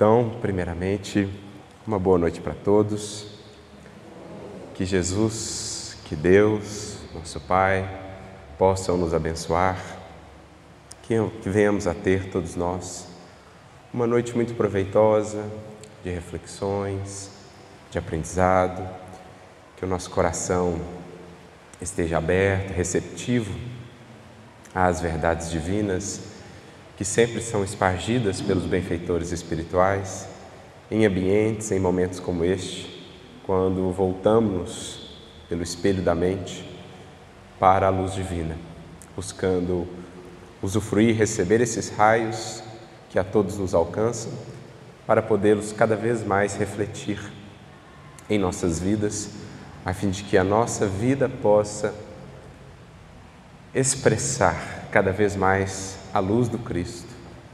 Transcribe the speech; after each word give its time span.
Então, 0.00 0.38
primeiramente, 0.40 1.28
uma 1.86 1.98
boa 1.98 2.16
noite 2.16 2.40
para 2.40 2.54
todos. 2.54 3.26
Que 4.72 4.86
Jesus, 4.86 5.94
que 6.06 6.16
Deus, 6.16 6.96
nosso 7.14 7.38
Pai, 7.38 7.86
possam 8.56 8.96
nos 8.96 9.12
abençoar, 9.12 9.78
que, 11.02 11.16
que 11.42 11.50
venhamos 11.50 11.86
a 11.86 11.92
ter 11.92 12.30
todos 12.30 12.56
nós 12.56 13.08
uma 13.92 14.06
noite 14.06 14.34
muito 14.34 14.54
proveitosa 14.54 15.44
de 16.02 16.08
reflexões, 16.08 17.28
de 17.90 17.98
aprendizado, 17.98 18.82
que 19.76 19.84
o 19.84 19.88
nosso 19.88 20.08
coração 20.08 20.80
esteja 21.78 22.16
aberto, 22.16 22.70
receptivo 22.70 23.54
às 24.74 24.98
verdades 24.98 25.50
divinas 25.50 26.29
que 27.00 27.04
sempre 27.06 27.40
são 27.40 27.64
espargidas 27.64 28.42
pelos 28.42 28.66
benfeitores 28.66 29.32
espirituais 29.32 30.28
em 30.90 31.06
ambientes, 31.06 31.72
em 31.72 31.80
momentos 31.80 32.20
como 32.20 32.44
este, 32.44 33.08
quando 33.46 33.90
voltamos 33.90 35.18
pelo 35.48 35.62
espelho 35.62 36.02
da 36.02 36.14
mente 36.14 36.62
para 37.58 37.86
a 37.86 37.88
luz 37.88 38.12
divina, 38.12 38.54
buscando 39.16 39.88
usufruir, 40.62 41.16
receber 41.16 41.62
esses 41.62 41.88
raios 41.88 42.62
que 43.08 43.18
a 43.18 43.24
todos 43.24 43.56
nos 43.56 43.72
alcançam, 43.72 44.30
para 45.06 45.22
podê-los 45.22 45.72
cada 45.72 45.96
vez 45.96 46.22
mais 46.22 46.54
refletir 46.54 47.18
em 48.28 48.38
nossas 48.38 48.78
vidas, 48.78 49.30
a 49.86 49.94
fim 49.94 50.10
de 50.10 50.22
que 50.22 50.36
a 50.36 50.44
nossa 50.44 50.86
vida 50.86 51.30
possa 51.30 51.94
expressar 53.74 54.86
cada 54.92 55.10
vez 55.12 55.34
mais 55.34 55.98
a 56.12 56.18
luz 56.18 56.48
do 56.48 56.58
Cristo, 56.58 57.08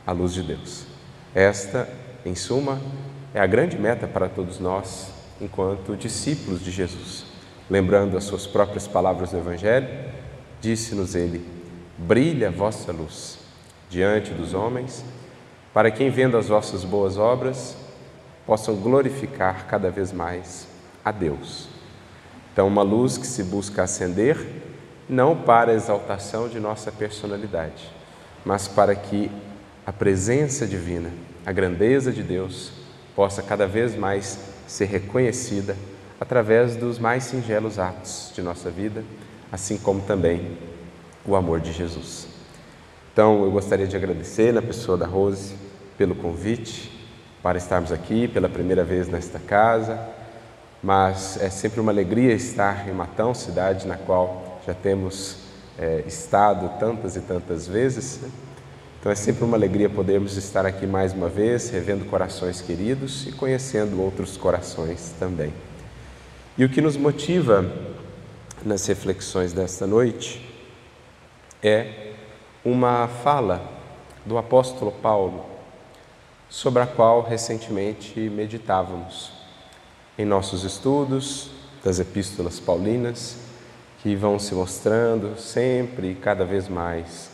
a 0.06 0.12
luz 0.12 0.32
de 0.32 0.42
Deus. 0.42 0.84
Esta, 1.34 1.88
em 2.24 2.34
suma, 2.34 2.80
é 3.34 3.40
a 3.40 3.46
grande 3.46 3.78
meta 3.78 4.06
para 4.06 4.28
todos 4.28 4.58
nós, 4.58 5.10
enquanto 5.40 5.96
discípulos 5.96 6.64
de 6.64 6.70
Jesus. 6.70 7.26
Lembrando 7.68 8.16
as 8.16 8.24
suas 8.24 8.46
próprias 8.46 8.86
palavras 8.86 9.30
do 9.30 9.38
Evangelho, 9.38 9.88
disse-nos 10.60 11.14
ele: 11.14 11.46
Brilha 11.98 12.48
a 12.48 12.50
vossa 12.50 12.92
luz 12.92 13.38
diante 13.90 14.32
dos 14.32 14.54
homens, 14.54 15.04
para 15.74 15.90
que, 15.90 16.08
vendo 16.08 16.36
as 16.36 16.48
vossas 16.48 16.84
boas 16.84 17.18
obras, 17.18 17.76
possam 18.46 18.76
glorificar 18.76 19.66
cada 19.66 19.90
vez 19.90 20.12
mais 20.12 20.66
a 21.04 21.10
Deus. 21.10 21.68
Então, 22.52 22.68
uma 22.68 22.82
luz 22.82 23.18
que 23.18 23.26
se 23.26 23.42
busca 23.42 23.82
acender 23.82 24.38
não 25.08 25.36
para 25.36 25.72
a 25.72 25.74
exaltação 25.74 26.48
de 26.48 26.58
nossa 26.58 26.90
personalidade, 26.90 27.92
mas 28.46 28.68
para 28.68 28.94
que 28.94 29.28
a 29.84 29.92
presença 29.92 30.68
divina, 30.68 31.10
a 31.44 31.50
grandeza 31.50 32.12
de 32.12 32.22
Deus, 32.22 32.70
possa 33.16 33.42
cada 33.42 33.66
vez 33.66 33.96
mais 33.96 34.38
ser 34.68 34.84
reconhecida 34.84 35.76
através 36.20 36.76
dos 36.76 36.96
mais 36.96 37.24
singelos 37.24 37.76
atos 37.76 38.30
de 38.32 38.40
nossa 38.40 38.70
vida, 38.70 39.02
assim 39.50 39.76
como 39.76 40.00
também 40.00 40.56
o 41.24 41.34
amor 41.34 41.60
de 41.60 41.72
Jesus. 41.72 42.28
Então, 43.12 43.44
eu 43.44 43.50
gostaria 43.50 43.86
de 43.86 43.96
agradecer 43.96 44.52
na 44.52 44.62
pessoa 44.62 44.96
da 44.96 45.06
Rose 45.06 45.56
pelo 45.98 46.14
convite 46.14 46.92
para 47.42 47.58
estarmos 47.58 47.90
aqui 47.90 48.28
pela 48.28 48.48
primeira 48.48 48.84
vez 48.84 49.08
nesta 49.08 49.40
casa, 49.40 49.98
mas 50.80 51.36
é 51.42 51.50
sempre 51.50 51.80
uma 51.80 51.90
alegria 51.90 52.32
estar 52.32 52.88
em 52.88 52.92
Matão, 52.92 53.34
cidade 53.34 53.88
na 53.88 53.96
qual 53.96 54.60
já 54.64 54.74
temos 54.74 55.45
é, 55.78 56.04
estado 56.06 56.78
tantas 56.78 57.16
e 57.16 57.20
tantas 57.20 57.66
vezes. 57.66 58.20
Então 58.98 59.12
é 59.12 59.14
sempre 59.14 59.44
uma 59.44 59.56
alegria 59.56 59.88
podermos 59.88 60.36
estar 60.36 60.66
aqui 60.66 60.86
mais 60.86 61.12
uma 61.12 61.28
vez, 61.28 61.70
revendo 61.70 62.04
corações 62.06 62.60
queridos 62.60 63.26
e 63.26 63.32
conhecendo 63.32 64.00
outros 64.00 64.36
corações 64.36 65.14
também. 65.18 65.52
E 66.58 66.64
o 66.64 66.68
que 66.68 66.80
nos 66.80 66.96
motiva 66.96 67.70
nas 68.64 68.86
reflexões 68.86 69.52
desta 69.52 69.86
noite 69.86 70.44
é 71.62 72.14
uma 72.64 73.06
fala 73.06 73.62
do 74.24 74.36
apóstolo 74.38 74.90
Paulo, 74.90 75.46
sobre 76.48 76.82
a 76.82 76.86
qual 76.86 77.22
recentemente 77.22 78.18
meditávamos 78.18 79.30
em 80.18 80.24
nossos 80.24 80.64
estudos 80.64 81.50
das 81.84 82.00
epístolas 82.00 82.58
paulinas 82.58 83.45
que 84.06 84.14
vão 84.14 84.38
se 84.38 84.54
mostrando 84.54 85.36
sempre 85.36 86.12
e 86.12 86.14
cada 86.14 86.44
vez 86.44 86.68
mais 86.68 87.28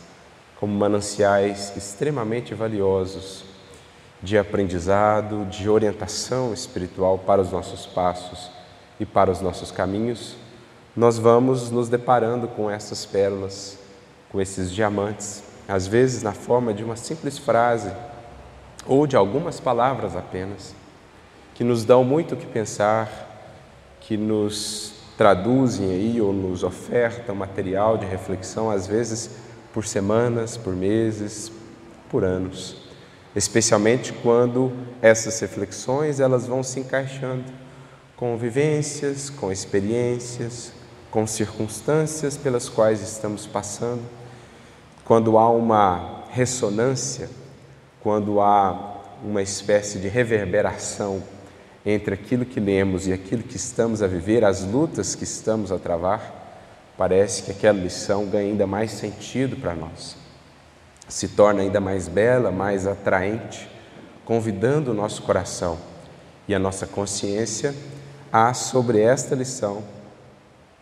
como 0.59 0.73
mananciais 0.73 1.71
extremamente 1.77 2.55
valiosos 2.55 3.45
de 4.23 4.39
aprendizado, 4.39 5.45
de 5.45 5.69
orientação 5.69 6.51
espiritual 6.51 7.19
para 7.19 7.39
os 7.39 7.51
nossos 7.51 7.85
passos 7.85 8.49
e 8.99 9.05
para 9.05 9.29
os 9.29 9.39
nossos 9.39 9.69
caminhos, 9.69 10.35
nós 10.95 11.19
vamos 11.19 11.69
nos 11.69 11.89
deparando 11.89 12.47
com 12.47 12.71
essas 12.71 13.05
pérolas, 13.05 13.77
com 14.31 14.41
esses 14.41 14.71
diamantes, 14.71 15.43
às 15.67 15.85
vezes 15.85 16.23
na 16.23 16.33
forma 16.33 16.73
de 16.73 16.83
uma 16.83 16.95
simples 16.95 17.37
frase 17.37 17.93
ou 18.87 19.05
de 19.05 19.15
algumas 19.15 19.59
palavras 19.59 20.15
apenas, 20.15 20.73
que 21.53 21.63
nos 21.63 21.85
dão 21.85 22.03
muito 22.03 22.33
o 22.33 22.37
que 22.37 22.47
pensar, 22.47 23.61
que 23.99 24.17
nos 24.17 24.92
traduzem 25.17 25.91
aí 25.91 26.21
ou 26.21 26.33
nos 26.33 26.63
ofertam 26.63 27.35
material 27.35 27.97
de 27.97 28.05
reflexão, 28.05 28.69
às 28.69 28.87
vezes 28.87 29.29
por 29.73 29.85
semanas, 29.85 30.55
por 30.55 30.75
meses, 30.75 31.51
por 32.09 32.23
anos. 32.23 32.77
Especialmente 33.35 34.13
quando 34.13 34.71
essas 35.01 35.39
reflexões 35.39 36.19
elas 36.19 36.45
vão 36.45 36.61
se 36.61 36.79
encaixando 36.79 37.45
com 38.15 38.37
vivências, 38.37 39.29
com 39.29 39.51
experiências, 39.51 40.71
com 41.09 41.25
circunstâncias 41.25 42.37
pelas 42.37 42.69
quais 42.69 43.01
estamos 43.01 43.47
passando. 43.47 44.03
Quando 45.03 45.37
há 45.37 45.49
uma 45.49 46.23
ressonância, 46.29 47.29
quando 48.01 48.39
há 48.39 49.01
uma 49.23 49.41
espécie 49.41 49.99
de 49.99 50.07
reverberação 50.07 51.21
entre 51.85 52.13
aquilo 52.13 52.45
que 52.45 52.59
lemos 52.59 53.07
e 53.07 53.13
aquilo 53.13 53.43
que 53.43 53.57
estamos 53.57 54.01
a 54.01 54.07
viver, 54.07 54.43
as 54.43 54.63
lutas 54.63 55.15
que 55.15 55.23
estamos 55.23 55.71
a 55.71 55.77
travar, 55.77 56.43
parece 56.97 57.43
que 57.43 57.51
aquela 57.51 57.79
lição 57.79 58.25
ganha 58.25 58.51
ainda 58.51 58.65
mais 58.65 58.91
sentido 58.91 59.57
para 59.57 59.75
nós. 59.75 60.15
Se 61.07 61.29
torna 61.29 61.61
ainda 61.61 61.81
mais 61.81 62.07
bela, 62.07 62.51
mais 62.51 62.87
atraente, 62.87 63.69
convidando 64.23 64.91
o 64.91 64.93
nosso 64.93 65.21
coração 65.23 65.77
e 66.47 66.55
a 66.55 66.59
nossa 66.59 66.87
consciência 66.87 67.75
a, 68.31 68.53
sobre 68.53 69.01
esta 69.01 69.35
lição, 69.35 69.83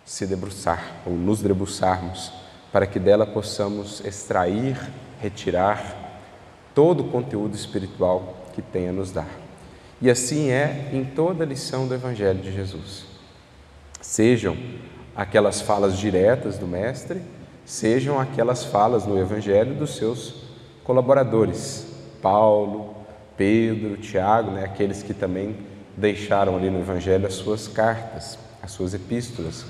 se 0.06 0.26
debruçar 0.26 1.02
ou 1.06 1.14
nos 1.14 1.42
debruçarmos, 1.42 2.32
para 2.72 2.86
que 2.86 3.00
dela 3.00 3.26
possamos 3.26 4.02
extrair, 4.06 4.78
retirar 5.20 6.22
todo 6.74 7.02
o 7.02 7.10
conteúdo 7.10 7.56
espiritual 7.56 8.46
que 8.54 8.62
tem 8.62 8.90
a 8.90 8.94
nos 8.94 9.12
dar. 9.12 9.41
E 10.02 10.10
assim 10.10 10.50
é 10.50 10.90
em 10.92 11.06
toda 11.06 11.44
a 11.44 11.48
lição 11.48 11.88
do 11.88 11.94
Evangelho 11.94 12.40
de 12.40 12.52
Jesus. 12.52 13.06
Sejam 14.02 14.58
aquelas 15.16 15.62
falas 15.62 15.98
diretas 15.98 16.58
do 16.58 16.66
Mestre, 16.66 17.22
sejam 17.64 18.20
aquelas 18.20 18.64
falas 18.66 19.06
no 19.06 19.20
Evangelho 19.20 19.76
dos 19.76 19.96
seus 19.96 20.44
colaboradores, 20.84 21.86
Paulo, 22.20 22.96
Pedro, 23.38 23.98
Tiago, 23.98 24.52
né, 24.52 24.66
aqueles 24.66 25.04
que 25.04 25.14
também 25.14 25.56
deixaram 25.96 26.58
ali 26.58 26.72
no 26.72 26.80
Evangelho 26.80 27.28
as 27.28 27.36
suas 27.36 27.68
cartas, 27.68 28.40
as 28.62 28.72
suas 28.72 28.96
epístolas. 28.96 29.66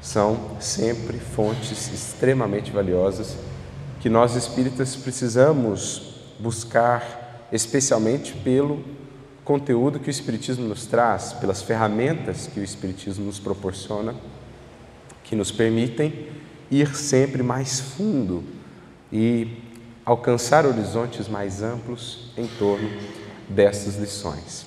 São 0.00 0.38
sempre 0.60 1.18
fontes 1.18 1.92
extremamente 1.92 2.70
valiosas 2.70 3.36
que 3.98 4.08
nós 4.08 4.36
espíritas 4.36 4.94
precisamos 4.94 6.14
buscar, 6.38 7.48
especialmente 7.50 8.34
pelo 8.34 8.84
conteúdo 9.44 10.00
que 10.00 10.08
o 10.08 10.10
Espiritismo 10.10 10.66
nos 10.66 10.86
traz, 10.86 11.34
pelas 11.34 11.62
ferramentas 11.62 12.46
que 12.46 12.58
o 12.58 12.64
Espiritismo 12.64 13.26
nos 13.26 13.38
proporciona, 13.38 14.14
que 15.22 15.36
nos 15.36 15.52
permitem 15.52 16.28
ir 16.70 16.96
sempre 16.96 17.42
mais 17.42 17.78
fundo 17.78 18.42
e 19.12 19.62
alcançar 20.04 20.66
horizontes 20.66 21.28
mais 21.28 21.62
amplos 21.62 22.32
em 22.36 22.46
torno 22.58 22.88
dessas 23.48 23.96
lições. 23.96 24.66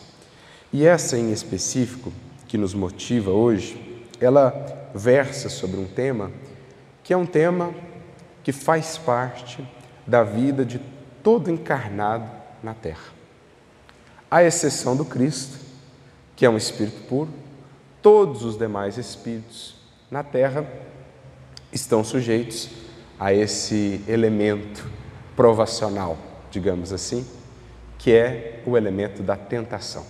E 0.71 0.85
essa 0.85 1.17
em 1.17 1.31
específico, 1.31 2.13
que 2.47 2.57
nos 2.57 2.73
motiva 2.73 3.31
hoje, 3.31 4.05
ela 4.21 4.89
versa 4.95 5.49
sobre 5.49 5.79
um 5.79 5.85
tema 5.85 6.31
que 7.03 7.13
é 7.13 7.17
um 7.17 7.25
tema 7.25 7.73
que 8.43 8.51
faz 8.51 8.97
parte 8.97 9.65
da 10.05 10.23
vida 10.23 10.63
de 10.63 10.79
todo 11.21 11.51
encarnado 11.51 12.29
na 12.63 12.73
Terra 12.73 13.16
à 14.29 14.43
exceção 14.43 14.95
do 14.95 15.05
Cristo, 15.05 15.57
que 16.35 16.45
é 16.45 16.49
um 16.49 16.57
espírito 16.57 17.01
puro, 17.07 17.29
todos 18.01 18.43
os 18.43 18.57
demais 18.57 18.97
espíritos 18.97 19.75
na 20.09 20.23
terra 20.23 20.65
estão 21.71 22.03
sujeitos 22.03 22.69
a 23.19 23.33
esse 23.33 24.01
elemento 24.07 24.87
provacional, 25.35 26.17
digamos 26.51 26.93
assim, 26.93 27.25
que 27.97 28.13
é 28.13 28.61
o 28.65 28.77
elemento 28.77 29.23
da 29.23 29.35
tentação 29.35 30.05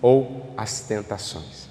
ou 0.00 0.52
as 0.56 0.80
tentações. 0.80 1.68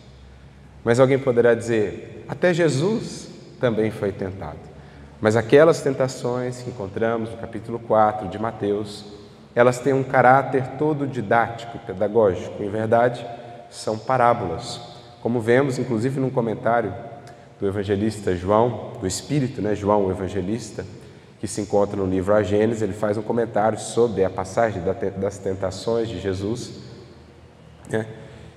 Mas 0.84 1.00
alguém 1.00 1.18
poderá 1.18 1.54
dizer, 1.54 2.26
até 2.28 2.54
Jesus 2.54 3.28
também 3.60 3.92
foi 3.92 4.12
tentado. 4.12 4.60
Mas 5.20 5.36
aquelas 5.36 5.82
tentações 5.82 6.62
que 6.62 6.70
encontramos 6.70 7.32
no 7.32 7.38
capítulo 7.38 7.80
4 7.80 8.28
de 8.28 8.38
Mateus, 8.38 9.06
elas 9.58 9.80
têm 9.80 9.92
um 9.92 10.04
caráter 10.04 10.64
todo 10.78 11.08
didático, 11.08 11.80
pedagógico. 11.80 12.62
Em 12.62 12.70
verdade, 12.70 13.26
são 13.72 13.98
parábolas. 13.98 14.80
Como 15.20 15.42
vemos, 15.42 15.80
inclusive, 15.80 16.20
num 16.20 16.30
comentário 16.30 16.94
do 17.60 17.68
evangelista 17.68 18.36
João, 18.36 18.92
do 19.02 19.08
Espírito, 19.08 19.60
né? 19.60 19.74
João, 19.74 20.06
o 20.06 20.12
evangelista, 20.12 20.86
que 21.40 21.48
se 21.48 21.60
encontra 21.60 21.98
no 21.98 22.06
livro 22.06 22.36
A 22.36 22.44
Gênesis, 22.44 22.84
ele 22.84 22.94
faz 22.94 23.18
um 23.18 23.24
comentário 23.24 23.80
sobre 23.80 24.24
a 24.24 24.30
passagem 24.30 24.80
das 25.18 25.40
tentações 25.40 26.08
de 26.08 26.20
Jesus, 26.20 26.80
né? 27.90 28.06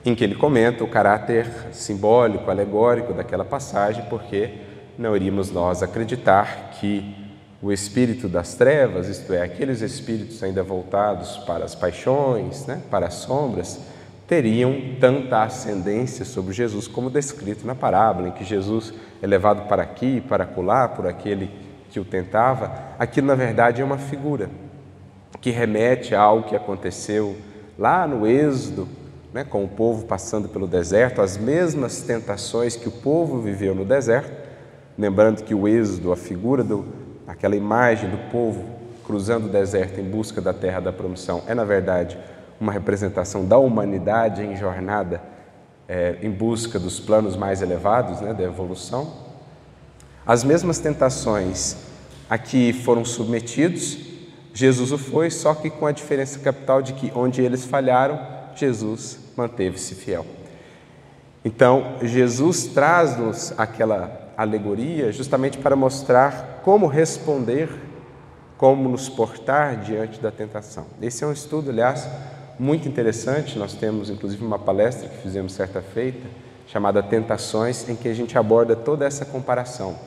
em 0.05 0.15
que 0.15 0.23
ele 0.23 0.35
comenta 0.35 0.85
o 0.85 0.89
caráter 0.89 1.47
simbólico, 1.73 2.51
alegórico 2.51 3.15
daquela 3.15 3.45
passagem, 3.45 4.05
porque 4.11 4.51
não 4.99 5.17
iríamos 5.17 5.51
nós 5.51 5.83
acreditar 5.83 6.73
que 6.79 7.20
o 7.63 7.71
espírito 7.71 8.27
das 8.27 8.55
trevas, 8.55 9.07
isto 9.09 9.33
é, 9.35 9.43
aqueles 9.43 9.83
espíritos 9.83 10.43
ainda 10.43 10.63
voltados 10.63 11.37
para 11.39 11.65
as 11.65 11.75
paixões, 11.75 12.67
né, 12.67 12.81
para 12.91 13.07
as 13.07 13.15
sombras, 13.15 13.79
teriam 14.27 14.95
tanta 14.99 15.43
ascendência 15.43 16.25
sobre 16.25 16.55
Jesus 16.55 16.89
como 16.89 17.11
descrito 17.11 17.67
na 17.67 17.75
parábola, 17.75 18.29
em 18.29 18.33
que 18.33 18.45
Jesus 18.45 18.95
é 19.21 19.27
levado 19.27 19.69
para 19.69 19.83
aqui, 19.83 20.23
para 20.23 20.45
acolá, 20.45 20.89
por 20.89 21.07
aquele 21.07 21.51
que 21.91 22.01
o 22.01 22.05
tentava. 22.05 22.73
Aquilo, 22.99 23.27
na 23.27 23.35
verdade, 23.35 23.83
é 23.83 23.85
uma 23.85 23.99
figura 23.99 24.49
que 25.41 25.51
remete 25.51 26.15
a 26.15 26.21
algo 26.21 26.49
que 26.49 26.57
aconteceu 26.57 27.37
lá 27.79 28.07
no 28.07 28.27
Êxodo, 28.27 28.89
né, 29.35 29.45
com 29.45 29.65
o 29.65 29.69
povo 29.69 30.07
passando 30.07 30.49
pelo 30.49 30.67
deserto, 30.67 31.21
as 31.21 31.37
mesmas 31.37 32.01
tentações 32.01 32.75
que 32.75 32.89
o 32.89 32.93
povo 32.93 33.41
viveu 33.41 33.75
no 33.75 33.85
deserto. 33.85 34.49
Lembrando 34.99 35.43
que 35.43 35.55
o 35.55 35.67
Êxodo, 35.67 36.13
a 36.13 36.17
figura 36.17 36.63
do, 36.63 36.85
aquela 37.31 37.55
imagem 37.55 38.11
do 38.11 38.19
povo 38.31 38.65
cruzando 39.05 39.47
o 39.47 39.49
deserto 39.49 40.01
em 40.01 40.05
busca 40.05 40.41
da 40.41 40.53
terra 40.53 40.81
da 40.81 40.93
promissão, 40.93 41.43
é, 41.47 41.55
na 41.55 41.65
verdade, 41.65 42.19
uma 42.61 42.73
representação 42.73 43.45
da 43.45 43.57
humanidade 43.57 44.43
em 44.43 44.57
jornada 44.57 45.23
é, 45.89 46.19
em 46.23 46.31
busca 46.31 46.79
dos 46.79 47.01
planos 47.01 47.37
mais 47.37 47.63
elevados 47.63 48.21
né, 48.21 48.35
da 48.35 48.43
evolução. 48.43 49.13
As 50.27 50.45
mesmas 50.45 50.79
tentações 50.79 51.77
a 52.29 52.37
que 52.37 52.73
foram 52.73 53.05
submetidos, 53.05 53.99
Jesus 54.53 54.93
o 54.93 54.99
foi, 54.99 55.31
só 55.31 55.55
que 55.55 55.71
com 55.71 55.87
a 55.87 55.93
diferença 55.93 56.39
capital 56.39 56.83
de 56.83 56.93
que 56.93 57.13
onde 57.15 57.43
eles 57.43 57.65
falharam, 57.65 58.21
Jesus 58.55 59.19
manteve-se 59.37 59.95
fiel. 59.95 60.27
Então, 61.45 61.97
Jesus 62.03 62.67
traz-nos 62.67 63.53
aquela 63.57 64.33
alegoria 64.37 65.11
justamente 65.11 65.59
para 65.59 65.75
mostrar 65.75 66.50
como 66.63 66.87
responder, 66.87 67.69
como 68.57 68.89
nos 68.89 69.09
portar 69.09 69.81
diante 69.81 70.21
da 70.21 70.31
tentação. 70.31 70.87
Esse 71.01 71.25
é 71.25 71.27
um 71.27 71.33
estudo, 71.33 71.71
aliás, 71.71 72.07
muito 72.59 72.87
interessante. 72.87 73.59
Nós 73.59 73.75
temos 73.75 74.11
inclusive 74.11 74.45
uma 74.45 74.59
palestra 74.59 75.09
que 75.09 75.17
fizemos 75.17 75.53
certa 75.53 75.81
feita, 75.81 76.27
chamada 76.67 77.03
Tentações, 77.03 77.89
em 77.89 77.97
que 77.97 78.09
a 78.09 78.15
gente 78.15 78.37
aborda 78.37 78.77
toda 78.77 79.05
essa 79.05 79.25
comparação 79.25 79.99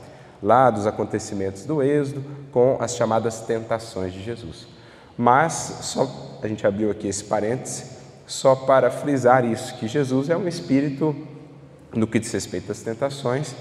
lá 0.42 0.70
dos 0.70 0.86
acontecimentos 0.86 1.66
do 1.66 1.82
Êxodo 1.82 2.24
com 2.52 2.78
as 2.80 2.96
chamadas 2.96 3.42
tentações 3.42 4.14
de 4.14 4.22
Jesus. 4.22 4.68
Mas 5.18 5.54
só 5.82 6.38
a 6.42 6.48
gente 6.48 6.66
abriu 6.68 6.92
aqui 6.92 7.08
esse 7.08 7.24
parêntese 7.24 7.86
só 8.28 8.56
para 8.56 8.90
frisar 8.92 9.46
isso 9.46 9.76
que 9.76 9.88
Jesus 9.88 10.30
é 10.30 10.38
um 10.38 10.48
espírito 10.48 11.16
no 11.94 12.08
que 12.08 12.20
diz 12.20 12.32
respeito 12.32 12.72
às 12.72 12.82
tentações 12.82 13.56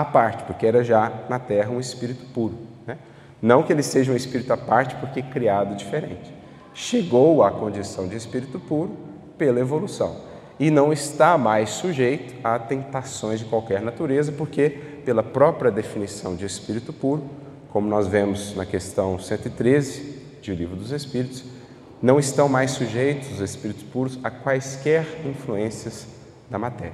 à 0.00 0.04
parte, 0.04 0.44
porque 0.44 0.66
era 0.66 0.82
já 0.82 1.12
na 1.28 1.38
terra 1.38 1.70
um 1.70 1.80
espírito 1.80 2.24
puro. 2.32 2.56
Né? 2.86 2.98
Não 3.40 3.62
que 3.62 3.72
ele 3.72 3.82
seja 3.82 4.12
um 4.12 4.16
espírito 4.16 4.52
à 4.52 4.56
parte, 4.56 4.94
porque 4.96 5.22
criado 5.22 5.74
diferente 5.76 6.42
chegou 6.74 7.42
à 7.42 7.50
condição 7.50 8.08
de 8.08 8.16
espírito 8.16 8.58
puro 8.58 8.96
pela 9.36 9.60
evolução 9.60 10.16
e 10.58 10.70
não 10.70 10.92
está 10.92 11.36
mais 11.36 11.70
sujeito 11.70 12.34
a 12.44 12.58
tentações 12.58 13.40
de 13.40 13.46
qualquer 13.46 13.80
natureza, 13.80 14.30
porque, 14.30 14.70
pela 15.04 15.22
própria 15.22 15.70
definição 15.70 16.36
de 16.36 16.44
espírito 16.44 16.92
puro, 16.92 17.24
como 17.72 17.88
nós 17.88 18.06
vemos 18.06 18.54
na 18.54 18.64
questão 18.64 19.18
113 19.18 20.20
de 20.40 20.52
O 20.52 20.54
Livro 20.54 20.76
dos 20.76 20.92
Espíritos, 20.92 21.44
não 22.00 22.18
estão 22.18 22.48
mais 22.48 22.72
sujeitos 22.72 23.32
os 23.32 23.40
espíritos 23.40 23.82
puros 23.82 24.18
a 24.22 24.30
quaisquer 24.30 25.06
influências 25.24 26.06
da 26.50 26.58
matéria. 26.58 26.92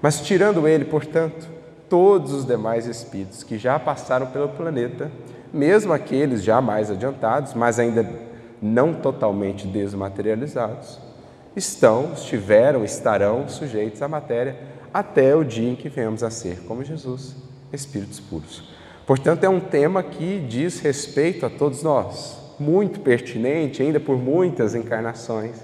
Mas, 0.00 0.20
tirando 0.20 0.66
ele, 0.66 0.84
portanto, 0.84 1.48
todos 1.88 2.32
os 2.32 2.44
demais 2.44 2.86
espíritos 2.86 3.42
que 3.42 3.58
já 3.58 3.78
passaram 3.78 4.26
pelo 4.26 4.48
planeta, 4.48 5.10
mesmo 5.52 5.92
aqueles 5.92 6.42
já 6.42 6.60
mais 6.60 6.90
adiantados, 6.90 7.54
mas 7.54 7.78
ainda 7.78 8.08
não 8.60 8.94
totalmente 8.94 9.66
desmaterializados, 9.66 10.98
estão, 11.54 12.12
estiveram, 12.14 12.84
estarão 12.84 13.48
sujeitos 13.48 14.02
à 14.02 14.08
matéria 14.08 14.56
até 14.92 15.34
o 15.34 15.44
dia 15.44 15.70
em 15.70 15.76
que 15.76 15.88
venhamos 15.88 16.22
a 16.22 16.30
ser, 16.30 16.60
como 16.64 16.84
Jesus, 16.84 17.36
espíritos 17.72 18.20
puros. 18.20 18.64
Portanto, 19.06 19.44
é 19.44 19.48
um 19.48 19.60
tema 19.60 20.02
que 20.02 20.40
diz 20.40 20.80
respeito 20.80 21.46
a 21.46 21.50
todos 21.50 21.82
nós, 21.82 22.38
muito 22.58 23.00
pertinente 23.00 23.82
ainda 23.82 24.00
por 24.00 24.16
muitas 24.16 24.74
encarnações 24.74 25.56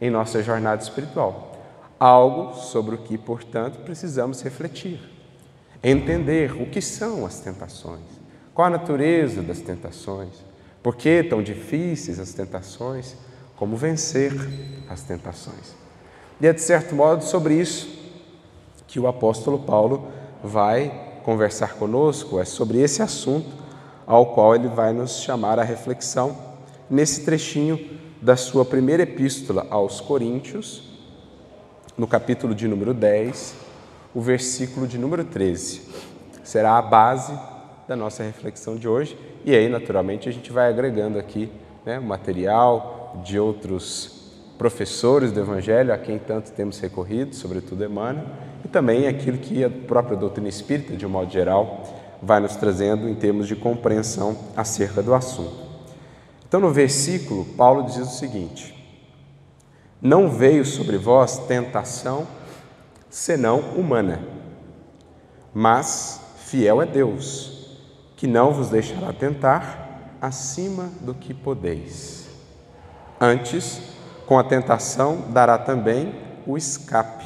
em 0.00 0.10
nossa 0.10 0.42
jornada 0.42 0.82
espiritual. 0.82 1.52
Algo 2.00 2.54
sobre 2.54 2.96
o 2.96 2.98
que, 2.98 3.16
portanto, 3.16 3.78
precisamos 3.84 4.42
refletir, 4.42 5.13
entender 5.84 6.52
o 6.60 6.66
que 6.66 6.80
são 6.80 7.26
as 7.26 7.40
tentações, 7.40 8.00
qual 8.54 8.68
a 8.68 8.70
natureza 8.70 9.42
das 9.42 9.60
tentações, 9.60 10.32
por 10.82 10.96
que 10.96 11.22
tão 11.22 11.42
difíceis 11.42 12.18
as 12.18 12.32
tentações? 12.32 13.16
Como 13.56 13.76
vencer 13.76 14.32
as 14.88 15.02
tentações? 15.02 15.74
E 16.40 16.46
é 16.46 16.52
de 16.52 16.60
certo 16.60 16.94
modo 16.94 17.22
sobre 17.22 17.54
isso 17.54 17.88
que 18.86 18.98
o 18.98 19.06
apóstolo 19.06 19.58
Paulo 19.60 20.08
vai 20.42 21.20
conversar 21.24 21.74
conosco, 21.74 22.38
é 22.38 22.44
sobre 22.44 22.80
esse 22.80 23.02
assunto 23.02 23.48
ao 24.06 24.34
qual 24.34 24.54
ele 24.54 24.68
vai 24.68 24.92
nos 24.92 25.22
chamar 25.22 25.58
à 25.58 25.62
reflexão 25.62 26.36
nesse 26.90 27.24
trechinho 27.24 27.98
da 28.20 28.36
sua 28.36 28.64
primeira 28.64 29.02
epístola 29.02 29.66
aos 29.70 30.00
Coríntios, 30.00 30.82
no 31.96 32.06
capítulo 32.06 32.54
de 32.54 32.68
número 32.68 32.92
10, 32.92 33.63
o 34.14 34.20
versículo 34.20 34.86
de 34.86 34.96
número 34.96 35.24
13. 35.24 35.82
Será 36.44 36.78
a 36.78 36.82
base 36.82 37.36
da 37.88 37.96
nossa 37.96 38.22
reflexão 38.22 38.76
de 38.76 38.88
hoje. 38.88 39.18
E 39.44 39.54
aí, 39.54 39.68
naturalmente, 39.68 40.28
a 40.28 40.32
gente 40.32 40.52
vai 40.52 40.68
agregando 40.68 41.18
aqui 41.18 41.50
né, 41.84 41.98
material 41.98 43.20
de 43.24 43.38
outros 43.38 44.14
professores 44.56 45.32
do 45.32 45.40
Evangelho, 45.40 45.92
a 45.92 45.98
quem 45.98 46.18
tanto 46.18 46.52
temos 46.52 46.78
recorrido, 46.78 47.34
sobretudo 47.34 47.84
Emmanuel, 47.84 48.24
e 48.64 48.68
também 48.68 49.08
aquilo 49.08 49.38
que 49.38 49.64
a 49.64 49.68
própria 49.68 50.16
doutrina 50.16 50.48
espírita, 50.48 50.96
de 50.96 51.04
um 51.04 51.10
modo 51.10 51.30
geral, 51.30 51.82
vai 52.22 52.40
nos 52.40 52.56
trazendo 52.56 53.08
em 53.08 53.14
termos 53.14 53.48
de 53.48 53.56
compreensão 53.56 54.36
acerca 54.56 55.02
do 55.02 55.12
assunto. 55.12 55.64
Então, 56.46 56.60
no 56.60 56.70
versículo, 56.70 57.44
Paulo 57.56 57.82
diz 57.82 57.98
o 57.98 58.06
seguinte: 58.06 58.74
Não 60.00 60.30
veio 60.30 60.64
sobre 60.64 60.96
vós 60.96 61.36
tentação 61.36 62.26
senão 63.14 63.60
humana, 63.76 64.20
mas 65.54 66.20
fiel 66.36 66.82
é 66.82 66.84
Deus 66.84 67.78
que 68.16 68.26
não 68.26 68.52
vos 68.52 68.70
deixará 68.70 69.12
tentar 69.12 70.16
acima 70.20 70.90
do 71.00 71.14
que 71.14 71.32
podeis. 71.32 72.26
Antes, 73.20 73.80
com 74.26 74.36
a 74.36 74.42
tentação, 74.42 75.30
dará 75.30 75.56
também 75.56 76.12
o 76.44 76.58
escape, 76.58 77.24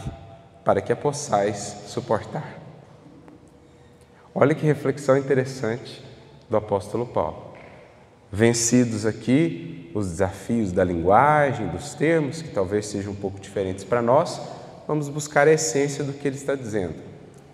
para 0.62 0.82
que 0.82 0.92
a 0.92 0.96
possais 0.96 1.84
suportar. 1.86 2.58
Olha 4.34 4.54
que 4.54 4.66
reflexão 4.66 5.16
interessante 5.16 6.04
do 6.50 6.58
apóstolo 6.58 7.06
Paulo. 7.06 7.54
Vencidos 8.30 9.06
aqui 9.06 9.90
os 9.94 10.06
desafios 10.10 10.70
da 10.70 10.84
linguagem, 10.84 11.66
dos 11.68 11.94
termos, 11.94 12.42
que 12.42 12.50
talvez 12.50 12.84
sejam 12.84 13.14
um 13.14 13.16
pouco 13.16 13.40
diferentes 13.40 13.84
para 13.84 14.02
nós, 14.02 14.57
vamos 14.88 15.10
buscar 15.10 15.46
a 15.46 15.52
essência 15.52 16.02
do 16.02 16.14
que 16.14 16.26
ele 16.26 16.36
está 16.36 16.54
dizendo. 16.54 16.94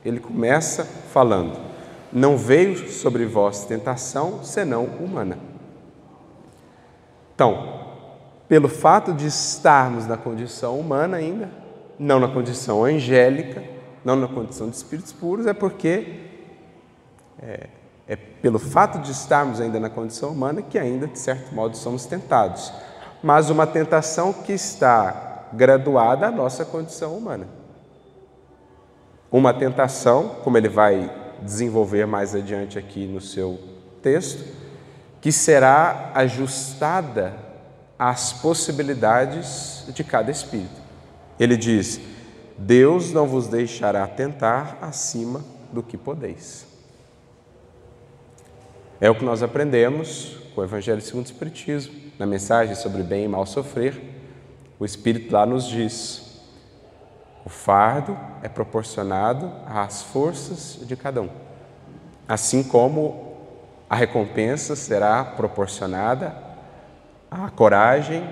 Ele 0.05 0.21
começa 0.21 0.85
falando: 0.85 1.59
não 2.13 2.39
veio 2.39 2.89
sobre 2.89 3.27
vós 3.27 3.65
tentação 3.65 4.45
senão 4.45 4.85
humana. 4.85 5.37
Então, 7.35 7.83
pelo 8.47 8.69
fato 8.69 9.13
de 9.13 9.27
estarmos 9.27 10.07
na 10.07 10.17
condição 10.17 10.79
humana 10.79 11.17
ainda, 11.17 11.51
não 11.99 12.21
na 12.21 12.29
condição 12.29 12.85
angélica, 12.85 13.65
não 14.05 14.15
na 14.15 14.29
condição 14.29 14.71
de 14.71 14.77
espíritos 14.77 15.13
puros, 15.13 15.47
é 15.47 15.53
porque 15.53 16.21
é, 17.43 17.67
é 18.07 18.15
pelo 18.15 18.61
fato 18.61 19.01
de 19.01 19.11
estarmos 19.11 19.61
ainda 19.61 19.81
na 19.81 19.91
condição 19.91 20.31
humana 20.31 20.63
que 20.63 20.79
ainda, 20.79 21.09
de 21.09 21.19
certo 21.19 21.53
modo, 21.53 21.77
somos 21.77 22.07
tentados. 22.07 22.73
mas 23.21 23.51
uma 23.51 23.67
tentação 23.67 24.33
que 24.33 24.53
está 24.53 25.34
graduada 25.57 26.27
à 26.27 26.31
nossa 26.31 26.65
condição 26.65 27.17
humana. 27.17 27.47
Uma 29.31 29.53
tentação, 29.53 30.37
como 30.43 30.57
ele 30.57 30.69
vai 30.69 31.11
desenvolver 31.43 32.07
mais 32.07 32.35
adiante 32.35 32.79
aqui 32.79 33.07
no 33.07 33.21
seu 33.21 33.59
texto, 34.03 34.45
que 35.21 35.33
será 35.33 36.13
ajustada 36.15 37.35
às 37.99 38.33
possibilidades 38.33 39.85
de 39.89 40.05
cada 40.05 40.31
espírito. 40.31 40.81
Ele 41.39 41.57
diz: 41.57 42.01
Deus 42.57 43.13
não 43.13 43.27
vos 43.27 43.49
deixará 43.49 44.07
tentar 44.07 44.79
acima 44.81 45.43
do 45.73 45.83
que 45.83 45.97
podeis. 45.97 46.67
É 49.01 49.11
o 49.11 49.15
que 49.15 49.25
nós 49.25 49.43
aprendemos 49.43 50.37
com 50.55 50.61
o 50.61 50.65
Evangelho 50.65 51.01
segundo 51.01 51.27
o 51.27 51.29
Espiritismo, 51.29 51.93
na 52.19 52.25
mensagem 52.25 52.75
sobre 52.77 53.03
bem 53.03 53.25
e 53.25 53.29
mal 53.29 53.45
sofrer. 53.45 54.14
O 54.79 54.85
Espírito 54.85 55.33
lá 55.33 55.47
nos 55.47 55.67
diz: 55.67 56.41
o 57.45 57.49
fardo 57.49 58.17
é 58.43 58.49
proporcionado 58.49 59.53
às 59.67 60.03
forças 60.03 60.79
de 60.83 60.97
cada 60.97 61.21
um, 61.23 61.29
assim 62.27 62.63
como 62.63 63.35
a 63.89 63.95
recompensa 63.95 64.75
será 64.75 65.25
proporcionada 65.25 66.35
à 67.31 67.51
coragem 67.51 68.29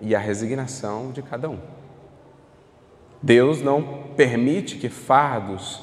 e 0.00 0.14
à 0.14 0.18
resignação 0.18 1.10
de 1.12 1.22
cada 1.22 1.48
um. 1.48 1.58
Deus 3.22 3.62
não 3.62 4.04
permite 4.16 4.76
que 4.76 4.88
fardos 4.88 5.80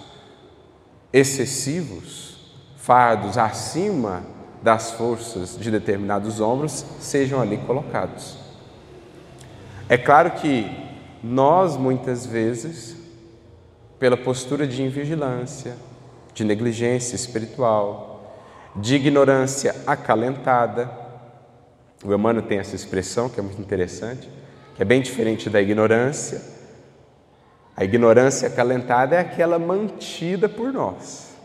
excessivos, 1.11 2.55
fardos 2.77 3.37
acima 3.37 4.23
das 4.61 4.91
forças 4.91 5.57
de 5.57 5.69
determinados 5.69 6.39
ombros, 6.39 6.85
sejam 6.99 7.41
ali 7.41 7.57
colocados. 7.57 8.44
É 9.87 9.97
claro 9.99 10.31
que 10.31 10.65
nós, 11.23 11.77
muitas 11.77 12.25
vezes, 12.25 12.95
pela 13.99 14.17
postura 14.17 14.65
de 14.65 14.81
invigilância, 14.81 15.75
de 16.33 16.43
negligência 16.43 17.15
espiritual, 17.15 18.35
de 18.75 18.95
ignorância 18.95 19.75
acalentada, 19.85 20.89
o 22.03 22.11
Emmanuel 22.11 22.47
tem 22.47 22.57
essa 22.57 22.75
expressão 22.75 23.29
que 23.29 23.39
é 23.39 23.43
muito 23.43 23.61
interessante, 23.61 24.27
que 24.75 24.81
é 24.81 24.85
bem 24.85 25.01
diferente 25.03 25.51
da 25.51 25.61
ignorância, 25.61 26.41
a 27.77 27.83
ignorância 27.83 28.47
acalentada 28.47 29.15
é 29.15 29.19
aquela 29.19 29.59
mantida 29.59 30.49
por 30.49 30.73
nós. 30.73 31.35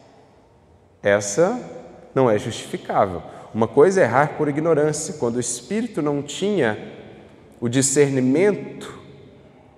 Essa 1.02 1.60
não 2.14 2.30
é 2.30 2.38
justificável. 2.38 3.22
Uma 3.52 3.68
coisa 3.68 4.00
é 4.00 4.04
errar 4.04 4.36
por 4.38 4.48
ignorância, 4.48 5.14
quando 5.18 5.36
o 5.36 5.40
espírito 5.40 6.00
não 6.00 6.22
tinha 6.22 6.99
o 7.60 7.68
discernimento 7.68 8.98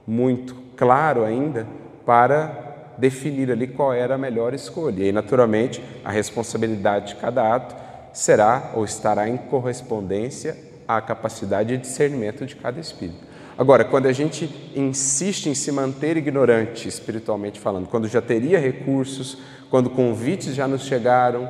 muito 0.06 0.54
claro 0.76 1.24
ainda 1.24 1.66
para 2.06 2.94
definir 2.96 3.50
ali 3.50 3.66
qual 3.66 3.92
era 3.92 4.14
a 4.14 4.18
melhor 4.18 4.54
escolha. 4.54 5.04
E 5.04 5.12
naturalmente, 5.12 5.82
a 6.04 6.10
responsabilidade 6.10 7.14
de 7.14 7.16
cada 7.16 7.54
ato 7.54 7.74
será 8.12 8.72
ou 8.74 8.84
estará 8.84 9.28
em 9.28 9.36
correspondência 9.36 10.56
à 10.86 11.00
capacidade 11.00 11.76
de 11.76 11.82
discernimento 11.82 12.44
de 12.44 12.54
cada 12.56 12.78
espírito. 12.78 13.32
Agora, 13.56 13.84
quando 13.84 14.06
a 14.06 14.12
gente 14.12 14.72
insiste 14.74 15.46
em 15.48 15.54
se 15.54 15.70
manter 15.70 16.16
ignorante, 16.16 16.88
espiritualmente 16.88 17.60
falando, 17.60 17.86
quando 17.88 18.08
já 18.08 18.22
teria 18.22 18.58
recursos, 18.58 19.38
quando 19.70 19.90
convites 19.90 20.54
já 20.54 20.66
nos 20.66 20.82
chegaram, 20.82 21.48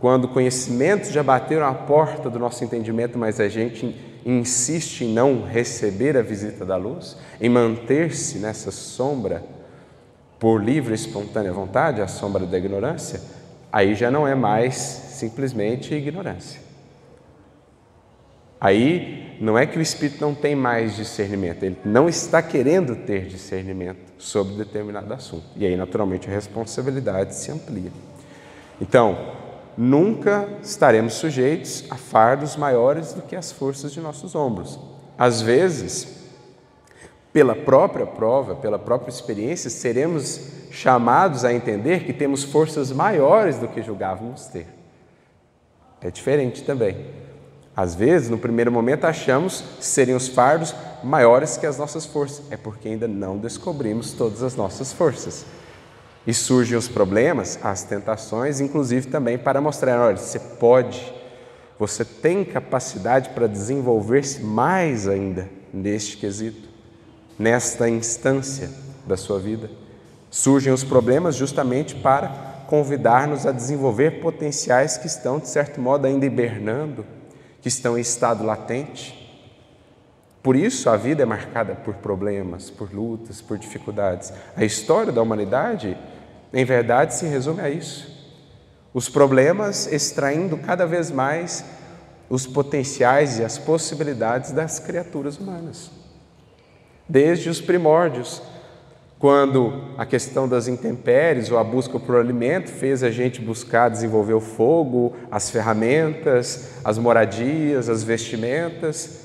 quando 0.00 0.26
conhecimentos 0.26 1.10
já 1.10 1.22
bateram 1.22 1.66
à 1.66 1.74
porta 1.74 2.28
do 2.28 2.38
nosso 2.38 2.64
entendimento, 2.64 3.16
mas 3.18 3.38
a 3.38 3.48
gente 3.48 4.11
insiste 4.24 5.02
em 5.02 5.12
não 5.12 5.44
receber 5.44 6.16
a 6.16 6.22
visita 6.22 6.64
da 6.64 6.76
luz, 6.76 7.16
em 7.40 7.48
manter-se 7.48 8.38
nessa 8.38 8.70
sombra 8.70 9.44
por 10.38 10.62
livre 10.62 10.92
e 10.92 10.94
espontânea 10.94 11.52
vontade, 11.52 12.00
a 12.00 12.08
sombra 12.08 12.44
da 12.44 12.58
ignorância, 12.58 13.20
aí 13.72 13.94
já 13.94 14.10
não 14.10 14.26
é 14.26 14.34
mais 14.34 14.74
simplesmente 14.74 15.94
ignorância. 15.94 16.60
Aí 18.60 19.36
não 19.40 19.58
é 19.58 19.66
que 19.66 19.78
o 19.78 19.82
espírito 19.82 20.20
não 20.20 20.34
tem 20.34 20.54
mais 20.54 20.94
discernimento, 20.94 21.64
ele 21.64 21.78
não 21.84 22.08
está 22.08 22.40
querendo 22.40 22.94
ter 22.94 23.26
discernimento 23.26 24.12
sobre 24.18 24.54
determinado 24.54 25.12
assunto. 25.12 25.46
E 25.56 25.66
aí, 25.66 25.76
naturalmente, 25.76 26.28
a 26.28 26.32
responsabilidade 26.32 27.34
se 27.34 27.50
amplia. 27.50 27.90
Então, 28.80 29.41
nunca 29.76 30.48
estaremos 30.62 31.14
sujeitos 31.14 31.84
a 31.90 31.96
fardos 31.96 32.56
maiores 32.56 33.12
do 33.12 33.22
que 33.22 33.36
as 33.36 33.50
forças 33.50 33.92
de 33.92 34.00
nossos 34.00 34.34
ombros. 34.34 34.78
Às 35.18 35.40
vezes, 35.40 36.22
pela 37.32 37.54
própria 37.54 38.06
prova, 38.06 38.54
pela 38.54 38.78
própria 38.78 39.10
experiência, 39.10 39.70
seremos 39.70 40.40
chamados 40.70 41.44
a 41.44 41.52
entender 41.52 42.04
que 42.04 42.12
temos 42.12 42.44
forças 42.44 42.92
maiores 42.92 43.58
do 43.58 43.68
que 43.68 43.82
julgávamos 43.82 44.46
ter. 44.46 44.66
É 46.00 46.10
diferente 46.10 46.62
também. 46.62 47.06
Às 47.74 47.94
vezes, 47.94 48.28
no 48.28 48.36
primeiro 48.36 48.70
momento, 48.70 49.04
achamos 49.04 49.64
serem 49.80 50.14
os 50.14 50.28
fardos 50.28 50.74
maiores 51.02 51.56
que 51.56 51.66
as 51.66 51.78
nossas 51.78 52.04
forças. 52.04 52.42
É 52.50 52.56
porque 52.56 52.88
ainda 52.88 53.08
não 53.08 53.38
descobrimos 53.38 54.12
todas 54.12 54.42
as 54.42 54.54
nossas 54.54 54.92
forças. 54.92 55.46
E 56.26 56.32
surgem 56.32 56.76
os 56.76 56.88
problemas, 56.88 57.58
as 57.62 57.82
tentações, 57.82 58.60
inclusive 58.60 59.08
também 59.08 59.36
para 59.36 59.60
mostrar: 59.60 60.00
olha, 60.00 60.16
você 60.16 60.38
pode, 60.38 61.12
você 61.78 62.04
tem 62.04 62.44
capacidade 62.44 63.30
para 63.30 63.46
desenvolver-se 63.46 64.42
mais 64.42 65.08
ainda 65.08 65.48
neste 65.72 66.16
quesito, 66.16 66.68
nesta 67.38 67.88
instância 67.88 68.70
da 69.06 69.16
sua 69.16 69.38
vida. 69.38 69.68
Surgem 70.30 70.72
os 70.72 70.84
problemas 70.84 71.34
justamente 71.34 71.94
para 71.96 72.28
convidar-nos 72.68 73.46
a 73.46 73.52
desenvolver 73.52 74.22
potenciais 74.22 74.96
que 74.96 75.06
estão, 75.06 75.38
de 75.38 75.48
certo 75.48 75.80
modo, 75.80 76.06
ainda 76.06 76.24
hibernando 76.24 77.04
que 77.60 77.68
estão 77.68 77.98
em 77.98 78.00
estado 78.00 78.44
latente. 78.44 79.22
Por 80.42 80.56
isso 80.56 80.90
a 80.90 80.96
vida 80.96 81.22
é 81.22 81.26
marcada 81.26 81.74
por 81.74 81.94
problemas, 81.94 82.68
por 82.68 82.92
lutas, 82.92 83.40
por 83.40 83.56
dificuldades. 83.56 84.32
A 84.56 84.64
história 84.64 85.12
da 85.12 85.22
humanidade, 85.22 85.96
em 86.52 86.64
verdade, 86.64 87.14
se 87.14 87.26
resume 87.26 87.60
a 87.60 87.70
isso. 87.70 88.10
Os 88.92 89.08
problemas 89.08 89.90
extraindo 89.90 90.58
cada 90.58 90.86
vez 90.86 91.10
mais 91.10 91.64
os 92.28 92.46
potenciais 92.46 93.38
e 93.38 93.44
as 93.44 93.58
possibilidades 93.58 94.52
das 94.52 94.78
criaturas 94.78 95.38
humanas. 95.38 95.90
Desde 97.08 97.48
os 97.48 97.60
primórdios, 97.60 98.42
quando 99.18 99.94
a 99.96 100.04
questão 100.04 100.48
das 100.48 100.66
intempéries 100.66 101.50
ou 101.50 101.58
a 101.58 101.62
busca 101.62 101.98
por 102.00 102.16
alimento 102.16 102.70
fez 102.70 103.02
a 103.02 103.10
gente 103.10 103.40
buscar 103.40 103.88
desenvolver 103.88 104.34
o 104.34 104.40
fogo, 104.40 105.14
as 105.30 105.48
ferramentas, 105.48 106.70
as 106.84 106.98
moradias, 106.98 107.88
as 107.88 108.02
vestimentas, 108.02 109.20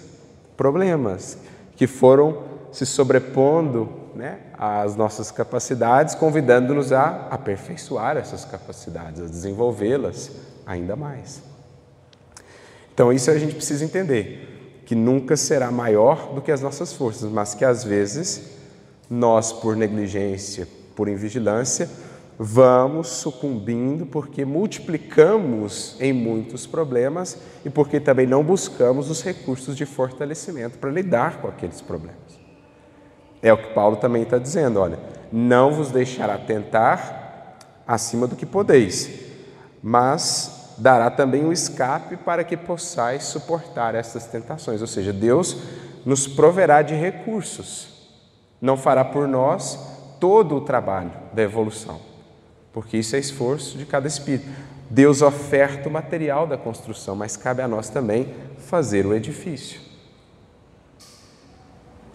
problemas 0.55 1.37
que 1.75 1.87
foram 1.87 2.43
se 2.71 2.85
sobrepondo 2.85 3.89
né, 4.17 4.39
às 4.57 4.95
nossas 4.95 5.31
capacidades, 5.31 6.15
convidando-nos 6.15 6.91
a 6.91 7.27
aperfeiçoar 7.29 8.17
essas 8.17 8.43
capacidades, 8.43 9.21
a 9.21 9.25
desenvolvê-las 9.25 10.31
ainda 10.65 10.95
mais. 10.95 11.41
Então, 12.93 13.13
isso 13.13 13.29
a 13.29 13.37
gente 13.37 13.53
precisa 13.53 13.85
entender, 13.85 14.83
que 14.85 14.95
nunca 14.95 15.37
será 15.37 15.69
maior 15.69 16.33
do 16.33 16.41
que 16.41 16.51
as 16.51 16.61
nossas 16.61 16.91
forças, 16.93 17.31
mas 17.31 17.53
que 17.53 17.63
às 17.63 17.83
vezes 17.83 18.57
nós, 19.09 19.53
por 19.53 19.75
negligência, 19.75 20.67
por 20.95 21.07
invigilância, 21.07 21.87
vamos 22.39 23.07
sucumbindo 23.07 24.05
porque 24.05 24.43
multiplicamos 24.45 25.95
em 25.99 26.11
muitos 26.11 26.67
problemas 26.67 27.37
e 27.63 27.69
porque 27.69 27.99
também 27.99 28.27
não 28.27 28.43
buscamos 28.43 29.09
os 29.09 29.21
recursos 29.23 29.77
de 29.77 29.85
fortalecimento 29.85 30.77
para 30.77 30.91
lidar 30.91 31.41
com 31.41 31.47
aqueles 31.47 31.81
problemas. 31.81 32.36
É 33.41 33.51
o 33.53 33.57
que 33.57 33.73
Paulo 33.73 33.97
também 33.97 34.23
está 34.23 34.37
dizendo: 34.37 34.79
olha, 34.79 34.99
não 35.31 35.71
vos 35.71 35.91
deixará 35.91 36.37
tentar 36.37 37.57
acima 37.87 38.27
do 38.27 38.35
que 38.35 38.45
podeis, 38.45 39.09
mas 39.81 40.73
dará 40.77 41.09
também 41.09 41.43
o 41.43 41.49
um 41.49 41.51
escape 41.51 42.17
para 42.17 42.43
que 42.43 42.55
possais 42.55 43.23
suportar 43.23 43.95
essas 43.95 44.25
tentações. 44.25 44.81
Ou 44.81 44.87
seja, 44.87 45.11
Deus 45.11 45.57
nos 46.05 46.27
proverá 46.27 46.81
de 46.81 46.93
recursos 46.93 47.97
não 48.61 48.77
fará 48.77 49.05
por 49.05 49.27
nós 49.27 49.79
todo 50.19 50.55
o 50.55 50.61
trabalho 50.61 51.11
da 51.33 51.43
evolução, 51.43 51.99
porque 52.73 52.97
isso 52.97 53.15
é 53.15 53.19
esforço 53.19 53.77
de 53.77 53.85
cada 53.85 54.07
espírito. 54.07 54.47
Deus 54.89 55.21
oferta 55.21 55.89
o 55.89 55.91
material 55.91 56.47
da 56.47 56.57
construção, 56.57 57.15
mas 57.15 57.37
cabe 57.37 57.61
a 57.61 57.67
nós 57.67 57.89
também 57.89 58.33
fazer 58.57 59.05
o 59.05 59.13
edifício. 59.13 59.81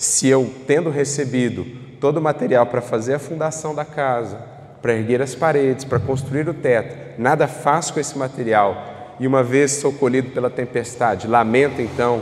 Se 0.02 0.26
eu, 0.26 0.52
tendo 0.66 0.90
recebido 0.90 1.64
todo 2.00 2.16
o 2.16 2.20
material 2.20 2.66
para 2.66 2.80
fazer 2.80 3.14
a 3.14 3.18
fundação 3.20 3.72
da 3.72 3.84
casa, 3.84 4.36
para 4.82 4.94
erguer 4.94 5.22
as 5.22 5.32
paredes, 5.32 5.84
para 5.84 6.00
construir 6.00 6.48
o 6.48 6.54
teto, 6.54 7.20
nada 7.22 7.46
faço 7.46 7.94
com 7.94 8.00
esse 8.00 8.18
material. 8.18 9.14
E 9.20 9.28
uma 9.28 9.44
vez 9.44 9.70
sou 9.70 9.92
colhido 9.92 10.30
pela 10.30 10.50
tempestade, 10.50 11.28
lamento 11.28 11.80
então 11.80 12.20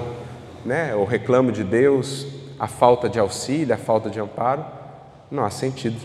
né, 0.63 0.95
ou 0.95 1.07
reclamo 1.07 1.51
de 1.51 1.65
Deus 1.65 2.27
a 2.59 2.67
falta 2.69 3.09
de 3.09 3.19
auxílio, 3.19 3.75
a 3.75 3.79
falta 3.79 4.11
de 4.11 4.21
amparo, 4.21 4.63
não 5.31 5.43
há 5.43 5.49
sentido 5.49 5.97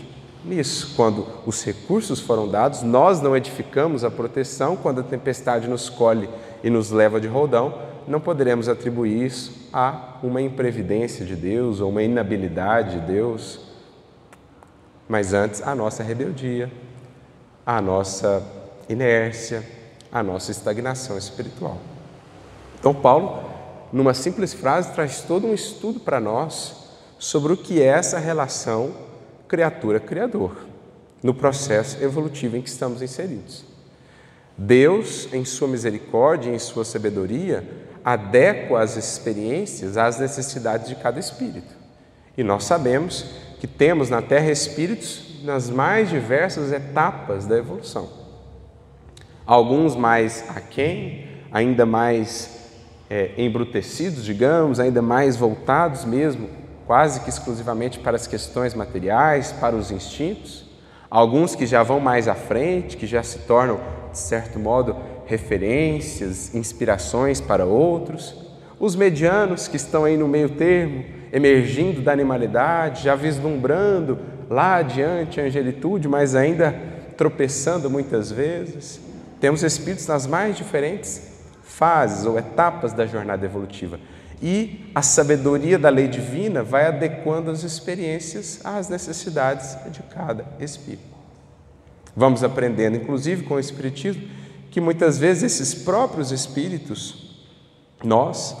nisso. 0.42 0.94
Quando 0.96 1.26
os 1.44 1.62
recursos 1.62 2.20
foram 2.20 2.48
dados, 2.48 2.80
nós 2.80 3.20
não 3.20 3.36
edificamos 3.36 4.02
a 4.02 4.10
proteção, 4.10 4.76
quando 4.76 5.02
a 5.02 5.04
tempestade 5.04 5.68
nos 5.68 5.90
colhe 5.90 6.26
e 6.64 6.70
nos 6.70 6.90
leva 6.90 7.20
de 7.20 7.28
roldão, 7.28 7.85
não 8.06 8.20
poderemos 8.20 8.68
atribuir 8.68 9.26
isso 9.26 9.68
a 9.72 10.18
uma 10.22 10.40
imprevidência 10.40 11.24
de 11.24 11.34
Deus 11.34 11.80
ou 11.80 11.90
uma 11.90 12.02
inabilidade 12.02 13.00
de 13.00 13.06
Deus, 13.06 13.60
mas 15.08 15.32
antes 15.32 15.62
a 15.62 15.74
nossa 15.74 16.02
rebeldia, 16.02 16.70
a 17.64 17.80
nossa 17.80 18.42
inércia, 18.88 19.62
a 20.10 20.22
nossa 20.22 20.50
estagnação 20.50 21.18
espiritual. 21.18 21.78
Então, 22.78 22.94
Paulo, 22.94 23.44
numa 23.92 24.14
simples 24.14 24.54
frase, 24.54 24.92
traz 24.92 25.22
todo 25.22 25.46
um 25.46 25.54
estudo 25.54 26.00
para 26.00 26.20
nós 26.20 26.86
sobre 27.18 27.52
o 27.52 27.56
que 27.56 27.82
é 27.82 27.86
essa 27.86 28.18
relação 28.18 28.94
criatura-criador, 29.48 30.56
no 31.22 31.34
processo 31.34 32.02
evolutivo 32.02 32.56
em 32.56 32.62
que 32.62 32.68
estamos 32.68 33.02
inseridos. 33.02 33.64
Deus, 34.56 35.28
em 35.32 35.44
sua 35.44 35.68
misericórdia 35.68 36.50
em 36.50 36.58
sua 36.58 36.84
sabedoria, 36.84 37.85
adequa 38.06 38.80
as 38.80 38.96
experiências 38.96 39.96
às 39.96 40.20
necessidades 40.20 40.88
de 40.88 40.94
cada 40.94 41.18
espírito. 41.18 41.74
E 42.38 42.44
nós 42.44 42.62
sabemos 42.62 43.24
que 43.58 43.66
temos 43.66 44.08
na 44.08 44.22
Terra 44.22 44.48
espíritos 44.48 45.42
nas 45.42 45.68
mais 45.68 46.08
diversas 46.08 46.70
etapas 46.70 47.46
da 47.46 47.58
evolução. 47.58 48.08
Alguns 49.44 49.96
mais 49.96 50.44
aquém, 50.48 51.26
ainda 51.50 51.84
mais 51.84 52.70
é, 53.10 53.32
embrutecidos, 53.36 54.24
digamos, 54.24 54.78
ainda 54.78 55.02
mais 55.02 55.36
voltados 55.36 56.04
mesmo, 56.04 56.48
quase 56.86 57.22
que 57.22 57.28
exclusivamente 57.28 57.98
para 57.98 58.14
as 58.14 58.28
questões 58.28 58.72
materiais, 58.72 59.50
para 59.50 59.74
os 59.74 59.90
instintos. 59.90 60.64
Alguns 61.10 61.56
que 61.56 61.66
já 61.66 61.82
vão 61.82 61.98
mais 61.98 62.28
à 62.28 62.36
frente, 62.36 62.96
que 62.96 63.06
já 63.06 63.24
se 63.24 63.40
tornam, 63.40 63.80
de 64.12 64.18
certo 64.18 64.60
modo, 64.60 64.96
referências, 65.26 66.54
inspirações 66.54 67.40
para 67.40 67.64
outros, 67.64 68.34
os 68.78 68.94
medianos 68.94 69.68
que 69.68 69.76
estão 69.76 70.04
aí 70.04 70.16
no 70.16 70.28
meio 70.28 70.50
termo, 70.50 71.04
emergindo 71.32 72.00
da 72.00 72.12
animalidade, 72.12 73.04
já 73.04 73.14
vislumbrando 73.14 74.18
lá 74.48 74.76
adiante 74.76 75.40
a 75.40 75.44
angelitude, 75.44 76.08
mas 76.08 76.34
ainda 76.34 76.74
tropeçando 77.16 77.90
muitas 77.90 78.30
vezes. 78.30 79.00
Temos 79.40 79.62
espíritos 79.62 80.06
nas 80.06 80.26
mais 80.26 80.56
diferentes 80.56 81.36
fases 81.62 82.24
ou 82.24 82.38
etapas 82.38 82.92
da 82.92 83.06
jornada 83.06 83.44
evolutiva. 83.44 83.98
E 84.40 84.90
a 84.94 85.02
sabedoria 85.02 85.78
da 85.78 85.88
lei 85.88 86.08
divina 86.08 86.62
vai 86.62 86.86
adequando 86.86 87.50
as 87.50 87.62
experiências 87.64 88.60
às 88.64 88.88
necessidades 88.88 89.76
de 89.90 90.02
cada 90.02 90.44
espírito. 90.60 91.16
Vamos 92.14 92.42
aprendendo, 92.42 92.96
inclusive 92.96 93.42
com 93.42 93.54
o 93.54 93.60
Espiritismo, 93.60 94.22
que 94.76 94.80
muitas 94.82 95.16
vezes 95.16 95.58
esses 95.58 95.74
próprios 95.74 96.30
espíritos, 96.30 97.34
nós, 98.04 98.54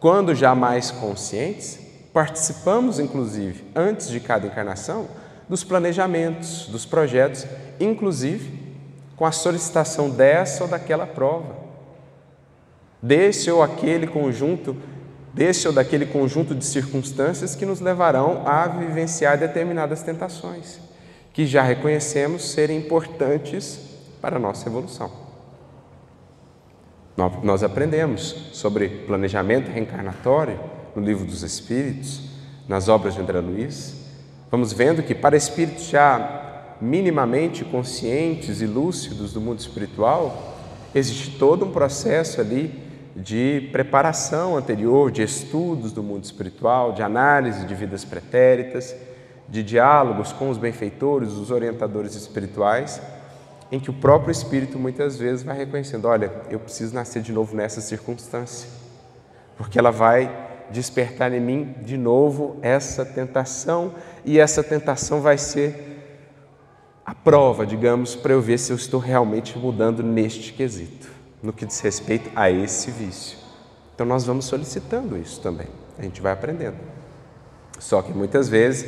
quando 0.00 0.34
já 0.34 0.56
mais 0.56 0.90
conscientes, 0.90 1.78
participamos, 2.12 2.98
inclusive, 2.98 3.62
antes 3.72 4.08
de 4.08 4.18
cada 4.18 4.48
encarnação, 4.48 5.06
dos 5.48 5.62
planejamentos, 5.62 6.66
dos 6.66 6.84
projetos, 6.84 7.46
inclusive 7.78 8.60
com 9.14 9.24
a 9.24 9.30
solicitação 9.30 10.10
dessa 10.10 10.64
ou 10.64 10.68
daquela 10.68 11.06
prova, 11.06 11.54
desse 13.00 13.48
ou 13.48 13.62
aquele 13.62 14.08
conjunto, 14.08 14.76
desse 15.32 15.68
ou 15.68 15.72
daquele 15.72 16.06
conjunto 16.06 16.56
de 16.56 16.64
circunstâncias 16.64 17.54
que 17.54 17.64
nos 17.64 17.78
levarão 17.78 18.42
a 18.44 18.66
vivenciar 18.66 19.38
determinadas 19.38 20.02
tentações, 20.02 20.80
que 21.32 21.46
já 21.46 21.62
reconhecemos 21.62 22.50
serem 22.50 22.78
importantes 22.78 23.78
para 24.20 24.38
a 24.38 24.40
nossa 24.40 24.68
evolução. 24.68 25.21
Nós 27.16 27.62
aprendemos 27.62 28.34
sobre 28.52 28.88
planejamento 28.88 29.70
reencarnatório 29.70 30.58
no 30.96 31.02
Livro 31.02 31.26
dos 31.26 31.42
Espíritos, 31.42 32.22
nas 32.66 32.88
obras 32.88 33.14
de 33.14 33.20
André 33.20 33.38
Luiz. 33.40 33.94
Vamos 34.50 34.72
vendo 34.72 35.02
que 35.02 35.14
para 35.14 35.36
espíritos 35.36 35.88
já 35.88 36.76
minimamente 36.80 37.64
conscientes 37.66 38.62
e 38.62 38.66
lúcidos 38.66 39.32
do 39.32 39.40
mundo 39.42 39.60
espiritual, 39.60 40.56
existe 40.94 41.38
todo 41.38 41.66
um 41.66 41.70
processo 41.70 42.40
ali 42.40 42.82
de 43.14 43.68
preparação 43.70 44.56
anterior, 44.56 45.10
de 45.10 45.22
estudos 45.22 45.92
do 45.92 46.02
mundo 46.02 46.24
espiritual, 46.24 46.92
de 46.92 47.02
análise 47.02 47.66
de 47.66 47.74
vidas 47.74 48.06
pretéritas, 48.06 48.96
de 49.48 49.62
diálogos 49.62 50.32
com 50.32 50.48
os 50.48 50.56
benfeitores, 50.56 51.32
os 51.32 51.50
orientadores 51.50 52.14
espirituais 52.14 53.02
em 53.72 53.80
que 53.80 53.88
o 53.88 53.94
próprio 53.94 54.30
Espírito 54.30 54.78
muitas 54.78 55.18
vezes 55.18 55.42
vai 55.42 55.56
reconhecendo: 55.56 56.04
olha, 56.04 56.30
eu 56.50 56.60
preciso 56.60 56.94
nascer 56.94 57.22
de 57.22 57.32
novo 57.32 57.56
nessa 57.56 57.80
circunstância, 57.80 58.68
porque 59.56 59.78
ela 59.78 59.90
vai 59.90 60.50
despertar 60.70 61.32
em 61.32 61.40
mim 61.40 61.74
de 61.82 61.96
novo 61.96 62.58
essa 62.60 63.04
tentação, 63.04 63.94
e 64.26 64.38
essa 64.38 64.62
tentação 64.62 65.22
vai 65.22 65.38
ser 65.38 65.88
a 67.04 67.14
prova, 67.14 67.66
digamos, 67.66 68.14
para 68.14 68.32
eu 68.32 68.40
ver 68.40 68.58
se 68.58 68.72
eu 68.72 68.76
estou 68.76 69.00
realmente 69.00 69.58
mudando 69.58 70.02
neste 70.02 70.52
quesito, 70.52 71.10
no 71.42 71.52
que 71.52 71.64
diz 71.64 71.80
respeito 71.80 72.30
a 72.36 72.50
esse 72.50 72.90
vício. 72.90 73.38
Então 73.94 74.06
nós 74.06 74.24
vamos 74.24 74.44
solicitando 74.44 75.16
isso 75.16 75.40
também, 75.40 75.68
a 75.98 76.02
gente 76.02 76.20
vai 76.20 76.32
aprendendo. 76.32 76.76
Só 77.78 78.02
que 78.02 78.12
muitas 78.12 78.48
vezes, 78.48 78.86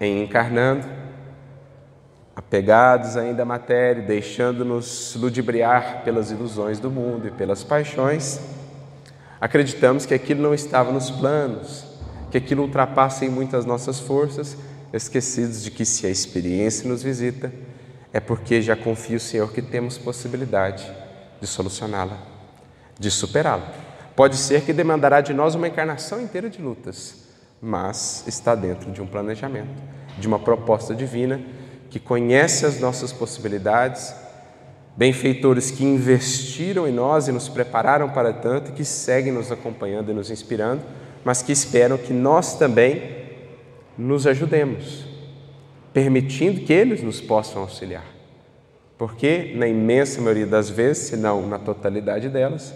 em 0.00 0.24
encarnando, 0.24 1.03
apegados 2.54 3.16
ainda 3.16 3.42
à 3.42 3.44
matéria, 3.44 4.00
deixando-nos 4.00 5.16
ludibriar 5.16 6.04
pelas 6.04 6.30
ilusões 6.30 6.78
do 6.78 6.88
mundo 6.88 7.26
e 7.26 7.30
pelas 7.32 7.64
paixões, 7.64 8.38
acreditamos 9.40 10.06
que 10.06 10.14
aquilo 10.14 10.40
não 10.40 10.54
estava 10.54 10.92
nos 10.92 11.10
planos, 11.10 11.84
que 12.30 12.38
aquilo 12.38 12.62
ultrapassa 12.62 13.24
em 13.24 13.28
muitas 13.28 13.64
nossas 13.64 13.98
forças, 13.98 14.56
esquecidos 14.92 15.64
de 15.64 15.72
que 15.72 15.84
se 15.84 16.06
a 16.06 16.10
experiência 16.10 16.88
nos 16.88 17.02
visita, 17.02 17.52
é 18.12 18.20
porque 18.20 18.62
já 18.62 18.76
confia 18.76 19.16
o 19.16 19.20
Senhor 19.20 19.52
que 19.52 19.60
temos 19.60 19.98
possibilidade 19.98 20.88
de 21.40 21.48
solucioná-la, 21.48 22.18
de 22.96 23.10
superá-la. 23.10 23.68
Pode 24.14 24.36
ser 24.36 24.60
que 24.62 24.72
demandará 24.72 25.20
de 25.20 25.34
nós 25.34 25.56
uma 25.56 25.66
encarnação 25.66 26.22
inteira 26.22 26.48
de 26.48 26.62
lutas, 26.62 27.16
mas 27.60 28.22
está 28.28 28.54
dentro 28.54 28.92
de 28.92 29.02
um 29.02 29.06
planejamento, 29.08 29.82
de 30.16 30.28
uma 30.28 30.38
proposta 30.38 30.94
divina 30.94 31.40
que 31.94 32.00
conhece 32.00 32.66
as 32.66 32.80
nossas 32.80 33.12
possibilidades, 33.12 34.12
benfeitores 34.96 35.70
que 35.70 35.84
investiram 35.84 36.88
em 36.88 36.92
nós 36.92 37.28
e 37.28 37.32
nos 37.32 37.48
prepararam 37.48 38.10
para 38.10 38.32
tanto, 38.32 38.72
que 38.72 38.84
seguem 38.84 39.32
nos 39.32 39.52
acompanhando 39.52 40.10
e 40.10 40.12
nos 40.12 40.28
inspirando, 40.28 40.82
mas 41.24 41.40
que 41.40 41.52
esperam 41.52 41.96
que 41.96 42.12
nós 42.12 42.58
também 42.58 43.00
nos 43.96 44.26
ajudemos, 44.26 45.04
permitindo 45.92 46.62
que 46.62 46.72
eles 46.72 47.00
nos 47.00 47.20
possam 47.20 47.62
auxiliar. 47.62 48.06
Porque, 48.98 49.52
na 49.54 49.68
imensa 49.68 50.20
maioria 50.20 50.48
das 50.48 50.68
vezes, 50.68 51.10
se 51.10 51.16
não 51.16 51.46
na 51.46 51.60
totalidade 51.60 52.28
delas, 52.28 52.74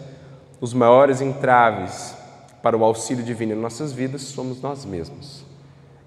os 0.61 0.72
maiores 0.72 1.20
entraves 1.20 2.14
para 2.62 2.76
o 2.76 2.85
auxílio 2.85 3.24
divino 3.24 3.52
em 3.52 3.57
nossas 3.57 3.92
vidas 3.92 4.22
somos 4.22 4.62
nós 4.62 4.85
mesmos. 4.85 5.44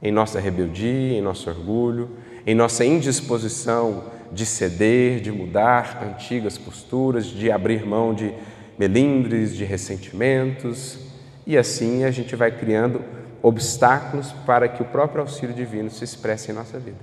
Em 0.01 0.13
nossa 0.13 0.39
rebeldia, 0.39 1.17
em 1.17 1.21
nosso 1.21 1.49
orgulho, 1.49 2.09
em 2.45 2.55
nossa 2.55 2.83
indisposição 2.83 4.03
de 4.31 4.45
ceder, 4.45 5.19
de 5.19 5.31
mudar 5.31 6.01
antigas 6.03 6.57
posturas, 6.57 7.25
de 7.25 7.51
abrir 7.51 7.85
mão 7.85 8.13
de 8.13 8.33
melindres, 8.77 9.55
de 9.55 9.63
ressentimentos, 9.63 10.97
e 11.45 11.57
assim 11.57 12.03
a 12.03 12.11
gente 12.11 12.35
vai 12.35 12.51
criando 12.51 13.03
obstáculos 13.41 14.31
para 14.45 14.67
que 14.67 14.81
o 14.81 14.85
próprio 14.85 15.21
auxílio 15.21 15.53
divino 15.53 15.89
se 15.89 16.03
expresse 16.03 16.51
em 16.51 16.53
nossa 16.53 16.79
vida. 16.79 16.97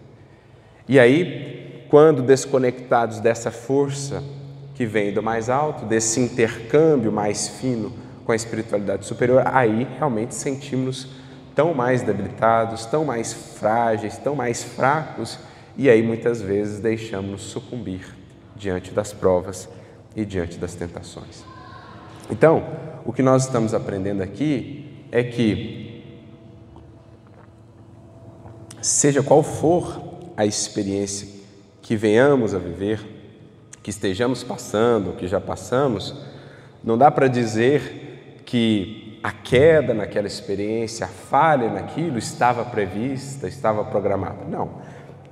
E 0.88 0.98
aí, 0.98 1.84
quando 1.90 2.22
desconectados 2.22 3.20
dessa 3.20 3.50
força 3.50 4.22
que 4.74 4.86
vem 4.86 5.12
do 5.12 5.22
mais 5.22 5.50
alto, 5.50 5.84
desse 5.84 6.20
intercâmbio 6.20 7.12
mais 7.12 7.48
fino 7.48 7.92
com 8.24 8.32
a 8.32 8.36
espiritualidade 8.36 9.04
superior, 9.04 9.42
aí 9.46 9.86
realmente 9.98 10.34
sentimos 10.34 11.08
tão 11.58 11.74
mais 11.74 12.02
debilitados, 12.02 12.86
tão 12.86 13.04
mais 13.04 13.32
frágeis, 13.32 14.16
tão 14.16 14.36
mais 14.36 14.62
fracos, 14.62 15.40
e 15.76 15.90
aí 15.90 16.04
muitas 16.04 16.40
vezes 16.40 16.78
deixamos-nos 16.78 17.42
sucumbir 17.42 18.14
diante 18.54 18.92
das 18.92 19.12
provas 19.12 19.68
e 20.14 20.24
diante 20.24 20.56
das 20.56 20.76
tentações. 20.76 21.42
Então, 22.30 22.64
o 23.04 23.12
que 23.12 23.24
nós 23.24 23.46
estamos 23.46 23.74
aprendendo 23.74 24.22
aqui 24.22 25.04
é 25.10 25.24
que, 25.24 26.04
seja 28.80 29.20
qual 29.20 29.42
for 29.42 30.00
a 30.36 30.46
experiência 30.46 31.26
que 31.82 31.96
venhamos 31.96 32.54
a 32.54 32.58
viver, 32.60 33.00
que 33.82 33.90
estejamos 33.90 34.44
passando, 34.44 35.16
que 35.16 35.26
já 35.26 35.40
passamos, 35.40 36.14
não 36.84 36.96
dá 36.96 37.10
para 37.10 37.26
dizer 37.26 38.42
que 38.46 39.07
a 39.22 39.32
queda 39.32 39.92
naquela 39.92 40.26
experiência, 40.26 41.06
a 41.06 41.08
falha 41.08 41.70
naquilo 41.70 42.18
estava 42.18 42.64
prevista, 42.64 43.48
estava 43.48 43.84
programada. 43.84 44.44
Não. 44.48 44.70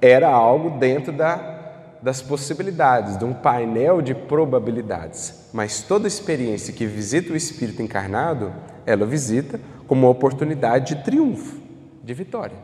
Era 0.00 0.28
algo 0.28 0.78
dentro 0.78 1.12
da, 1.12 1.98
das 2.02 2.20
possibilidades, 2.20 3.16
de 3.16 3.24
um 3.24 3.32
painel 3.32 4.02
de 4.02 4.14
probabilidades. 4.14 5.48
Mas 5.52 5.82
toda 5.82 6.08
experiência 6.08 6.72
que 6.72 6.86
visita 6.86 7.32
o 7.32 7.36
Espírito 7.36 7.82
encarnado, 7.82 8.52
ela 8.84 9.06
visita 9.06 9.60
como 9.86 10.02
uma 10.02 10.10
oportunidade 10.10 10.94
de 10.94 11.04
triunfo, 11.04 11.60
de 12.02 12.12
vitória. 12.12 12.56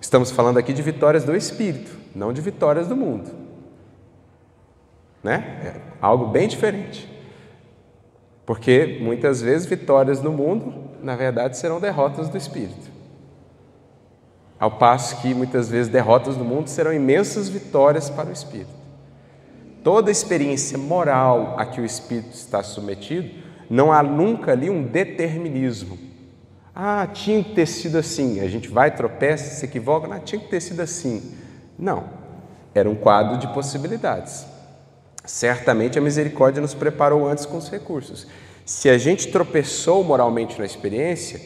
Estamos 0.00 0.30
falando 0.30 0.58
aqui 0.58 0.72
de 0.72 0.82
vitórias 0.82 1.24
do 1.24 1.34
Espírito, 1.34 1.90
não 2.14 2.32
de 2.32 2.40
vitórias 2.40 2.86
do 2.86 2.96
mundo. 2.96 3.30
Né? 5.22 5.36
É 5.64 5.80
algo 6.00 6.26
bem 6.26 6.46
diferente. 6.46 7.13
Porque 8.46 8.98
muitas 9.00 9.40
vezes 9.40 9.66
vitórias 9.66 10.22
no 10.22 10.32
mundo, 10.32 10.74
na 11.02 11.16
verdade, 11.16 11.56
serão 11.56 11.80
derrotas 11.80 12.28
do 12.28 12.36
espírito. 12.36 12.92
Ao 14.58 14.70
passo 14.70 15.20
que 15.20 15.34
muitas 15.34 15.68
vezes 15.68 15.90
derrotas 15.90 16.36
do 16.36 16.44
mundo 16.44 16.68
serão 16.68 16.92
imensas 16.92 17.48
vitórias 17.48 18.08
para 18.08 18.28
o 18.28 18.32
espírito. 18.32 18.70
Toda 19.82 20.10
experiência 20.10 20.78
moral 20.78 21.56
a 21.58 21.66
que 21.66 21.80
o 21.80 21.84
espírito 21.84 22.32
está 22.32 22.62
submetido, 22.62 23.30
não 23.68 23.92
há 23.92 24.02
nunca 24.02 24.52
ali 24.52 24.70
um 24.70 24.82
determinismo. 24.82 25.98
Ah, 26.74 27.06
tinha 27.12 27.42
que 27.42 27.54
ter 27.54 27.66
sido 27.66 27.98
assim. 27.98 28.40
A 28.40 28.48
gente 28.48 28.68
vai, 28.68 28.90
tropeça, 28.90 29.54
se 29.54 29.64
equivoca, 29.64 30.08
não, 30.08 30.18
tinha 30.20 30.40
que 30.40 30.48
ter 30.48 30.60
sido 30.60 30.80
assim. 30.80 31.34
Não. 31.78 32.04
Era 32.74 32.88
um 32.90 32.94
quadro 32.94 33.38
de 33.38 33.46
possibilidades. 33.48 34.46
Certamente 35.24 35.98
a 35.98 36.02
misericórdia 36.02 36.60
nos 36.60 36.74
preparou 36.74 37.26
antes 37.26 37.46
com 37.46 37.56
os 37.56 37.70
recursos. 37.70 38.26
Se 38.64 38.88
a 38.90 38.98
gente 38.98 39.28
tropeçou 39.28 40.04
moralmente 40.04 40.58
na 40.58 40.64
experiência, 40.64 41.40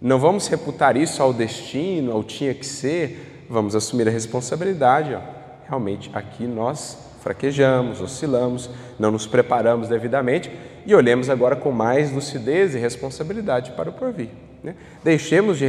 não 0.00 0.18
vamos 0.18 0.46
reputar 0.46 0.96
isso 0.96 1.22
ao 1.22 1.32
destino, 1.32 2.12
ao 2.12 2.22
tinha 2.22 2.54
que 2.54 2.64
ser, 2.64 3.46
vamos 3.50 3.74
assumir 3.74 4.06
a 4.06 4.10
responsabilidade. 4.10 5.14
Ó. 5.14 5.20
Realmente 5.68 6.10
aqui 6.14 6.46
nós 6.46 6.96
fraquejamos, 7.20 8.00
oscilamos, 8.00 8.70
não 8.98 9.10
nos 9.10 9.26
preparamos 9.26 9.88
devidamente 9.88 10.50
e 10.86 10.94
olhemos 10.94 11.28
agora 11.28 11.56
com 11.56 11.72
mais 11.72 12.12
lucidez 12.12 12.74
e 12.74 12.78
responsabilidade 12.78 13.72
para 13.72 13.90
o 13.90 13.92
porvir. 13.92 14.30
Né? 14.62 14.74
Deixemos 15.02 15.58
de, 15.58 15.66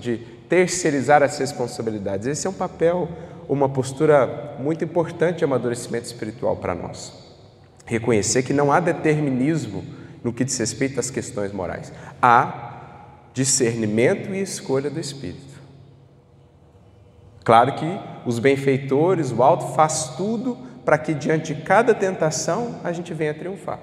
de 0.00 0.16
terceirizar 0.48 1.22
as 1.22 1.38
responsabilidades. 1.38 2.26
Esse 2.26 2.46
é 2.46 2.50
um 2.50 2.54
papel 2.54 3.08
uma 3.48 3.68
postura 3.68 4.56
muito 4.58 4.84
importante 4.84 5.38
de 5.38 5.44
amadurecimento 5.44 6.06
espiritual 6.06 6.56
para 6.56 6.74
nós. 6.74 7.12
Reconhecer 7.84 8.42
que 8.42 8.52
não 8.52 8.72
há 8.72 8.80
determinismo 8.80 9.84
no 10.22 10.32
que 10.32 10.44
diz 10.44 10.56
respeito 10.58 11.00
às 11.00 11.10
questões 11.10 11.52
morais. 11.52 11.92
Há 12.20 12.70
discernimento 13.34 14.34
e 14.34 14.40
escolha 14.40 14.88
do 14.88 15.00
Espírito. 15.00 15.52
Claro 17.44 17.74
que 17.74 18.00
os 18.24 18.38
benfeitores, 18.38 19.32
o 19.32 19.42
alto, 19.42 19.74
faz 19.74 20.14
tudo 20.16 20.56
para 20.84 20.98
que 20.98 21.12
diante 21.14 21.54
de 21.54 21.62
cada 21.62 21.94
tentação 21.94 22.76
a 22.84 22.92
gente 22.92 23.12
venha 23.12 23.34
triunfar. 23.34 23.78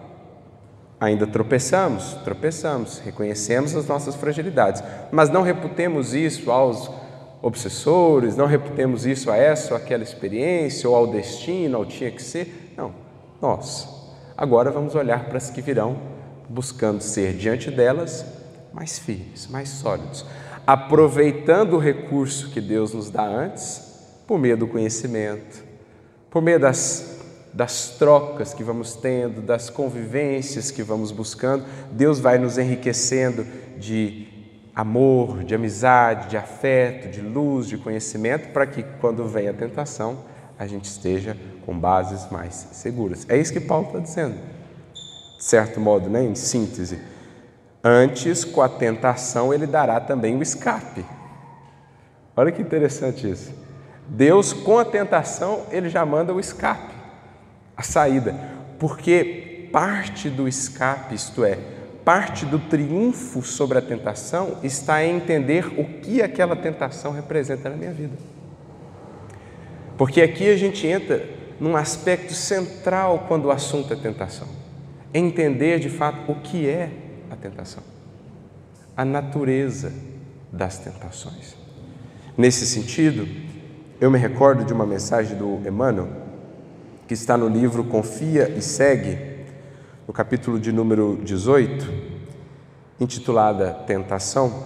Ainda 0.99 1.25
tropeçamos, 1.25 2.13
tropeçamos, 2.25 2.99
reconhecemos 2.99 3.75
as 3.75 3.87
nossas 3.87 4.15
fragilidades, 4.15 4.83
mas 5.11 5.29
não 5.29 5.41
reputemos 5.41 6.13
isso 6.13 6.51
aos 6.51 6.91
obsessores, 7.41 8.35
não 8.35 8.45
reputemos 8.45 9.05
isso 9.05 9.31
a 9.31 9.37
essa 9.37 9.73
ou 9.73 9.77
aquela 9.77 10.03
experiência, 10.03 10.89
ou 10.89 10.95
ao 10.95 11.07
destino, 11.07 11.77
ao 11.77 11.85
tinha 11.85 12.11
que 12.11 12.21
ser. 12.21 12.73
Não, 12.75 12.93
nós. 13.41 13.87
Agora 14.37 14.71
vamos 14.71 14.95
olhar 14.95 15.25
para 15.25 15.37
as 15.37 15.49
que 15.49 15.61
virão, 15.61 15.97
buscando 16.47 17.01
ser 17.01 17.33
diante 17.33 17.69
delas 17.69 18.25
mais 18.73 18.99
firmes, 18.99 19.47
mais 19.47 19.69
sólidos, 19.69 20.25
aproveitando 20.65 21.73
o 21.73 21.79
recurso 21.79 22.49
que 22.51 22.61
Deus 22.61 22.93
nos 22.93 23.09
dá 23.09 23.25
antes, 23.25 23.89
por 24.27 24.37
meio 24.37 24.55
do 24.55 24.67
conhecimento, 24.67 25.63
por 26.29 26.41
meio 26.41 26.59
das, 26.59 27.19
das 27.51 27.95
trocas 27.97 28.53
que 28.53 28.63
vamos 28.63 28.95
tendo, 28.95 29.41
das 29.41 29.69
convivências 29.69 30.69
que 30.69 30.83
vamos 30.83 31.11
buscando, 31.11 31.65
Deus 31.91 32.19
vai 32.19 32.37
nos 32.37 32.57
enriquecendo 32.57 33.45
de 33.77 34.28
amor, 34.75 35.43
de 35.43 35.55
amizade, 35.55 36.29
de 36.29 36.37
afeto, 36.37 37.09
de 37.09 37.21
luz, 37.21 37.67
de 37.67 37.77
conhecimento, 37.77 38.51
para 38.53 38.65
que 38.65 38.83
quando 39.01 39.27
vem 39.27 39.47
a 39.47 39.53
tentação 39.53 40.25
a 40.57 40.67
gente 40.67 40.85
esteja 40.85 41.37
com 41.65 41.77
bases 41.77 42.29
mais 42.29 42.53
seguras. 42.73 43.25
É 43.29 43.37
isso 43.37 43.53
que 43.53 43.61
Paulo 43.61 43.87
está 43.87 43.99
dizendo, 43.99 44.35
de 45.37 45.43
certo 45.43 45.79
modo, 45.79 46.09
né? 46.09 46.21
em 46.21 46.35
síntese. 46.35 46.99
Antes, 47.81 48.43
com 48.43 48.61
a 48.61 48.67
tentação, 48.67 49.53
ele 49.53 49.65
dará 49.65 50.01
também 50.01 50.35
o 50.35 50.41
escape. 50.41 51.05
Olha 52.35 52.51
que 52.51 52.61
interessante 52.61 53.29
isso. 53.29 53.53
Deus, 54.05 54.51
com 54.51 54.77
a 54.77 54.83
tentação, 54.83 55.63
ele 55.71 55.87
já 55.87 56.05
manda 56.05 56.33
o 56.33 56.39
escape, 56.39 56.93
a 57.77 57.83
saída, 57.83 58.35
porque 58.77 59.69
parte 59.71 60.29
do 60.29 60.47
escape, 60.47 61.15
isto 61.15 61.43
é, 61.45 61.57
parte 62.03 62.45
do 62.45 62.59
triunfo 62.59 63.41
sobre 63.41 63.77
a 63.77 63.81
tentação 63.81 64.57
está 64.63 65.03
em 65.03 65.17
entender 65.17 65.67
o 65.79 65.85
que 65.99 66.21
aquela 66.21 66.55
tentação 66.55 67.11
representa 67.11 67.69
na 67.69 67.75
minha 67.75 67.91
vida. 67.91 68.17
Porque 69.97 70.21
aqui 70.21 70.49
a 70.49 70.57
gente 70.57 70.87
entra 70.87 71.27
num 71.59 71.75
aspecto 71.75 72.33
central 72.33 73.25
quando 73.27 73.45
o 73.45 73.51
assunto 73.51 73.93
é 73.93 73.95
tentação. 73.95 74.47
Entender 75.13 75.79
de 75.79 75.89
fato 75.89 76.31
o 76.31 76.35
que 76.35 76.67
é 76.67 76.89
a 77.29 77.35
tentação, 77.35 77.83
a 78.95 79.03
natureza 79.03 79.91
das 80.51 80.77
tentações. 80.77 81.55
Nesse 82.37 82.65
sentido, 82.65 83.27
eu 83.99 84.09
me 84.09 84.17
recordo 84.17 84.63
de 84.63 84.71
uma 84.71 84.85
mensagem 84.85 85.37
do 85.37 85.59
Emmanuel, 85.67 86.07
que 87.07 87.13
está 87.13 87.37
no 87.37 87.49
livro 87.49 87.83
Confia 87.83 88.49
e 88.55 88.61
Segue, 88.61 89.28
no 90.09 90.13
capítulo 90.13 90.59
de 90.59 90.71
número 90.71 91.19
18, 91.23 91.87
intitulada 92.99 93.71
Tentação, 93.85 94.63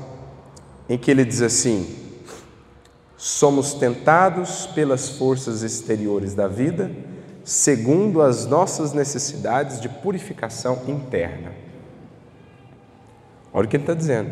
em 0.88 0.98
que 0.98 1.12
ele 1.12 1.26
diz 1.26 1.42
assim: 1.42 1.98
Somos 3.18 3.74
tentados 3.74 4.68
pelas 4.68 5.10
forças 5.10 5.62
exteriores 5.62 6.34
da 6.34 6.48
vida, 6.48 6.90
segundo 7.44 8.22
as 8.22 8.46
nossas 8.46 8.94
necessidades 8.94 9.82
de 9.82 9.90
purificação 9.90 10.84
interna. 10.88 11.52
Olha 13.52 13.66
o 13.66 13.70
que 13.70 13.76
ele 13.76 13.84
está 13.84 13.94
dizendo. 13.94 14.32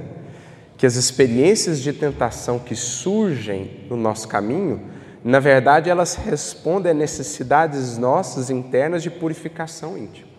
Que 0.78 0.86
as 0.86 0.96
experiências 0.96 1.82
de 1.82 1.92
tentação 1.92 2.58
que 2.58 2.74
surgem 2.74 3.86
no 3.90 3.98
nosso 3.98 4.30
caminho, 4.30 4.80
na 5.26 5.42
verdade, 5.42 5.90
elas 5.90 6.16
respondem 6.16 6.94
a 6.94 6.96
necessidades 6.96 7.98
nossas 7.98 8.50
internas 8.50 9.04
de 9.04 9.10
purificação 9.10 9.98
íntima. 9.98 10.31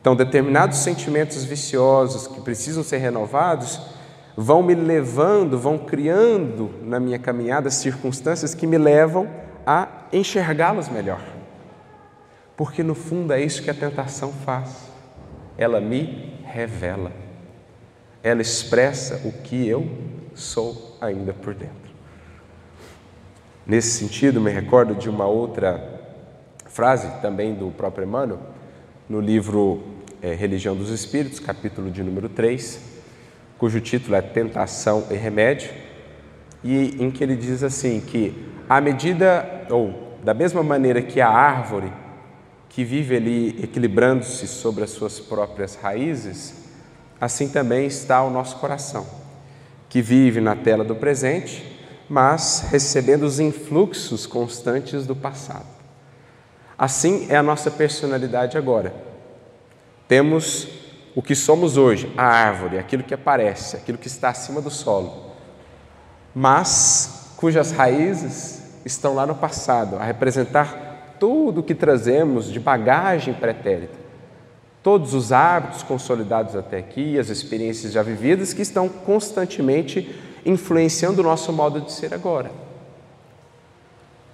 Então, 0.00 0.14
determinados 0.14 0.78
sentimentos 0.78 1.44
viciosos 1.44 2.26
que 2.26 2.40
precisam 2.40 2.82
ser 2.82 2.98
renovados 2.98 3.80
vão 4.36 4.62
me 4.62 4.74
levando, 4.74 5.58
vão 5.58 5.76
criando 5.76 6.70
na 6.82 7.00
minha 7.00 7.18
caminhada 7.18 7.70
circunstâncias 7.70 8.54
que 8.54 8.66
me 8.66 8.78
levam 8.78 9.28
a 9.66 9.88
enxergá-los 10.12 10.88
melhor. 10.88 11.20
Porque 12.56 12.82
no 12.82 12.94
fundo 12.94 13.32
é 13.32 13.40
isso 13.40 13.62
que 13.62 13.70
a 13.70 13.74
tentação 13.74 14.32
faz. 14.44 14.88
Ela 15.56 15.80
me 15.80 16.40
revela. 16.44 17.10
Ela 18.22 18.40
expressa 18.40 19.20
o 19.24 19.32
que 19.32 19.66
eu 19.68 19.88
sou 20.34 20.96
ainda 21.00 21.32
por 21.32 21.54
dentro. 21.54 21.88
Nesse 23.66 23.98
sentido, 23.98 24.40
me 24.40 24.50
recordo 24.50 24.94
de 24.94 25.10
uma 25.10 25.26
outra 25.26 26.00
frase 26.64 27.10
também 27.20 27.54
do 27.54 27.70
próprio 27.72 28.04
Emmanuel, 28.04 28.40
no 29.08 29.20
livro 29.20 29.82
é, 30.20 30.34
Religião 30.34 30.76
dos 30.76 30.90
Espíritos, 30.90 31.40
capítulo 31.40 31.90
de 31.90 32.02
número 32.02 32.28
3, 32.28 32.78
cujo 33.56 33.80
título 33.80 34.14
é 34.14 34.20
Tentação 34.20 35.06
e 35.10 35.14
Remédio, 35.14 35.70
e 36.62 37.02
em 37.02 37.10
que 37.10 37.24
ele 37.24 37.34
diz 37.34 37.62
assim 37.62 38.00
que 38.00 38.46
à 38.68 38.80
medida 38.80 39.66
ou 39.70 40.18
da 40.22 40.34
mesma 40.34 40.62
maneira 40.62 41.00
que 41.00 41.20
a 41.20 41.28
árvore 41.28 41.90
que 42.68 42.84
vive 42.84 43.16
ali 43.16 43.58
equilibrando-se 43.62 44.46
sobre 44.46 44.84
as 44.84 44.90
suas 44.90 45.18
próprias 45.18 45.74
raízes, 45.74 46.66
assim 47.18 47.48
também 47.48 47.86
está 47.86 48.22
o 48.22 48.30
nosso 48.30 48.56
coração, 48.56 49.06
que 49.88 50.02
vive 50.02 50.40
na 50.40 50.54
tela 50.54 50.84
do 50.84 50.94
presente, 50.94 51.64
mas 52.10 52.66
recebendo 52.70 53.22
os 53.22 53.40
influxos 53.40 54.26
constantes 54.26 55.06
do 55.06 55.16
passado. 55.16 55.77
Assim 56.78 57.26
é 57.28 57.36
a 57.36 57.42
nossa 57.42 57.72
personalidade 57.72 58.56
agora. 58.56 58.94
Temos 60.06 60.68
o 61.14 61.20
que 61.20 61.34
somos 61.34 61.76
hoje, 61.76 62.12
a 62.16 62.24
árvore, 62.24 62.78
aquilo 62.78 63.02
que 63.02 63.12
aparece, 63.12 63.76
aquilo 63.76 63.98
que 63.98 64.06
está 64.06 64.28
acima 64.28 64.60
do 64.60 64.70
solo, 64.70 65.32
mas 66.32 67.32
cujas 67.36 67.72
raízes 67.72 68.62
estão 68.84 69.14
lá 69.14 69.26
no 69.26 69.34
passado, 69.34 69.96
a 69.96 70.04
representar 70.04 71.16
tudo 71.18 71.60
o 71.60 71.62
que 71.64 71.74
trazemos 71.74 72.46
de 72.46 72.60
bagagem 72.60 73.34
pretérita, 73.34 73.98
todos 74.80 75.12
os 75.14 75.32
hábitos 75.32 75.82
consolidados 75.82 76.54
até 76.54 76.78
aqui, 76.78 77.18
as 77.18 77.28
experiências 77.28 77.92
já 77.92 78.02
vividas 78.04 78.52
que 78.52 78.62
estão 78.62 78.88
constantemente 78.88 80.16
influenciando 80.46 81.20
o 81.20 81.24
nosso 81.24 81.52
modo 81.52 81.80
de 81.80 81.90
ser 81.90 82.14
agora. 82.14 82.52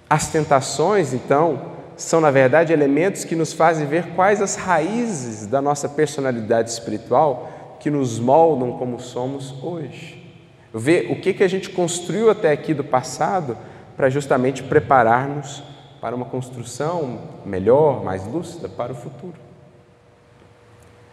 As 0.07 0.27
tentações, 0.27 1.13
então, 1.13 1.74
são 1.97 2.19
na 2.19 2.31
verdade 2.31 2.73
elementos 2.73 3.23
que 3.23 3.35
nos 3.35 3.53
fazem 3.53 3.85
ver 3.85 4.07
quais 4.15 4.41
as 4.41 4.55
raízes 4.55 5.47
da 5.47 5.61
nossa 5.61 5.87
personalidade 5.87 6.69
espiritual 6.69 7.77
que 7.79 7.89
nos 7.89 8.19
moldam 8.19 8.77
como 8.77 8.99
somos 8.99 9.53
hoje. 9.63 10.23
Ver 10.73 11.11
o 11.11 11.21
que, 11.21 11.33
que 11.33 11.43
a 11.43 11.47
gente 11.47 11.69
construiu 11.69 12.29
até 12.29 12.51
aqui 12.51 12.73
do 12.73 12.83
passado 12.83 13.57
para 13.95 14.09
justamente 14.09 14.61
preparar-nos 14.63 15.63
para 16.01 16.15
uma 16.15 16.25
construção 16.25 17.19
melhor, 17.45 18.03
mais 18.03 18.25
lúcida 18.27 18.67
para 18.69 18.91
o 18.91 18.95
futuro. 18.95 19.33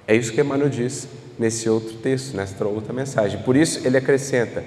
É 0.06 0.14
isso 0.14 0.32
que 0.32 0.40
Emmanuel 0.40 0.68
diz 0.68 1.08
nesse 1.38 1.68
outro 1.68 1.94
texto, 1.98 2.36
nesta 2.36 2.66
outra 2.66 2.92
mensagem. 2.92 3.40
Por 3.42 3.56
isso 3.56 3.86
ele 3.86 3.96
acrescenta: 3.96 4.64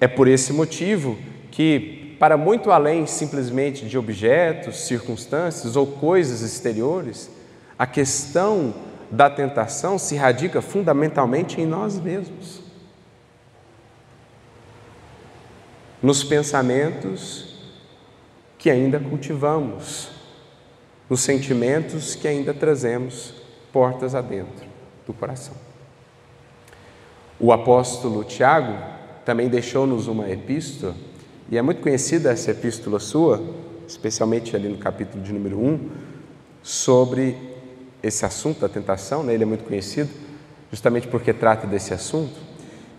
é 0.00 0.06
por 0.06 0.28
esse 0.28 0.52
motivo 0.52 1.18
que, 1.50 2.01
para 2.22 2.36
muito 2.36 2.70
além 2.70 3.04
simplesmente 3.04 3.84
de 3.84 3.98
objetos, 3.98 4.86
circunstâncias 4.86 5.74
ou 5.74 5.84
coisas 5.84 6.40
exteriores, 6.42 7.28
a 7.76 7.84
questão 7.84 8.72
da 9.10 9.28
tentação 9.28 9.98
se 9.98 10.14
radica 10.14 10.62
fundamentalmente 10.62 11.60
em 11.60 11.66
nós 11.66 11.98
mesmos. 11.98 12.60
Nos 16.00 16.22
pensamentos 16.22 17.56
que 18.56 18.70
ainda 18.70 19.00
cultivamos, 19.00 20.08
nos 21.10 21.22
sentimentos 21.22 22.14
que 22.14 22.28
ainda 22.28 22.54
trazemos 22.54 23.34
portas 23.72 24.14
adentro 24.14 24.68
do 25.04 25.12
coração. 25.12 25.56
O 27.40 27.52
apóstolo 27.52 28.22
Tiago 28.22 28.78
também 29.24 29.48
deixou-nos 29.48 30.06
uma 30.06 30.30
epístola, 30.30 30.94
e 31.50 31.58
é 31.58 31.62
muito 31.62 31.80
conhecida 31.80 32.30
essa 32.30 32.50
epístola 32.50 32.98
sua, 32.98 33.42
especialmente 33.86 34.54
ali 34.56 34.68
no 34.68 34.78
capítulo 34.78 35.22
de 35.22 35.32
número 35.32 35.58
1, 35.58 35.90
sobre 36.62 37.36
esse 38.02 38.24
assunto 38.24 38.60
da 38.60 38.68
tentação, 38.68 39.22
né? 39.22 39.34
ele 39.34 39.42
é 39.42 39.46
muito 39.46 39.64
conhecido, 39.64 40.10
justamente 40.70 41.06
porque 41.08 41.32
trata 41.32 41.66
desse 41.66 41.92
assunto. 41.92 42.52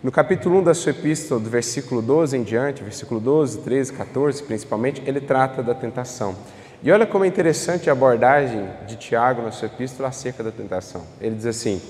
No 0.03 0.11
capítulo 0.11 0.59
1 0.59 0.63
da 0.63 0.73
sua 0.73 0.91
epístola, 0.91 1.39
do 1.39 1.49
versículo 1.49 2.01
12 2.01 2.37
em 2.37 2.43
diante, 2.43 2.83
versículo 2.83 3.19
12, 3.19 3.59
13, 3.59 3.93
14 3.93 4.43
principalmente, 4.43 5.01
ele 5.05 5.21
trata 5.21 5.63
da 5.63 5.73
tentação. 5.73 6.35
E 6.83 6.91
olha 6.91 7.05
como 7.05 7.23
é 7.23 7.27
interessante 7.27 7.89
a 7.89 7.93
abordagem 7.93 8.67
de 8.85 8.97
Tiago 8.97 9.41
na 9.41 9.51
sua 9.51 9.67
epístola 9.67 10.09
acerca 10.09 10.43
da 10.43 10.51
tentação. 10.51 11.03
Ele 11.21 11.35
diz 11.35 11.45
assim: 11.45 11.81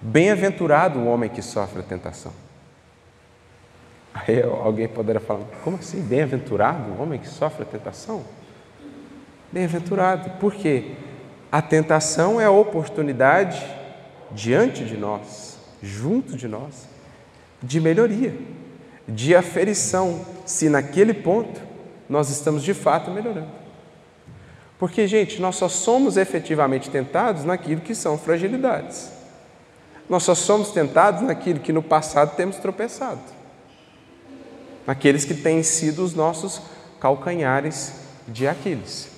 Bem-aventurado 0.00 1.00
o 1.00 1.06
homem 1.06 1.28
que 1.28 1.42
sofre 1.42 1.80
a 1.80 1.82
tentação. 1.82 2.32
Aí 4.14 4.42
alguém 4.42 4.88
poderá 4.88 5.20
falar: 5.20 5.44
Como 5.62 5.76
assim? 5.76 6.00
Bem-aventurado 6.00 6.90
o 6.92 7.02
homem 7.02 7.18
que 7.18 7.28
sofre 7.28 7.62
a 7.62 7.66
tentação? 7.66 8.24
Bem-aventurado, 9.52 10.30
por 10.38 10.54
quê? 10.54 10.92
A 11.50 11.62
tentação 11.62 12.40
é 12.40 12.44
a 12.44 12.50
oportunidade 12.50 13.64
diante 14.30 14.84
de 14.84 14.96
nós, 14.96 15.58
junto 15.82 16.36
de 16.36 16.46
nós, 16.46 16.86
de 17.62 17.80
melhoria, 17.80 18.34
de 19.08 19.34
aferição, 19.34 20.20
se 20.44 20.68
naquele 20.68 21.14
ponto 21.14 21.60
nós 22.08 22.28
estamos 22.28 22.62
de 22.62 22.74
fato 22.74 23.10
melhorando. 23.10 23.58
Porque, 24.78 25.06
gente, 25.06 25.40
nós 25.40 25.56
só 25.56 25.68
somos 25.68 26.16
efetivamente 26.16 26.88
tentados 26.90 27.44
naquilo 27.44 27.80
que 27.80 27.94
são 27.94 28.16
fragilidades. 28.16 29.10
Nós 30.08 30.22
só 30.22 30.34
somos 30.34 30.70
tentados 30.70 31.22
naquilo 31.22 31.58
que 31.60 31.72
no 31.72 31.82
passado 31.82 32.36
temos 32.36 32.56
tropeçado. 32.56 33.37
Naqueles 34.88 35.26
que 35.26 35.34
têm 35.34 35.62
sido 35.62 36.02
os 36.02 36.14
nossos 36.14 36.62
calcanhares 36.98 37.92
de 38.26 38.48
Aquiles. 38.48 39.10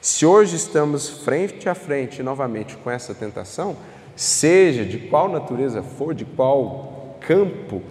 Se 0.00 0.24
hoje 0.24 0.54
estamos 0.54 1.08
frente 1.24 1.68
a 1.68 1.74
frente 1.74 2.22
novamente 2.22 2.76
com 2.76 2.88
essa 2.88 3.12
tentação, 3.12 3.76
seja 4.14 4.84
de 4.84 4.96
qual 4.96 5.28
natureza 5.28 5.82
for, 5.82 6.14
de 6.14 6.24
qual 6.24 7.18
campo 7.20 7.82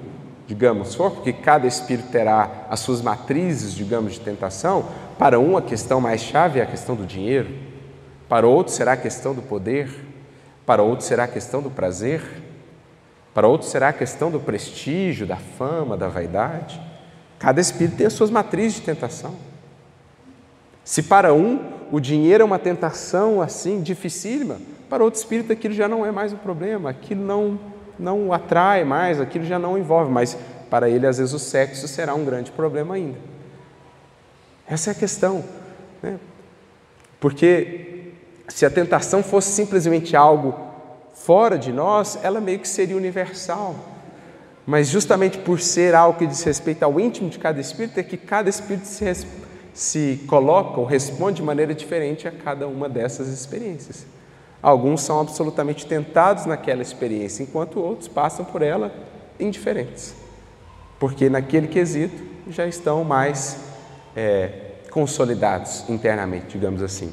digamos, 0.48 0.96
for, 0.96 1.12
porque 1.12 1.34
cada 1.34 1.68
espírito 1.68 2.10
terá 2.10 2.66
as 2.70 2.80
suas 2.80 3.02
matrizes, 3.02 3.74
digamos, 3.74 4.14
de 4.14 4.22
tentação. 4.22 4.86
Para 5.20 5.38
um, 5.38 5.58
a 5.58 5.62
questão 5.62 6.00
mais 6.00 6.22
chave 6.22 6.62
é 6.62 6.64
a 6.64 6.66
questão 6.66 6.96
do 6.96 7.06
dinheiro, 7.06 7.50
para 8.30 8.48
outro, 8.48 8.72
será 8.72 8.94
a 8.94 8.98
questão 8.98 9.34
do 9.34 9.42
poder, 9.42 9.90
para 10.66 10.82
outro, 10.82 11.06
será 11.06 11.26
a 11.26 11.28
questão 11.28 11.62
do 11.62 11.70
prazer, 11.70 12.22
para 13.34 13.46
outro, 13.46 13.68
será 13.68 13.90
a 13.90 13.94
questão 13.94 14.32
do 14.32 14.40
prestígio, 14.40 15.28
da 15.28 15.36
fama, 15.36 15.98
da 15.98 16.08
vaidade. 16.08 16.82
Cada 17.40 17.62
espírito 17.62 17.98
tem 17.98 18.08
as 18.08 18.14
suas 18.14 18.30
matrizes 18.30 18.80
de 18.80 18.82
tentação. 18.82 19.36
Se 20.84 21.04
para 21.04 21.34
um 21.34 21.60
o 21.92 22.00
dinheiro 22.00 22.42
é 22.42 22.46
uma 22.46 22.60
tentação 22.60 23.42
assim 23.42 23.82
dificílima, 23.82 24.58
para 24.90 25.04
outro 25.04 25.20
espírito 25.20 25.52
aquilo 25.52 25.74
já 25.74 25.88
não 25.88 26.06
é 26.06 26.12
mais 26.12 26.34
um 26.34 26.38
problema, 26.38 26.90
aquilo 26.90 27.24
não 27.24 27.60
não 28.00 28.28
o 28.28 28.34
atrai 28.34 28.84
mais, 28.84 29.20
aquilo 29.20 29.46
já 29.46 29.58
não 29.58 29.78
envolve, 29.78 30.12
mas 30.12 30.38
para 30.70 30.90
ele, 30.90 31.08
às 31.08 31.18
vezes, 31.18 31.34
o 31.34 31.40
sexo 31.40 31.88
será 31.88 32.14
um 32.14 32.26
grande 32.26 32.52
problema 32.52 32.96
ainda. 32.96 33.18
Essa 34.68 34.92
é 34.92 34.94
a 34.94 34.96
questão. 34.96 35.44
Né? 36.02 36.20
Porque 37.20 38.12
se 38.48 38.66
a 38.66 38.70
tentação 38.70 39.24
fosse 39.24 39.52
simplesmente 39.52 40.16
algo 40.16 40.56
fora 41.14 41.58
de 41.58 41.72
nós, 41.72 42.20
ela 42.22 42.40
meio 42.40 42.60
que 42.60 42.68
seria 42.68 42.96
universal. 42.96 43.76
Mas 44.68 44.90
justamente 44.90 45.38
por 45.38 45.62
ser 45.62 45.96
algo 45.96 46.20
que 46.20 46.28
diz 46.28 46.44
respeito 46.44 46.84
ao 46.84 47.00
íntimo 47.00 47.30
de 47.30 47.40
cada 47.40 47.62
espírito, 47.62 48.02
é 48.02 48.04
que 48.04 48.18
cada 48.18 48.50
espírito 48.50 48.86
se, 48.86 49.26
se 49.74 50.26
coloca 50.28 50.78
ou 50.82 50.86
responde 50.86 51.38
de 51.38 51.44
maneira 51.44 51.74
diferente 51.74 52.28
a 52.28 52.32
cada 52.32 52.68
uma 52.68 52.90
dessas 52.90 53.30
experiências. 53.30 54.06
Alguns 54.62 55.00
são 55.02 55.22
absolutamente 55.22 55.86
tentados 55.86 56.46
naquela 56.46 56.82
experiência, 56.82 57.44
enquanto 57.44 57.80
outros 57.80 58.10
passam 58.10 58.44
por 58.44 58.62
ela 58.62 58.94
indiferentes, 59.40 60.14
porque 61.00 61.30
naquele 61.30 61.70
quesito 61.70 62.22
já 62.50 62.68
estão 62.68 63.06
mais 63.06 63.58
é, 64.18 64.52
consolidados 64.92 65.86
internamente, 65.88 66.48
digamos 66.50 66.82
assim. 66.82 67.10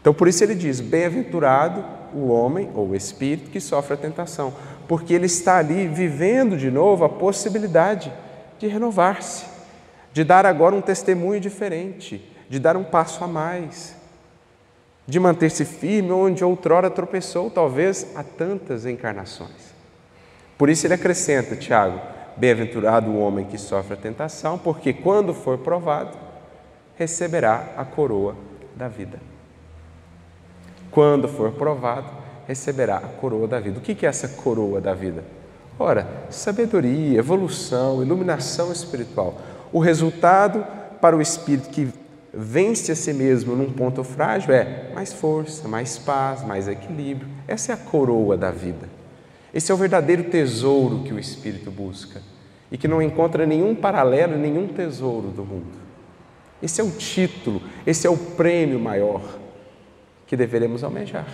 Então, 0.00 0.14
por 0.14 0.28
isso 0.28 0.42
ele 0.42 0.54
diz: 0.54 0.80
Bem-aventurado 0.80 1.84
o 2.14 2.28
homem 2.28 2.70
ou 2.74 2.90
o 2.90 2.94
espírito 2.94 3.50
que 3.50 3.60
sofre 3.60 3.94
a 3.94 3.96
tentação, 3.96 4.54
porque 4.88 5.14
ele 5.14 5.26
está 5.26 5.58
ali 5.58 5.88
vivendo 5.88 6.56
de 6.56 6.70
novo 6.70 7.04
a 7.04 7.08
possibilidade 7.08 8.12
de 8.58 8.66
renovar-se, 8.66 9.44
de 10.12 10.24
dar 10.24 10.46
agora 10.46 10.74
um 10.74 10.80
testemunho 10.80 11.40
diferente, 11.40 12.24
de 12.48 12.58
dar 12.58 12.76
um 12.76 12.84
passo 12.84 13.22
a 13.24 13.26
mais, 13.26 13.94
de 15.06 15.20
manter-se 15.20 15.64
firme 15.64 16.12
onde 16.12 16.44
outrora 16.44 16.90
tropeçou, 16.90 17.50
talvez 17.50 18.06
há 18.16 18.22
tantas 18.22 18.86
encarnações. 18.86 19.74
Por 20.58 20.68
isso 20.68 20.86
ele 20.86 20.94
acrescenta, 20.94 21.54
Tiago, 21.54 22.00
bem-aventurado 22.36 23.10
o 23.10 23.20
homem 23.20 23.44
que 23.44 23.58
sofre 23.58 23.94
a 23.94 23.96
tentação, 23.96 24.58
porque 24.58 24.92
quando 24.92 25.34
for 25.34 25.58
provado, 25.58 26.16
receberá 26.96 27.74
a 27.76 27.84
coroa 27.84 28.36
da 28.74 28.88
vida. 28.88 29.20
Quando 30.90 31.28
for 31.28 31.52
provado, 31.52 32.10
receberá 32.46 32.96
a 32.96 33.00
coroa 33.00 33.46
da 33.46 33.60
vida. 33.60 33.78
O 33.78 33.82
que 33.82 34.06
é 34.06 34.08
essa 34.08 34.28
coroa 34.28 34.80
da 34.80 34.94
vida? 34.94 35.24
Ora, 35.78 36.08
sabedoria, 36.30 37.18
evolução, 37.18 38.02
iluminação 38.02 38.72
espiritual. 38.72 39.38
O 39.72 39.78
resultado 39.78 40.64
para 41.00 41.16
o 41.16 41.20
espírito 41.20 41.68
que 41.68 41.88
vence 42.32 42.92
a 42.92 42.96
si 42.96 43.12
mesmo 43.12 43.54
num 43.54 43.70
ponto 43.70 44.02
frágil 44.02 44.54
é 44.54 44.90
mais 44.94 45.12
força, 45.12 45.68
mais 45.68 45.98
paz, 45.98 46.44
mais 46.44 46.68
equilíbrio. 46.68 47.28
Essa 47.46 47.72
é 47.72 47.74
a 47.74 47.78
coroa 47.78 48.36
da 48.36 48.50
vida. 48.50 48.88
Esse 49.52 49.70
é 49.70 49.74
o 49.74 49.78
verdadeiro 49.78 50.24
tesouro 50.24 51.02
que 51.02 51.12
o 51.12 51.18
espírito 51.18 51.70
busca 51.70 52.22
e 52.70 52.76
que 52.76 52.88
não 52.88 53.00
encontra 53.00 53.46
nenhum 53.46 53.74
paralelo, 53.74 54.36
nenhum 54.36 54.66
tesouro 54.68 55.28
do 55.28 55.44
mundo. 55.44 55.78
Esse 56.62 56.80
é 56.80 56.84
o 56.84 56.90
título, 56.90 57.62
esse 57.86 58.06
é 58.06 58.10
o 58.10 58.16
prêmio 58.16 58.78
maior 58.78 59.22
que 60.26 60.36
deveremos 60.36 60.82
almejar. 60.82 61.26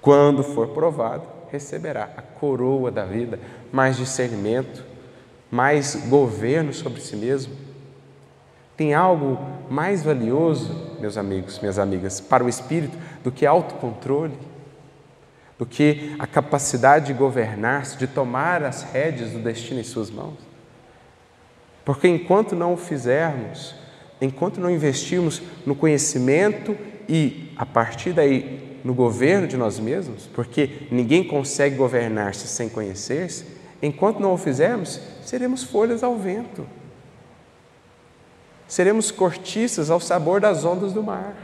Quando 0.00 0.42
for 0.42 0.68
provado, 0.68 1.26
receberá 1.50 2.10
a 2.16 2.22
coroa 2.22 2.90
da 2.90 3.04
vida, 3.04 3.38
mais 3.72 3.96
discernimento, 3.96 4.84
mais 5.50 5.94
governo 6.08 6.72
sobre 6.72 7.00
si 7.00 7.16
mesmo 7.16 7.68
tem 8.78 8.94
algo 8.94 9.36
mais 9.68 10.04
valioso, 10.04 10.72
meus 11.00 11.18
amigos, 11.18 11.58
minhas 11.58 11.80
amigas, 11.80 12.20
para 12.20 12.44
o 12.44 12.48
espírito 12.48 12.96
do 13.24 13.32
que 13.32 13.44
autocontrole, 13.44 14.38
do 15.58 15.66
que 15.66 16.14
a 16.16 16.28
capacidade 16.28 17.06
de 17.06 17.12
governar-se, 17.12 17.98
de 17.98 18.06
tomar 18.06 18.62
as 18.62 18.84
rédeas 18.84 19.32
do 19.32 19.40
destino 19.40 19.80
em 19.80 19.82
suas 19.82 20.10
mãos? 20.10 20.38
Porque 21.84 22.06
enquanto 22.06 22.54
não 22.54 22.74
o 22.74 22.76
fizermos, 22.76 23.74
enquanto 24.20 24.60
não 24.60 24.70
investirmos 24.70 25.42
no 25.66 25.74
conhecimento 25.74 26.76
e, 27.08 27.52
a 27.56 27.66
partir 27.66 28.12
daí, 28.12 28.67
no 28.84 28.94
governo 28.94 29.46
de 29.46 29.56
nós 29.56 29.78
mesmos, 29.78 30.26
porque 30.34 30.86
ninguém 30.90 31.24
consegue 31.24 31.76
governar-se 31.76 32.46
sem 32.46 32.68
conhecer-se, 32.68 33.44
enquanto 33.82 34.20
não 34.20 34.32
o 34.32 34.38
fizermos, 34.38 35.00
seremos 35.24 35.62
folhas 35.64 36.02
ao 36.02 36.16
vento. 36.16 36.66
Seremos 38.66 39.10
cortiças 39.10 39.90
ao 39.90 39.98
sabor 39.98 40.40
das 40.40 40.64
ondas 40.64 40.92
do 40.92 41.02
mar. 41.02 41.34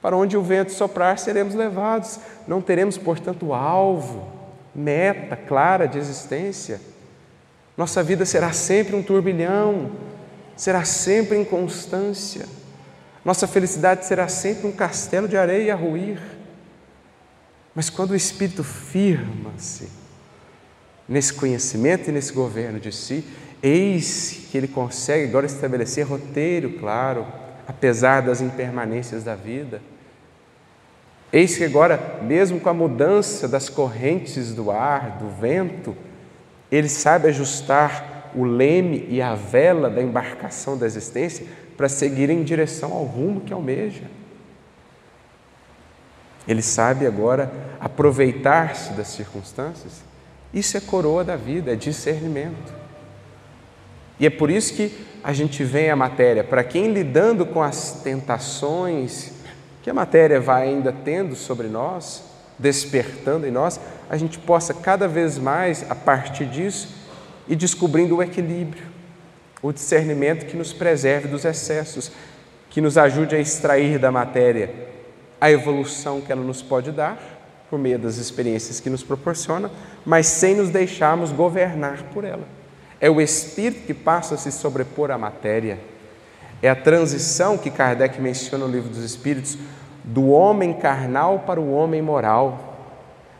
Para 0.00 0.16
onde 0.16 0.36
o 0.36 0.42
vento 0.42 0.72
soprar, 0.72 1.18
seremos 1.18 1.54
levados. 1.54 2.18
Não 2.46 2.62
teremos, 2.62 2.96
portanto, 2.96 3.52
alvo, 3.52 4.26
meta 4.74 5.36
clara 5.36 5.86
de 5.86 5.98
existência. 5.98 6.80
Nossa 7.76 8.02
vida 8.02 8.24
será 8.24 8.52
sempre 8.52 8.96
um 8.96 9.02
turbilhão, 9.02 9.90
será 10.56 10.84
sempre 10.84 11.38
inconstância. 11.38 12.46
Nossa 13.28 13.46
felicidade 13.46 14.06
será 14.06 14.26
sempre 14.26 14.66
um 14.66 14.72
castelo 14.72 15.28
de 15.28 15.36
areia 15.36 15.74
a 15.74 15.76
ruir. 15.76 16.18
Mas 17.74 17.90
quando 17.90 18.12
o 18.12 18.16
Espírito 18.16 18.64
firma-se 18.64 19.90
nesse 21.06 21.34
conhecimento 21.34 22.08
e 22.08 22.12
nesse 22.12 22.32
governo 22.32 22.80
de 22.80 22.90
si, 22.90 23.22
eis 23.62 24.46
que 24.50 24.56
ele 24.56 24.66
consegue 24.66 25.28
agora 25.28 25.44
estabelecer 25.44 26.06
roteiro 26.06 26.78
claro, 26.78 27.26
apesar 27.66 28.22
das 28.22 28.40
impermanências 28.40 29.22
da 29.22 29.34
vida. 29.34 29.82
Eis 31.30 31.54
que 31.54 31.64
agora, 31.64 32.20
mesmo 32.22 32.58
com 32.58 32.70
a 32.70 32.74
mudança 32.74 33.46
das 33.46 33.68
correntes 33.68 34.54
do 34.54 34.70
ar, 34.70 35.18
do 35.18 35.28
vento, 35.28 35.94
ele 36.72 36.88
sabe 36.88 37.28
ajustar 37.28 38.30
o 38.34 38.44
leme 38.44 39.06
e 39.10 39.20
a 39.20 39.34
vela 39.34 39.90
da 39.90 40.00
embarcação 40.00 40.78
da 40.78 40.86
existência 40.86 41.46
para 41.78 41.88
seguir 41.88 42.28
em 42.28 42.42
direção 42.42 42.92
ao 42.92 43.04
rumo 43.04 43.40
que 43.40 43.52
almeja. 43.52 44.02
Ele 46.46 46.60
sabe 46.60 47.06
agora 47.06 47.52
aproveitar-se 47.78 48.94
das 48.94 49.06
circunstâncias. 49.06 50.02
Isso 50.52 50.76
é 50.76 50.80
coroa 50.80 51.22
da 51.22 51.36
vida, 51.36 51.72
é 51.72 51.76
discernimento. 51.76 52.74
E 54.18 54.26
é 54.26 54.30
por 54.30 54.50
isso 54.50 54.74
que 54.74 55.06
a 55.22 55.32
gente 55.32 55.62
vem 55.62 55.88
à 55.88 55.94
matéria, 55.94 56.42
para 56.42 56.64
quem 56.64 56.92
lidando 56.92 57.46
com 57.46 57.62
as 57.62 58.00
tentações 58.02 59.32
que 59.80 59.88
a 59.88 59.94
matéria 59.94 60.40
vai 60.40 60.68
ainda 60.68 60.92
tendo 60.92 61.36
sobre 61.36 61.68
nós, 61.68 62.24
despertando 62.58 63.46
em 63.46 63.52
nós, 63.52 63.78
a 64.10 64.16
gente 64.16 64.36
possa 64.40 64.74
cada 64.74 65.06
vez 65.06 65.38
mais, 65.38 65.88
a 65.88 65.94
partir 65.94 66.46
disso, 66.46 66.88
ir 67.46 67.54
descobrindo 67.54 68.16
o 68.16 68.22
equilíbrio, 68.22 68.97
o 69.62 69.72
discernimento 69.72 70.46
que 70.46 70.56
nos 70.56 70.72
preserve 70.72 71.28
dos 71.28 71.44
excessos, 71.44 72.12
que 72.70 72.80
nos 72.80 72.96
ajude 72.96 73.34
a 73.34 73.40
extrair 73.40 73.98
da 73.98 74.10
matéria 74.10 74.88
a 75.40 75.50
evolução 75.50 76.20
que 76.20 76.32
ela 76.32 76.42
nos 76.42 76.62
pode 76.62 76.90
dar, 76.90 77.18
por 77.70 77.78
meio 77.78 77.98
das 77.98 78.16
experiências 78.16 78.80
que 78.80 78.90
nos 78.90 79.02
proporciona, 79.02 79.70
mas 80.04 80.26
sem 80.26 80.54
nos 80.54 80.70
deixarmos 80.70 81.30
governar 81.30 82.02
por 82.14 82.24
ela. 82.24 82.44
É 83.00 83.08
o 83.10 83.20
espírito 83.20 83.86
que 83.86 83.94
passa 83.94 84.34
a 84.34 84.38
se 84.38 84.50
sobrepor 84.50 85.10
à 85.10 85.18
matéria. 85.18 85.78
É 86.60 86.68
a 86.68 86.74
transição 86.74 87.56
que 87.56 87.70
Kardec 87.70 88.20
menciona 88.20 88.66
no 88.66 88.72
Livro 88.72 88.88
dos 88.88 89.04
Espíritos, 89.04 89.56
do 90.02 90.30
homem 90.30 90.72
carnal 90.72 91.40
para 91.40 91.60
o 91.60 91.72
homem 91.72 92.02
moral. 92.02 92.78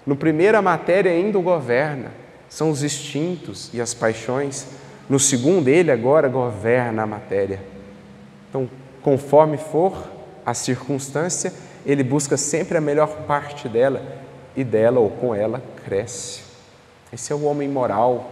No 0.07 0.14
primeiro, 0.14 0.57
a 0.57 0.62
matéria 0.62 1.11
ainda 1.11 1.38
o 1.38 1.42
governa, 1.42 2.12
são 2.48 2.70
os 2.70 2.83
instintos 2.83 3.70
e 3.72 3.81
as 3.81 3.92
paixões. 3.92 4.66
No 5.09 5.18
segundo, 5.18 5.68
ele 5.68 5.90
agora 5.90 6.29
governa 6.29 7.03
a 7.03 7.07
matéria. 7.07 7.61
Então, 8.49 8.68
conforme 9.03 9.57
for 9.57 9.97
a 10.44 10.53
circunstância, 10.53 11.53
ele 11.87 12.03
busca 12.03 12.37
sempre 12.37 12.77
a 12.77 12.81
melhor 12.81 13.25
parte 13.27 13.68
dela 13.68 14.03
e 14.55 14.62
dela 14.62 15.01
ou 15.01 15.11
com 15.11 15.35
ela 15.35 15.62
cresce. 15.85 16.42
Esse 17.12 17.33
é 17.33 17.37
o 17.37 17.44
homem 17.44 17.68
moral, 17.68 18.31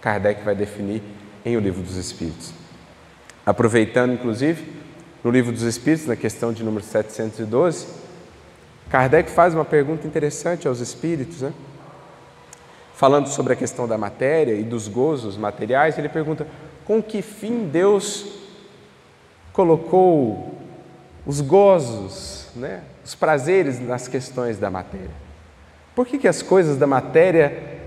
Kardec 0.00 0.42
vai 0.42 0.54
definir 0.54 1.02
em 1.44 1.56
O 1.56 1.60
Livro 1.60 1.82
dos 1.82 1.96
Espíritos. 1.96 2.52
Aproveitando, 3.44 4.14
inclusive, 4.14 4.80
no 5.22 5.30
Livro 5.30 5.52
dos 5.52 5.62
Espíritos, 5.62 6.06
na 6.06 6.16
questão 6.16 6.52
de 6.52 6.64
número 6.64 6.84
712, 6.84 7.86
Kardec 8.88 9.30
faz 9.30 9.54
uma 9.54 9.64
pergunta 9.64 10.06
interessante 10.06 10.66
aos 10.66 10.80
espíritos, 10.80 11.42
né? 11.42 11.52
Falando 13.00 13.28
sobre 13.28 13.54
a 13.54 13.56
questão 13.56 13.88
da 13.88 13.96
matéria 13.96 14.52
e 14.52 14.62
dos 14.62 14.86
gozos 14.86 15.38
materiais, 15.38 15.96
ele 15.96 16.10
pergunta: 16.10 16.46
com 16.84 17.02
que 17.02 17.22
fim 17.22 17.66
Deus 17.66 18.26
colocou 19.54 20.54
os 21.24 21.40
gozos, 21.40 22.48
né? 22.54 22.82
os 23.02 23.14
prazeres 23.14 23.80
nas 23.80 24.06
questões 24.06 24.58
da 24.58 24.68
matéria? 24.68 25.14
Por 25.94 26.06
que, 26.06 26.18
que 26.18 26.28
as 26.28 26.42
coisas 26.42 26.76
da 26.76 26.86
matéria 26.86 27.78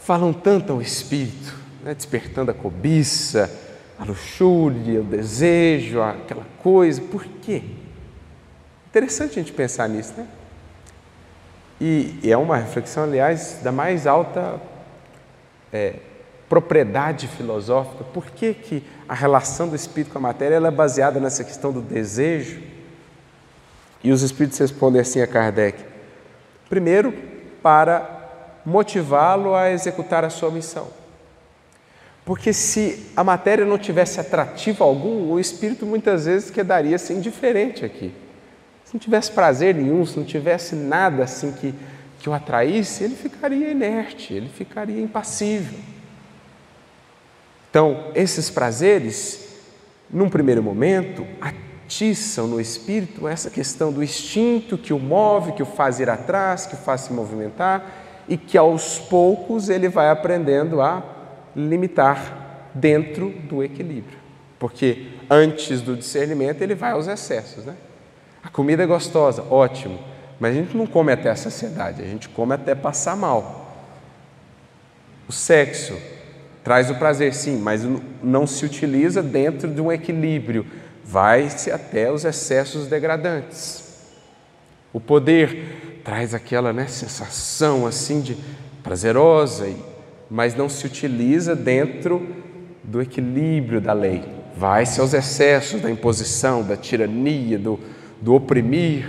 falam 0.00 0.32
tanto 0.32 0.72
ao 0.72 0.82
espírito, 0.82 1.54
né? 1.84 1.94
despertando 1.94 2.50
a 2.50 2.54
cobiça, 2.54 3.48
a 3.96 4.04
luxúria, 4.04 5.00
o 5.00 5.04
desejo, 5.04 6.02
aquela 6.02 6.44
coisa. 6.58 7.00
Por 7.02 7.24
quê? 7.24 7.62
Interessante 8.88 9.38
a 9.38 9.42
gente 9.42 9.52
pensar 9.52 9.88
nisso, 9.88 10.14
né? 10.16 10.26
E, 11.80 12.18
e 12.22 12.32
é 12.32 12.36
uma 12.36 12.56
reflexão, 12.56 13.04
aliás, 13.04 13.60
da 13.62 13.70
mais 13.70 14.06
alta 14.06 14.60
é, 15.72 15.94
propriedade 16.48 17.28
filosófica. 17.28 18.04
Por 18.04 18.26
que, 18.30 18.54
que 18.54 18.84
a 19.08 19.14
relação 19.14 19.68
do 19.68 19.76
espírito 19.76 20.12
com 20.12 20.18
a 20.18 20.22
matéria 20.22 20.56
é 20.56 20.70
baseada 20.70 21.20
nessa 21.20 21.44
questão 21.44 21.72
do 21.72 21.80
desejo? 21.80 22.60
E 24.02 24.10
os 24.10 24.22
espíritos 24.22 24.58
respondem 24.58 25.00
assim 25.00 25.20
a 25.20 25.26
Kardec: 25.26 25.84
primeiro, 26.68 27.12
para 27.62 28.60
motivá-lo 28.64 29.54
a 29.54 29.70
executar 29.70 30.24
a 30.24 30.30
sua 30.30 30.50
missão. 30.50 30.88
Porque 32.24 32.52
se 32.52 33.06
a 33.16 33.22
matéria 33.22 33.64
não 33.64 33.78
tivesse 33.78 34.18
atrativo 34.18 34.82
algum, 34.82 35.30
o 35.30 35.38
espírito 35.38 35.86
muitas 35.86 36.26
vezes 36.26 36.50
quedaria 36.50 36.96
assim 36.96 37.18
indiferente 37.18 37.84
aqui. 37.84 38.12
Se 38.86 38.94
não 38.94 39.00
tivesse 39.00 39.32
prazer 39.32 39.74
nenhum, 39.74 40.06
se 40.06 40.16
não 40.16 40.24
tivesse 40.24 40.76
nada 40.76 41.24
assim 41.24 41.50
que, 41.50 41.74
que 42.20 42.30
o 42.30 42.32
atraísse, 42.32 43.02
ele 43.02 43.16
ficaria 43.16 43.72
inerte, 43.72 44.32
ele 44.32 44.48
ficaria 44.48 45.02
impassível. 45.02 45.76
Então, 47.68 48.12
esses 48.14 48.48
prazeres, 48.48 49.44
num 50.08 50.30
primeiro 50.30 50.62
momento, 50.62 51.26
atiçam 51.40 52.46
no 52.46 52.60
espírito 52.60 53.26
essa 53.26 53.50
questão 53.50 53.92
do 53.92 54.04
instinto 54.04 54.78
que 54.78 54.92
o 54.92 55.00
move, 55.00 55.52
que 55.52 55.64
o 55.64 55.66
faz 55.66 55.98
ir 55.98 56.08
atrás, 56.08 56.64
que 56.64 56.74
o 56.74 56.78
faz 56.78 57.00
se 57.02 57.12
movimentar 57.12 57.84
e 58.28 58.36
que 58.36 58.56
aos 58.56 59.00
poucos 59.00 59.68
ele 59.68 59.88
vai 59.88 60.10
aprendendo 60.10 60.80
a 60.80 61.02
limitar 61.56 62.70
dentro 62.72 63.30
do 63.30 63.64
equilíbrio. 63.64 64.18
Porque 64.60 65.08
antes 65.28 65.80
do 65.80 65.96
discernimento 65.96 66.62
ele 66.62 66.76
vai 66.76 66.92
aos 66.92 67.08
excessos, 67.08 67.64
né? 67.64 67.74
A 68.46 68.48
comida 68.48 68.84
é 68.84 68.86
gostosa, 68.86 69.42
ótimo, 69.50 69.98
mas 70.38 70.52
a 70.52 70.60
gente 70.60 70.76
não 70.76 70.86
come 70.86 71.10
até 71.10 71.28
a 71.28 71.34
saciedade, 71.34 72.00
a 72.00 72.06
gente 72.06 72.28
come 72.28 72.54
até 72.54 72.76
passar 72.76 73.16
mal. 73.16 73.74
O 75.28 75.32
sexo 75.32 75.98
traz 76.62 76.88
o 76.88 76.94
prazer, 76.94 77.34
sim, 77.34 77.58
mas 77.58 77.82
não 78.22 78.46
se 78.46 78.64
utiliza 78.64 79.20
dentro 79.20 79.68
de 79.68 79.80
um 79.80 79.90
equilíbrio, 79.90 80.64
vai-se 81.04 81.72
até 81.72 82.10
os 82.12 82.24
excessos 82.24 82.86
degradantes. 82.86 83.84
O 84.92 85.00
poder 85.00 86.02
traz 86.04 86.32
aquela 86.32 86.72
né, 86.72 86.86
sensação 86.86 87.84
assim 87.84 88.20
de 88.20 88.38
prazerosa 88.80 89.66
mas 90.30 90.54
não 90.54 90.68
se 90.68 90.86
utiliza 90.86 91.56
dentro 91.56 92.24
do 92.84 93.02
equilíbrio 93.02 93.80
da 93.80 93.92
lei. 93.92 94.22
Vai-se 94.56 95.00
aos 95.00 95.12
excessos 95.12 95.80
da 95.80 95.90
imposição, 95.90 96.62
da 96.62 96.76
tirania, 96.76 97.58
do, 97.58 97.78
do 98.20 98.34
oprimir. 98.34 99.08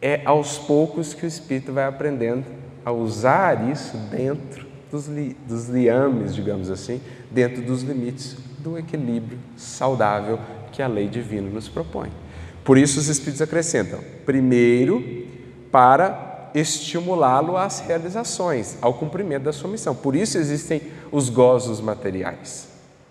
É 0.00 0.20
aos 0.24 0.58
poucos 0.58 1.14
que 1.14 1.24
o 1.24 1.28
espírito 1.28 1.72
vai 1.72 1.86
aprendendo 1.86 2.44
a 2.84 2.92
usar 2.92 3.68
isso 3.70 3.96
dentro 4.10 4.66
dos, 4.90 5.06
li, 5.06 5.36
dos 5.48 5.68
liames, 5.68 6.34
digamos 6.34 6.70
assim, 6.70 7.00
dentro 7.30 7.62
dos 7.62 7.82
limites 7.82 8.36
do 8.58 8.78
equilíbrio 8.78 9.38
saudável 9.56 10.38
que 10.72 10.82
a 10.82 10.86
lei 10.86 11.08
divina 11.08 11.48
nos 11.48 11.68
propõe. 11.68 12.10
Por 12.64 12.78
isso 12.78 12.98
os 12.98 13.08
espíritos 13.08 13.42
acrescentam: 13.42 14.00
primeiro, 14.24 15.02
para 15.70 16.50
estimulá-lo 16.54 17.56
às 17.56 17.80
realizações, 17.80 18.78
ao 18.80 18.94
cumprimento 18.94 19.42
da 19.42 19.52
sua 19.52 19.68
missão. 19.68 19.94
Por 19.94 20.14
isso 20.14 20.38
existem 20.38 20.80
os 21.10 21.28
gozos 21.28 21.80
materiais, 21.80 22.68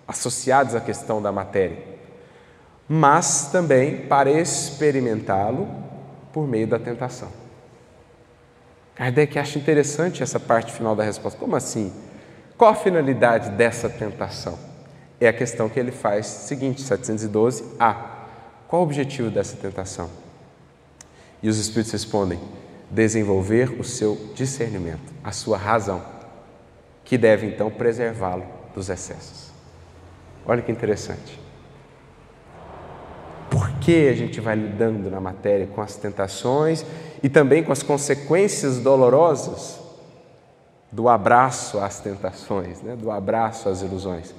associados 0.08 0.74
à 0.76 0.80
questão 0.80 1.22
da 1.22 1.32
matéria, 1.32 1.78
mas 2.88 3.50
também 3.52 4.08
para 4.08 4.30
experimentá-lo 4.30 5.68
por 6.32 6.48
meio 6.48 6.68
da 6.68 6.80
tentação. 6.80 7.30
Kardec 8.96 9.40
acha 9.40 9.58
interessante 9.58 10.22
essa 10.22 10.40
parte 10.40 10.72
final 10.72 10.96
da 10.96 11.04
resposta. 11.04 11.40
Como 11.40 11.56
assim? 11.56 11.92
Qual 12.58 12.72
a 12.72 12.76
finalidade 12.76 13.50
dessa 13.52 13.90
tentação? 13.90 14.58
É 15.20 15.28
a 15.28 15.34
questão 15.34 15.68
que 15.70 15.80
ele 15.80 15.92
faz 15.92 16.26
seguinte, 16.26 16.82
712a. 16.84 17.96
Qual 18.68 18.82
o 18.82 18.86
objetivo 18.86 19.30
dessa 19.30 19.58
tentação? 19.58 20.10
E 21.42 21.50
os 21.50 21.58
Espíritos 21.58 21.92
respondem: 21.92 22.40
desenvolver 22.90 23.80
o 23.80 23.84
seu 23.84 24.32
discernimento, 24.36 25.14
a 25.24 25.32
sua 25.32 25.58
razão, 25.58 26.04
que 27.04 27.18
deve 27.18 27.48
então 27.48 27.72
preservá-lo 27.72 28.46
dos 28.76 28.90
excessos. 28.90 29.52
Olha 30.46 30.62
que 30.62 30.72
interessante. 30.72 31.43
Por 33.54 33.70
que 33.74 34.10
a 34.10 34.16
gente 34.16 34.42
vai 34.42 34.56
lidando 34.56 35.12
na 35.12 35.22
matéria 35.22 35.68
com 35.68 35.80
as 35.80 35.96
tentações 35.96 36.84
e 37.22 37.30
também 37.30 37.64
com 37.64 37.72
as 37.72 37.84
consequências 37.84 38.80
dolorosas 38.80 39.80
do 40.92 41.08
abraço 41.08 41.78
às 41.78 42.00
tentações, 42.00 42.82
né? 42.82 42.96
do 42.96 43.12
abraço 43.12 43.70
às 43.70 43.84
ilusões? 43.84 44.34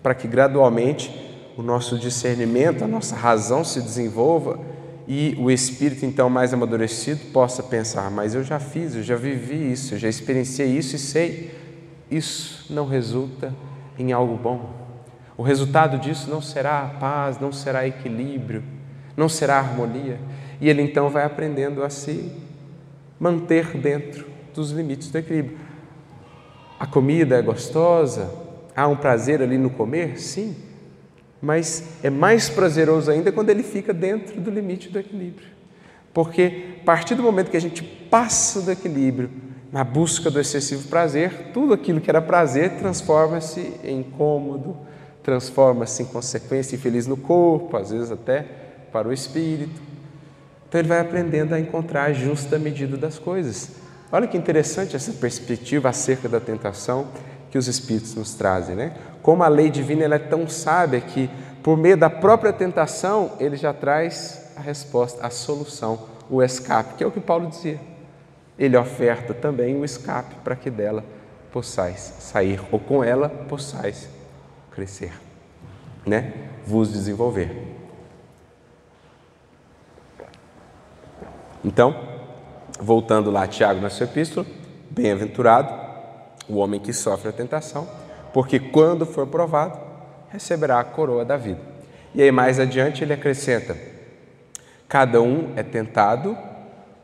Para 0.00 0.14
que 0.14 0.28
gradualmente 0.28 1.10
o 1.56 1.62
nosso 1.62 1.98
discernimento, 1.98 2.84
a 2.84 2.86
nossa 2.86 3.16
razão 3.16 3.64
se 3.64 3.82
desenvolva 3.82 4.60
e 5.08 5.34
o 5.40 5.50
espírito 5.50 6.06
então 6.06 6.30
mais 6.30 6.54
amadurecido 6.54 7.32
possa 7.32 7.64
pensar: 7.64 8.08
mas 8.08 8.36
eu 8.36 8.44
já 8.44 8.60
fiz, 8.60 8.94
eu 8.94 9.02
já 9.02 9.16
vivi 9.16 9.72
isso, 9.72 9.94
eu 9.94 9.98
já 9.98 10.08
experienciei 10.08 10.68
isso 10.68 10.94
e 10.94 10.98
sei, 11.00 11.50
isso 12.08 12.72
não 12.72 12.86
resulta 12.86 13.52
em 13.98 14.12
algo 14.12 14.36
bom. 14.36 14.79
O 15.40 15.42
resultado 15.42 15.96
disso 15.96 16.28
não 16.28 16.42
será 16.42 16.82
paz, 17.00 17.40
não 17.40 17.50
será 17.50 17.86
equilíbrio, 17.86 18.62
não 19.16 19.26
será 19.26 19.56
harmonia. 19.56 20.20
E 20.60 20.68
ele 20.68 20.82
então 20.82 21.08
vai 21.08 21.24
aprendendo 21.24 21.82
a 21.82 21.88
se 21.88 22.30
manter 23.18 23.74
dentro 23.78 24.26
dos 24.54 24.70
limites 24.70 25.10
do 25.10 25.16
equilíbrio. 25.16 25.56
A 26.78 26.86
comida 26.86 27.38
é 27.38 27.40
gostosa, 27.40 28.30
há 28.76 28.86
um 28.86 28.94
prazer 28.94 29.40
ali 29.40 29.56
no 29.56 29.70
comer? 29.70 30.20
Sim, 30.20 30.54
mas 31.40 31.88
é 32.02 32.10
mais 32.10 32.50
prazeroso 32.50 33.10
ainda 33.10 33.32
quando 33.32 33.48
ele 33.48 33.62
fica 33.62 33.94
dentro 33.94 34.38
do 34.38 34.50
limite 34.50 34.90
do 34.90 34.98
equilíbrio. 34.98 35.48
Porque 36.12 36.74
a 36.82 36.84
partir 36.84 37.14
do 37.14 37.22
momento 37.22 37.50
que 37.50 37.56
a 37.56 37.62
gente 37.62 37.82
passa 37.82 38.60
do 38.60 38.70
equilíbrio, 38.70 39.30
na 39.72 39.84
busca 39.84 40.30
do 40.30 40.38
excessivo 40.38 40.86
prazer, 40.88 41.50
tudo 41.54 41.72
aquilo 41.72 41.98
que 41.98 42.10
era 42.10 42.20
prazer 42.20 42.72
transforma-se 42.72 43.72
em 43.82 44.00
incômodo, 44.00 44.89
transforma-se 45.22 46.02
em 46.02 46.06
consequência 46.06 46.76
infeliz 46.76 47.06
no 47.06 47.16
corpo, 47.16 47.76
às 47.76 47.90
vezes 47.90 48.10
até 48.10 48.44
para 48.92 49.08
o 49.08 49.12
espírito. 49.12 49.80
Então 50.68 50.80
ele 50.80 50.88
vai 50.88 51.00
aprendendo 51.00 51.54
a 51.54 51.60
encontrar 51.60 52.04
a 52.04 52.12
justa 52.12 52.58
medida 52.58 52.96
das 52.96 53.18
coisas. 53.18 53.70
Olha 54.12 54.26
que 54.26 54.36
interessante 54.36 54.96
essa 54.96 55.12
perspectiva 55.12 55.88
acerca 55.88 56.28
da 56.28 56.40
tentação 56.40 57.08
que 57.50 57.58
os 57.58 57.66
Espíritos 57.66 58.14
nos 58.14 58.34
trazem, 58.34 58.76
né? 58.76 58.92
Como 59.22 59.42
a 59.42 59.48
lei 59.48 59.70
divina 59.70 60.04
ela 60.04 60.14
é 60.14 60.20
tão 60.20 60.48
sábia 60.48 61.00
que, 61.00 61.28
por 61.62 61.76
meio 61.76 61.96
da 61.96 62.08
própria 62.08 62.52
tentação, 62.52 63.32
ele 63.40 63.56
já 63.56 63.72
traz 63.72 64.52
a 64.56 64.60
resposta, 64.60 65.26
a 65.26 65.30
solução, 65.30 66.06
o 66.30 66.42
escape, 66.42 66.94
que 66.94 67.04
é 67.04 67.06
o 67.06 67.10
que 67.10 67.20
Paulo 67.20 67.48
dizia. 67.48 67.80
Ele 68.58 68.76
oferta 68.76 69.34
também 69.34 69.76
o 69.76 69.84
escape 69.84 70.36
para 70.44 70.54
que 70.54 70.70
dela 70.70 71.04
possais 71.52 72.14
sair, 72.20 72.60
ou 72.70 72.78
com 72.78 73.02
ela 73.02 73.28
possais 73.28 74.08
crescer, 74.70 75.12
né? 76.06 76.32
Vos 76.66 76.92
desenvolver. 76.92 77.78
Então, 81.64 81.94
voltando 82.80 83.30
lá 83.30 83.46
Tiago 83.46 83.80
na 83.80 83.90
sua 83.90 84.04
epístola, 84.04 84.46
bem-aventurado 84.90 85.72
o 86.48 86.56
homem 86.56 86.80
que 86.80 86.92
sofre 86.92 87.28
a 87.28 87.32
tentação, 87.32 87.86
porque 88.32 88.58
quando 88.58 89.04
for 89.04 89.26
provado, 89.26 89.78
receberá 90.30 90.80
a 90.80 90.84
coroa 90.84 91.24
da 91.24 91.36
vida. 91.36 91.60
E 92.14 92.22
aí 92.22 92.32
mais 92.32 92.58
adiante 92.58 93.04
ele 93.04 93.12
acrescenta: 93.12 93.76
cada 94.88 95.20
um 95.20 95.52
é 95.56 95.62
tentado 95.62 96.36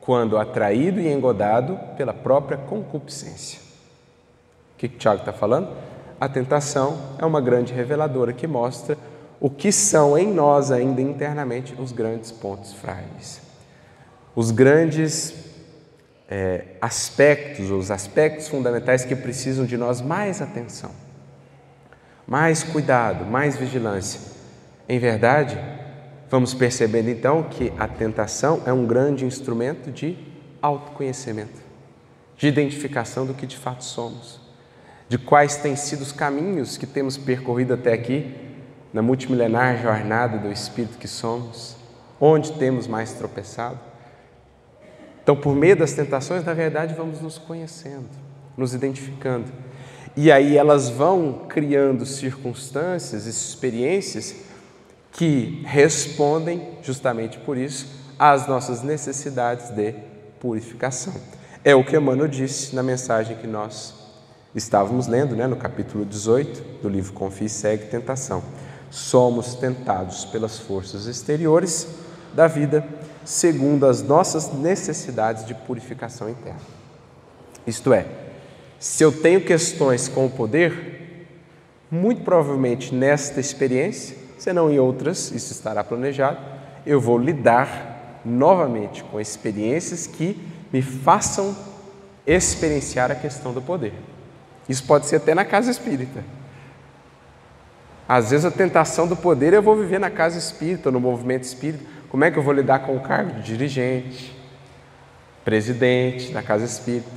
quando 0.00 0.38
atraído 0.38 1.00
e 1.00 1.08
engodado 1.08 1.78
pela 1.96 2.14
própria 2.14 2.56
concupiscência. 2.56 3.60
O 4.74 4.78
que, 4.78 4.88
que 4.88 4.98
Tiago 4.98 5.20
está 5.20 5.32
falando? 5.32 5.68
A 6.20 6.28
tentação 6.28 6.98
é 7.18 7.26
uma 7.26 7.40
grande 7.40 7.74
reveladora 7.74 8.32
que 8.32 8.46
mostra 8.46 8.96
o 9.38 9.50
que 9.50 9.70
são 9.70 10.16
em 10.16 10.32
nós 10.32 10.70
ainda 10.70 11.02
internamente 11.02 11.74
os 11.78 11.92
grandes 11.92 12.32
pontos 12.32 12.72
frágeis. 12.72 13.40
Os 14.34 14.50
grandes 14.50 15.34
é, 16.28 16.64
aspectos, 16.80 17.70
os 17.70 17.90
aspectos 17.90 18.48
fundamentais 18.48 19.04
que 19.04 19.14
precisam 19.14 19.66
de 19.66 19.76
nós 19.76 20.00
mais 20.00 20.40
atenção, 20.40 20.90
mais 22.26 22.62
cuidado, 22.62 23.24
mais 23.26 23.56
vigilância. 23.56 24.20
Em 24.88 24.98
verdade, 24.98 25.58
vamos 26.30 26.54
percebendo 26.54 27.10
então 27.10 27.42
que 27.44 27.72
a 27.78 27.86
tentação 27.86 28.62
é 28.64 28.72
um 28.72 28.86
grande 28.86 29.24
instrumento 29.26 29.90
de 29.90 30.16
autoconhecimento, 30.62 31.60
de 32.36 32.48
identificação 32.48 33.26
do 33.26 33.34
que 33.34 33.46
de 33.46 33.56
fato 33.56 33.84
somos, 33.84 34.45
de 35.08 35.18
quais 35.18 35.56
têm 35.56 35.76
sido 35.76 36.02
os 36.02 36.12
caminhos 36.12 36.76
que 36.76 36.86
temos 36.86 37.16
percorrido 37.16 37.74
até 37.74 37.92
aqui 37.92 38.34
na 38.92 39.02
multimilenar 39.02 39.80
jornada 39.80 40.38
do 40.38 40.50
Espírito 40.50 40.98
que 40.98 41.08
somos, 41.08 41.76
onde 42.20 42.52
temos 42.52 42.86
mais 42.86 43.12
tropeçado 43.12 43.78
então, 45.26 45.34
por 45.34 45.56
meio 45.56 45.74
das 45.74 45.92
tentações, 45.92 46.44
na 46.44 46.54
verdade, 46.54 46.94
vamos 46.94 47.20
nos 47.20 47.36
conhecendo, 47.36 48.06
nos 48.56 48.74
identificando. 48.74 49.50
E 50.16 50.30
aí 50.30 50.56
elas 50.56 50.88
vão 50.88 51.46
criando 51.48 52.06
circunstâncias, 52.06 53.26
experiências 53.26 54.36
que 55.10 55.64
respondem, 55.66 56.78
justamente 56.80 57.38
por 57.38 57.56
isso, 57.56 57.88
às 58.16 58.46
nossas 58.46 58.84
necessidades 58.84 59.70
de 59.70 59.94
purificação. 60.38 61.14
É 61.64 61.74
o 61.74 61.84
que 61.84 61.96
Emmanuel 61.96 62.28
disse 62.28 62.76
na 62.76 62.82
mensagem 62.84 63.36
que 63.36 63.48
nós 63.48 64.05
estávamos 64.56 65.06
lendo, 65.06 65.36
né, 65.36 65.46
no 65.46 65.56
capítulo 65.56 66.04
18 66.04 66.82
do 66.82 66.88
livro 66.88 67.12
Confie 67.12 67.44
e 67.44 67.48
Segue 67.48 67.86
Tentação. 67.86 68.42
Somos 68.90 69.54
tentados 69.54 70.24
pelas 70.24 70.58
forças 70.58 71.06
exteriores 71.06 71.86
da 72.34 72.46
vida 72.46 72.86
segundo 73.24 73.84
as 73.84 74.02
nossas 74.02 74.52
necessidades 74.52 75.44
de 75.44 75.52
purificação 75.52 76.30
interna. 76.30 76.60
Isto 77.66 77.92
é, 77.92 78.06
se 78.78 79.02
eu 79.02 79.12
tenho 79.12 79.44
questões 79.44 80.08
com 80.08 80.26
o 80.26 80.30
poder, 80.30 81.26
muito 81.90 82.22
provavelmente 82.22 82.94
nesta 82.94 83.40
experiência, 83.40 84.16
se 84.38 84.52
não 84.52 84.70
em 84.70 84.78
outras, 84.78 85.32
isso 85.32 85.52
estará 85.52 85.84
planejado, 85.84 86.38
eu 86.86 87.00
vou 87.00 87.18
lidar 87.18 88.20
novamente 88.24 89.04
com 89.04 89.20
experiências 89.20 90.06
que 90.06 90.40
me 90.72 90.80
façam 90.80 91.54
experienciar 92.26 93.10
a 93.10 93.14
questão 93.14 93.52
do 93.52 93.60
poder. 93.60 93.92
Isso 94.68 94.84
pode 94.84 95.06
ser 95.06 95.16
até 95.16 95.34
na 95.34 95.44
casa 95.44 95.70
espírita. 95.70 96.24
Às 98.08 98.30
vezes 98.30 98.46
a 98.46 98.50
tentação 98.50 99.06
do 99.06 99.16
poder 99.16 99.52
eu 99.52 99.62
vou 99.62 99.76
viver 99.76 99.98
na 99.98 100.10
casa 100.10 100.38
espírita, 100.38 100.90
no 100.90 101.00
movimento 101.00 101.42
espírita, 101.42 101.84
como 102.08 102.24
é 102.24 102.30
que 102.30 102.38
eu 102.38 102.42
vou 102.42 102.54
lidar 102.54 102.80
com 102.80 102.96
o 102.96 103.00
cargo 103.00 103.32
de 103.32 103.42
dirigente, 103.42 104.34
presidente 105.44 106.32
da 106.32 106.42
casa 106.42 106.64
espírita? 106.64 107.10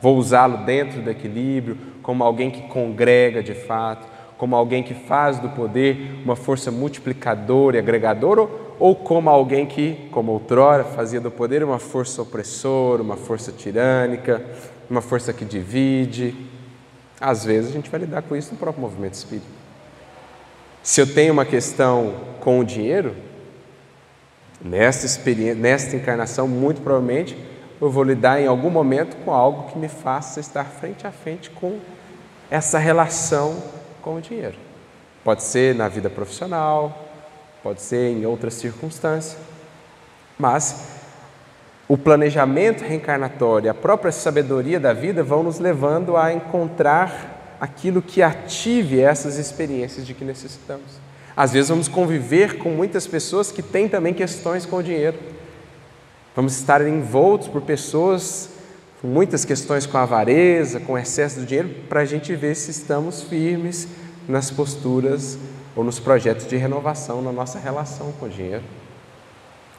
Vou 0.00 0.16
usá-lo 0.16 0.58
dentro 0.58 1.00
do 1.00 1.10
equilíbrio, 1.10 1.78
como 2.02 2.22
alguém 2.22 2.50
que 2.50 2.62
congrega 2.68 3.42
de 3.42 3.54
fato, 3.54 4.06
como 4.36 4.56
alguém 4.56 4.82
que 4.82 4.94
faz 4.94 5.38
do 5.38 5.50
poder 5.50 6.20
uma 6.24 6.36
força 6.36 6.70
multiplicadora 6.70 7.76
e 7.76 7.78
agregadora, 7.78 8.48
ou 8.78 8.96
como 8.96 9.28
alguém 9.28 9.66
que, 9.66 10.08
como 10.10 10.32
outrora, 10.32 10.84
fazia 10.84 11.20
do 11.20 11.30
poder 11.30 11.62
uma 11.62 11.78
força 11.78 12.22
opressora, 12.22 13.02
uma 13.02 13.16
força 13.16 13.52
tirânica, 13.52 14.42
uma 14.88 15.02
força 15.02 15.32
que 15.34 15.44
divide. 15.44 16.34
Às 17.20 17.44
vezes 17.44 17.70
a 17.70 17.72
gente 17.72 17.90
vai 17.90 18.00
lidar 18.00 18.22
com 18.22 18.34
isso 18.34 18.52
no 18.52 18.58
próprio 18.58 18.80
movimento 18.80 19.14
espírita. 19.14 19.46
Se 20.82 21.00
eu 21.00 21.12
tenho 21.12 21.32
uma 21.32 21.44
questão 21.44 22.14
com 22.40 22.58
o 22.58 22.64
dinheiro, 22.64 23.14
Nesta 24.62 25.06
experiência, 25.06 25.54
nesta 25.54 25.96
encarnação, 25.96 26.46
muito 26.46 26.82
provavelmente, 26.82 27.36
eu 27.80 27.90
vou 27.90 28.04
lidar 28.04 28.40
em 28.40 28.46
algum 28.46 28.68
momento 28.68 29.16
com 29.24 29.32
algo 29.32 29.70
que 29.70 29.78
me 29.78 29.88
faça 29.88 30.38
estar 30.38 30.64
frente 30.64 31.06
a 31.06 31.10
frente 31.10 31.48
com 31.48 31.78
essa 32.50 32.78
relação 32.78 33.56
com 34.02 34.16
o 34.16 34.20
dinheiro. 34.20 34.56
Pode 35.24 35.44
ser 35.44 35.74
na 35.74 35.88
vida 35.88 36.10
profissional, 36.10 37.06
pode 37.62 37.80
ser 37.80 38.12
em 38.12 38.26
outras 38.26 38.52
circunstâncias, 38.52 39.38
mas 40.38 40.89
o 41.90 41.98
planejamento 41.98 42.84
reencarnatório, 42.84 43.68
a 43.68 43.74
própria 43.74 44.12
sabedoria 44.12 44.78
da 44.78 44.92
vida 44.92 45.24
vão 45.24 45.42
nos 45.42 45.58
levando 45.58 46.16
a 46.16 46.32
encontrar 46.32 47.56
aquilo 47.60 48.00
que 48.00 48.22
ative 48.22 49.00
essas 49.00 49.38
experiências 49.38 50.06
de 50.06 50.14
que 50.14 50.24
necessitamos. 50.24 51.00
Às 51.36 51.50
vezes 51.50 51.68
vamos 51.68 51.88
conviver 51.88 52.58
com 52.58 52.70
muitas 52.70 53.08
pessoas 53.08 53.50
que 53.50 53.60
têm 53.60 53.88
também 53.88 54.14
questões 54.14 54.64
com 54.64 54.76
o 54.76 54.82
dinheiro. 54.84 55.18
Vamos 56.36 56.56
estar 56.56 56.80
envoltos 56.86 57.48
por 57.48 57.60
pessoas 57.60 58.50
com 59.02 59.08
muitas 59.08 59.44
questões 59.44 59.84
com 59.84 59.98
avareza, 59.98 60.78
com 60.78 60.96
excesso 60.96 61.40
de 61.40 61.46
dinheiro, 61.46 61.70
para 61.88 62.02
a 62.02 62.04
gente 62.04 62.36
ver 62.36 62.54
se 62.54 62.70
estamos 62.70 63.24
firmes 63.24 63.88
nas 64.28 64.48
posturas 64.48 65.36
ou 65.74 65.82
nos 65.82 65.98
projetos 65.98 66.46
de 66.46 66.56
renovação 66.56 67.20
na 67.20 67.32
nossa 67.32 67.58
relação 67.58 68.12
com 68.12 68.26
o 68.26 68.28
dinheiro. 68.28 68.62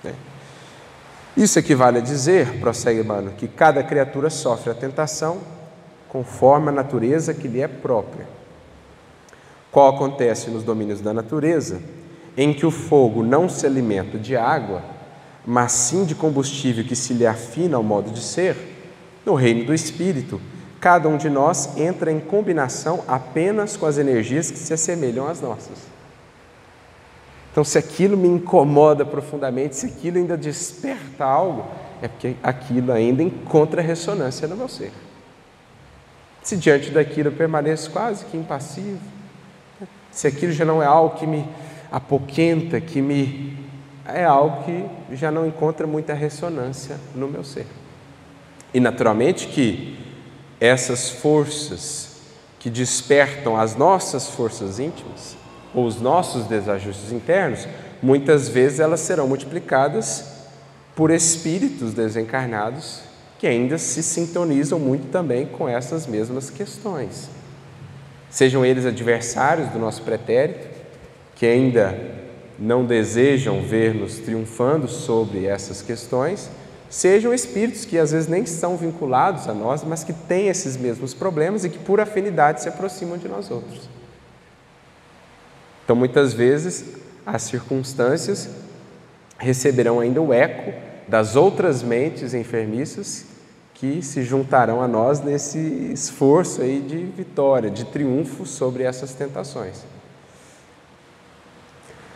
Né? 0.04 0.14
Isso 1.36 1.58
equivale 1.58 2.00
a 2.00 2.02
dizer, 2.02 2.60
prossegue 2.60 3.00
Emmanuel, 3.00 3.34
que 3.38 3.48
cada 3.48 3.82
criatura 3.84 4.30
sofre 4.30 4.72
a 4.72 4.76
tentação 4.76 5.40
conforme 6.10 6.70
a 6.70 6.74
natureza 6.74 7.34
que 7.34 7.48
lhe 7.48 7.62
é 7.62 7.68
própria. 7.68 8.28
Qual 9.72 9.96
acontece 9.96 10.50
nos 10.50 10.64
domínios 10.64 11.00
da 11.00 11.14
natureza, 11.14 11.82
em 12.36 12.54
que 12.54 12.66
o 12.66 12.72
fogo 12.72 13.24
não 13.24 13.48
se 13.48 13.66
alimenta 13.66 14.18
de 14.18 14.36
água, 14.36 14.84
mas 15.46 15.72
sim 15.72 16.04
de 16.04 16.14
combustível 16.14 16.84
que 16.84 16.96
se 16.96 17.14
lhe 17.14 17.26
afina 17.26 17.78
ao 17.78 17.84
modo 17.84 18.12
de 18.12 18.22
ser, 18.22 18.56
no 19.26 19.34
reino 19.34 19.66
do 19.66 19.74
espírito, 19.74 20.42
cada 20.82 21.08
um 21.08 21.16
de 21.16 21.30
nós 21.30 21.78
entra 21.78 22.12
em 22.12 22.20
combinação 22.20 23.04
apenas 23.08 23.78
com 23.78 23.86
as 23.86 23.98
energias 23.98 24.52
que 24.52 24.60
se 24.60 24.74
assemelham 24.74 25.28
às 25.28 25.40
nossas. 25.40 25.78
Então, 27.52 27.64
se 27.64 27.78
aquilo 27.78 28.16
me 28.16 28.28
incomoda 28.28 29.06
profundamente, 29.06 29.76
se 29.76 29.86
aquilo 29.88 30.18
ainda 30.18 30.38
desperta 30.38 31.26
algo, 31.26 31.66
é 32.02 32.08
porque 32.08 32.36
aquilo 32.42 32.92
ainda 32.94 33.22
encontra 33.22 33.82
ressonância 33.82 34.48
no 34.48 34.56
meu 34.56 34.70
ser. 34.70 34.92
Se 36.42 36.56
diante 36.56 36.90
daquilo 36.90 37.28
eu 37.28 37.34
permaneço 37.34 37.92
quase 37.92 38.26
que 38.26 38.38
impassivo, 38.38 39.00
se 40.10 40.28
aquilo 40.28 40.52
já 40.52 40.66
não 40.66 40.82
é 40.82 40.86
algo 40.86 41.18
que 41.18 41.28
me 41.28 41.46
apoquenta, 41.92 42.80
que 42.80 43.02
me. 43.02 43.58
é 44.06 44.24
algo 44.24 44.64
que 44.64 45.16
já 45.16 45.30
não 45.30 45.46
encontra 45.46 45.86
muita 45.86 46.14
ressonância 46.14 46.98
no 47.14 47.28
meu 47.28 47.44
ser. 47.44 47.68
E 48.74 48.80
naturalmente 48.80 49.48
que 49.48 50.00
essas 50.60 51.10
forças 51.10 52.12
que 52.60 52.70
despertam 52.70 53.58
as 53.58 53.76
nossas 53.76 54.30
forças 54.30 54.80
íntimas, 54.80 55.36
ou 55.74 55.86
os 55.86 56.02
nossos 56.02 56.46
desajustes 56.46 57.12
internos, 57.12 57.68
muitas 58.02 58.50
vezes 58.50 58.80
elas 58.80 59.00
serão 59.00 59.28
multiplicadas 59.28 60.26
por 60.96 61.12
espíritos 61.12 61.94
desencarnados 61.94 63.02
que 63.40 63.48
ainda 63.48 63.78
se 63.78 64.04
sintonizam 64.04 64.78
muito 64.78 65.10
também 65.10 65.48
com 65.48 65.68
essas 65.68 66.06
mesmas 66.06 66.52
questões. 66.52 67.28
Sejam 68.30 68.64
eles 68.64 68.86
adversários 68.86 69.70
do 69.70 69.80
nosso 69.80 70.04
pretérito, 70.04 70.68
que 71.36 71.48
ainda 71.48 71.98
não 72.60 72.86
desejam 72.86 73.64
ver-nos 73.64 74.20
triunfando 74.20 74.88
sobre 74.88 75.48
essas 75.48 75.82
questões, 75.82 76.52
sejam 76.88 77.34
espíritos 77.34 77.84
que 77.84 77.98
às 77.98 78.12
vezes 78.12 78.28
nem 78.28 78.46
são 78.46 78.78
vinculados 78.78 79.48
a 79.48 79.54
nós, 79.56 79.84
mas 79.84 80.04
que 80.04 80.14
têm 80.14 80.48
esses 80.48 80.78
mesmos 80.78 81.16
problemas 81.16 81.66
e 81.66 81.70
que 81.70 81.80
por 81.80 82.00
afinidade 82.00 82.62
se 82.62 82.70
aproximam 82.70 83.18
de 83.18 83.28
nós 83.28 83.50
outros. 83.50 83.90
Então, 85.92 86.00
muitas 86.00 86.32
vezes, 86.32 86.86
as 87.26 87.42
circunstâncias 87.42 88.48
receberão 89.38 90.00
ainda 90.00 90.22
o 90.22 90.34
eco 90.34 90.72
das 91.06 91.36
outras 91.36 91.84
mentes 91.84 92.34
enfermiças 92.34 93.26
que 93.74 94.02
se 94.02 94.24
juntarão 94.24 94.82
a 94.82 94.88
nós 94.88 95.20
nesse 95.20 95.60
esforço 95.92 96.62
aí 96.62 96.80
de 96.80 97.04
vitória, 97.04 97.70
de 97.70 97.84
triunfo 97.84 98.46
sobre 98.46 98.84
essas 98.84 99.14
tentações. 99.14 99.84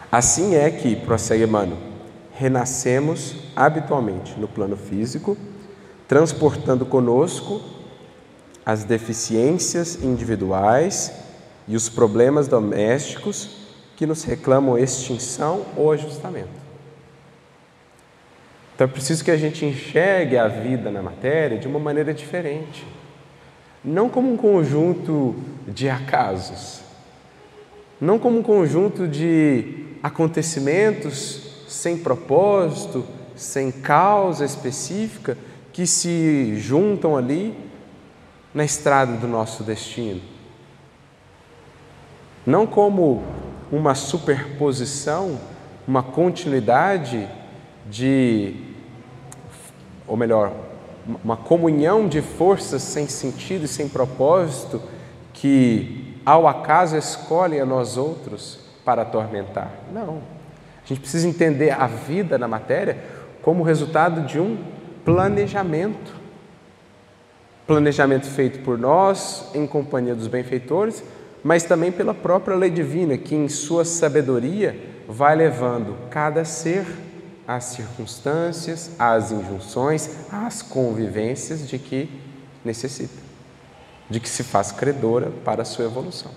Assim 0.10 0.56
é 0.56 0.70
que, 0.70 0.96
prossegue 0.96 1.44
Emmanuel, 1.44 1.78
renascemos 2.32 3.36
habitualmente 3.54 4.40
no 4.40 4.48
plano 4.48 4.78
físico, 4.78 5.36
transportando 6.08 6.86
conosco 6.86 7.62
as 8.66 8.86
deficiências 8.86 10.02
individuais 10.02 11.12
e 11.68 11.76
os 11.76 11.90
problemas 11.90 12.48
domésticos 12.48 13.65
que 13.96 14.06
nos 14.06 14.24
reclamam 14.24 14.78
extinção 14.78 15.66
ou 15.76 15.92
ajustamento. 15.92 16.66
Então 18.76 18.86
é 18.86 18.90
preciso 18.90 19.24
que 19.24 19.32
a 19.32 19.38
gente 19.38 19.66
enxergue 19.66 20.38
a 20.38 20.48
vida 20.48 20.92
na 20.92 21.02
matéria 21.02 21.58
de 21.58 21.68
uma 21.68 21.80
maneira 21.80 22.14
diferente, 22.14 22.86
não 23.84 24.10
como 24.10 24.34
um 24.34 24.36
conjunto 24.36 25.36
de 25.68 25.90
acasos, 25.90 26.82
não 28.02 28.20
como 28.20 28.40
um 28.40 28.44
conjunto 28.44 29.08
de 29.08 29.86
acontecimentos 30.04 31.64
sem 31.70 31.98
propósito, 31.98 33.06
sem 33.36 33.72
causa 33.72 34.44
específica, 34.44 35.38
que 35.72 35.88
se 35.88 36.56
juntam 36.58 37.16
ali 37.16 37.56
na 38.54 38.64
estrada 38.64 39.14
do 39.14 39.28
nosso 39.28 39.64
destino. 39.64 40.22
Não 42.46 42.68
como 42.68 43.24
uma 43.72 43.96
superposição, 43.96 45.40
uma 45.88 46.04
continuidade 46.04 47.28
de, 47.90 48.56
ou 50.08 50.18
melhor, 50.18 50.52
uma 51.24 51.38
comunhão 51.38 52.08
de 52.08 52.22
forças 52.22 52.82
sem 52.82 53.08
sentido 53.08 53.66
e 53.66 53.68
sem 53.68 53.88
propósito 53.88 54.82
que, 55.34 56.20
ao 56.26 56.48
acaso, 56.48 56.98
escolhem 56.98 57.60
a 57.60 57.66
nós 57.66 57.98
outros 57.98 58.60
para 58.84 59.04
atormentar. 59.04 59.72
Não. 59.92 60.22
A 60.84 60.88
gente 60.88 61.02
precisa 61.02 61.28
entender 61.28 61.72
a 61.72 61.88
vida 61.88 62.38
na 62.38 62.48
matéria 62.48 62.98
como 63.42 63.64
resultado 63.64 64.22
de 64.22 64.40
um 64.40 64.58
planejamento. 65.04 66.14
Planejamento 67.68 68.28
feito 68.28 68.60
por 68.60 68.78
nós, 68.78 69.50
em 69.54 69.66
companhia 69.66 70.16
dos 70.16 70.28
benfeitores, 70.28 71.04
mas 71.46 71.62
também 71.62 71.92
pela 71.92 72.16
própria 72.16 72.58
lei 72.58 72.72
divina, 72.72 73.20
que 73.20 73.36
em 73.36 73.48
sua 73.48 73.86
sabedoria 73.86 74.76
vai 75.08 75.36
levando 75.36 75.96
cada 76.10 76.44
ser 76.44 76.84
às 77.48 77.66
circunstâncias, 77.66 78.90
às 78.98 79.32
injunções, 79.32 80.10
às 80.32 80.64
convivências 80.64 81.70
de 81.70 81.78
que 81.78 82.10
necessita, 82.64 83.22
de 84.10 84.20
que 84.20 84.28
se 84.28 84.44
faz 84.44 84.72
credora 84.72 85.32
para 85.44 85.62
a 85.62 85.66
sua 85.66 85.86
evolução. 85.86 86.32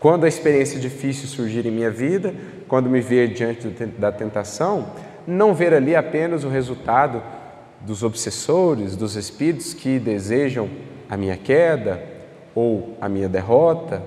Quando 0.00 0.24
a 0.24 0.28
experiência 0.28 0.80
difícil 0.80 1.28
surgir 1.28 1.66
em 1.66 1.70
minha 1.70 1.90
vida, 1.90 2.34
quando 2.66 2.88
me 2.88 3.02
ver 3.02 3.34
diante 3.34 3.68
da 3.68 4.10
tentação, 4.10 4.94
não 5.26 5.52
ver 5.52 5.74
ali 5.74 5.94
apenas 5.94 6.42
o 6.42 6.48
resultado 6.48 7.22
dos 7.82 8.02
obsessores, 8.02 8.96
dos 8.96 9.14
espíritos 9.14 9.74
que 9.74 9.98
desejam 9.98 10.70
a 11.06 11.18
minha 11.18 11.36
queda, 11.36 12.13
ou 12.54 12.96
a 13.00 13.08
minha 13.08 13.28
derrota, 13.28 14.02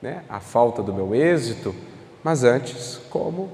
né, 0.00 0.22
a 0.28 0.38
falta 0.38 0.82
do 0.82 0.92
meu 0.92 1.14
êxito, 1.14 1.74
mas 2.22 2.44
antes 2.44 3.00
como 3.10 3.50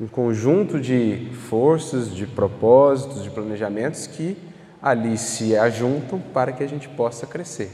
um 0.00 0.06
conjunto 0.06 0.80
de 0.80 1.28
forças, 1.48 2.14
de 2.14 2.26
propósitos, 2.26 3.22
de 3.22 3.30
planejamentos 3.30 4.06
que 4.06 4.36
ali 4.80 5.18
se 5.18 5.56
ajuntam 5.56 6.18
para 6.18 6.52
que 6.52 6.62
a 6.62 6.66
gente 6.66 6.88
possa 6.88 7.26
crescer. 7.26 7.70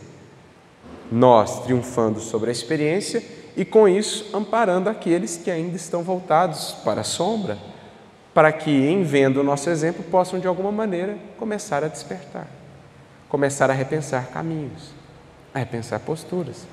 Nós 1.10 1.62
triunfando 1.62 2.18
sobre 2.18 2.48
a 2.48 2.52
experiência 2.52 3.22
e 3.56 3.64
com 3.64 3.88
isso 3.88 4.36
amparando 4.36 4.88
aqueles 4.88 5.36
que 5.36 5.50
ainda 5.50 5.76
estão 5.76 6.02
voltados 6.02 6.72
para 6.84 7.02
a 7.02 7.04
sombra, 7.04 7.56
para 8.34 8.52
que, 8.52 8.70
em 8.70 9.02
vendo 9.02 9.40
o 9.40 9.44
nosso 9.44 9.70
exemplo, 9.70 10.02
possam 10.04 10.40
de 10.40 10.46
alguma 10.46 10.72
maneira 10.72 11.16
começar 11.38 11.84
a 11.84 11.88
despertar, 11.88 12.48
começar 13.28 13.70
a 13.70 13.74
repensar 13.74 14.26
caminhos 14.28 14.96
a 15.56 15.58
repensar 15.58 16.00
posturas. 16.00 16.66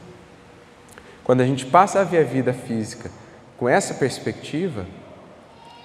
Quando 1.24 1.40
a 1.40 1.46
gente 1.46 1.66
passa 1.66 2.02
a 2.02 2.04
ver 2.04 2.18
a 2.18 2.24
vida 2.24 2.52
física 2.52 3.10
com 3.58 3.70
essa 3.70 3.94
perspectiva, 3.94 4.86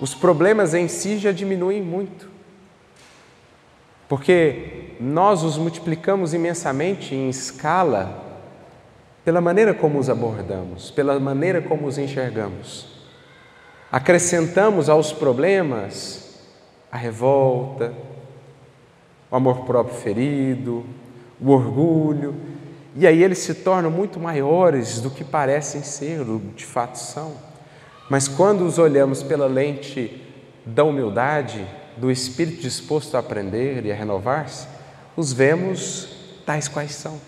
os 0.01 0.17
problemas 0.17 0.75
em 0.75 0.89
si 0.89 1.17
já 1.17 1.31
diminuem 1.31 1.81
muito. 1.81 2.29
Porque 4.09 4.95
nós 4.99 5.45
os 5.45 5.57
multiplicamos 5.57 6.35
imensamente 6.35 7.15
em 7.15 7.29
escala 7.29 8.21
pela 9.25 9.41
maneira 9.41 9.73
como 9.73 10.01
os 10.01 10.11
abordamos, 10.11 10.91
pela 10.91 11.21
maneira 11.21 11.63
como 11.63 11.87
os 11.87 11.99
enxergamos. 11.99 12.99
Acrescentamos 13.93 14.89
aos 14.89 15.13
problemas 15.13 16.41
a 16.91 16.97
revolta, 16.97 17.93
o 19.31 19.37
amor 19.37 19.67
próprio 19.67 19.95
ferido, 19.95 20.85
o 21.41 21.53
orgulho, 21.53 22.58
e 22.99 23.07
aí 23.07 23.23
eles 23.23 23.39
se 23.39 23.55
tornam 23.55 23.93
muito 23.93 24.19
maiores 24.19 25.01
do 25.01 25.09
que 25.09 25.23
parecem 25.23 25.85
ser, 25.85 26.25
de 26.57 26.67
fato 26.67 26.99
são. 26.99 27.33
Mas 28.11 28.27
quando 28.27 28.67
os 28.67 28.77
olhamos 28.77 29.23
pela 29.23 29.47
lente 29.47 30.21
da 30.67 30.83
humildade, 30.83 31.65
do 31.97 32.11
espírito 32.11 32.61
disposto 32.61 33.15
a 33.15 33.21
aprender 33.21 33.87
e 33.87 33.93
a 33.93 33.95
renovar-se, 33.95 34.67
os 35.17 35.33
vemos 35.33 36.09
tais 36.45 36.67
quais 36.67 36.93
são. 36.93 37.21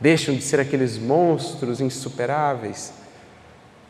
Deixam 0.00 0.36
de 0.36 0.42
ser 0.42 0.60
aqueles 0.60 0.96
monstros 0.96 1.80
insuperáveis, 1.80 2.92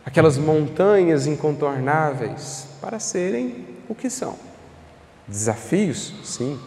aquelas 0.06 0.38
montanhas 0.38 1.26
incontornáveis, 1.26 2.66
para 2.80 2.98
serem 2.98 3.66
o 3.90 3.94
que 3.94 4.08
são. 4.08 4.36
Desafios, 5.26 6.14
sim. 6.24 6.58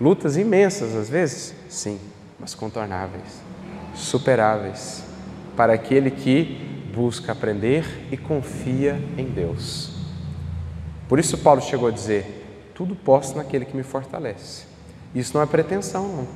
Lutas 0.00 0.38
imensas 0.38 0.96
às 0.96 1.10
vezes, 1.10 1.54
sim 1.68 2.00
mas 2.42 2.56
contornáveis, 2.56 3.40
superáveis, 3.94 5.04
para 5.56 5.72
aquele 5.72 6.10
que 6.10 6.72
busca 6.94 7.32
aprender 7.32 7.84
e 8.10 8.16
confia 8.16 9.00
em 9.16 9.26
Deus. 9.26 9.92
Por 11.08 11.18
isso, 11.18 11.38
Paulo 11.38 11.60
chegou 11.60 11.88
a 11.88 11.92
dizer: 11.92 12.70
tudo 12.74 12.94
posso 12.94 13.36
naquele 13.36 13.64
que 13.64 13.76
me 13.76 13.82
fortalece. 13.82 14.64
Isso 15.14 15.34
não 15.34 15.42
é 15.42 15.46
pretensão, 15.46 16.08
não. 16.08 16.28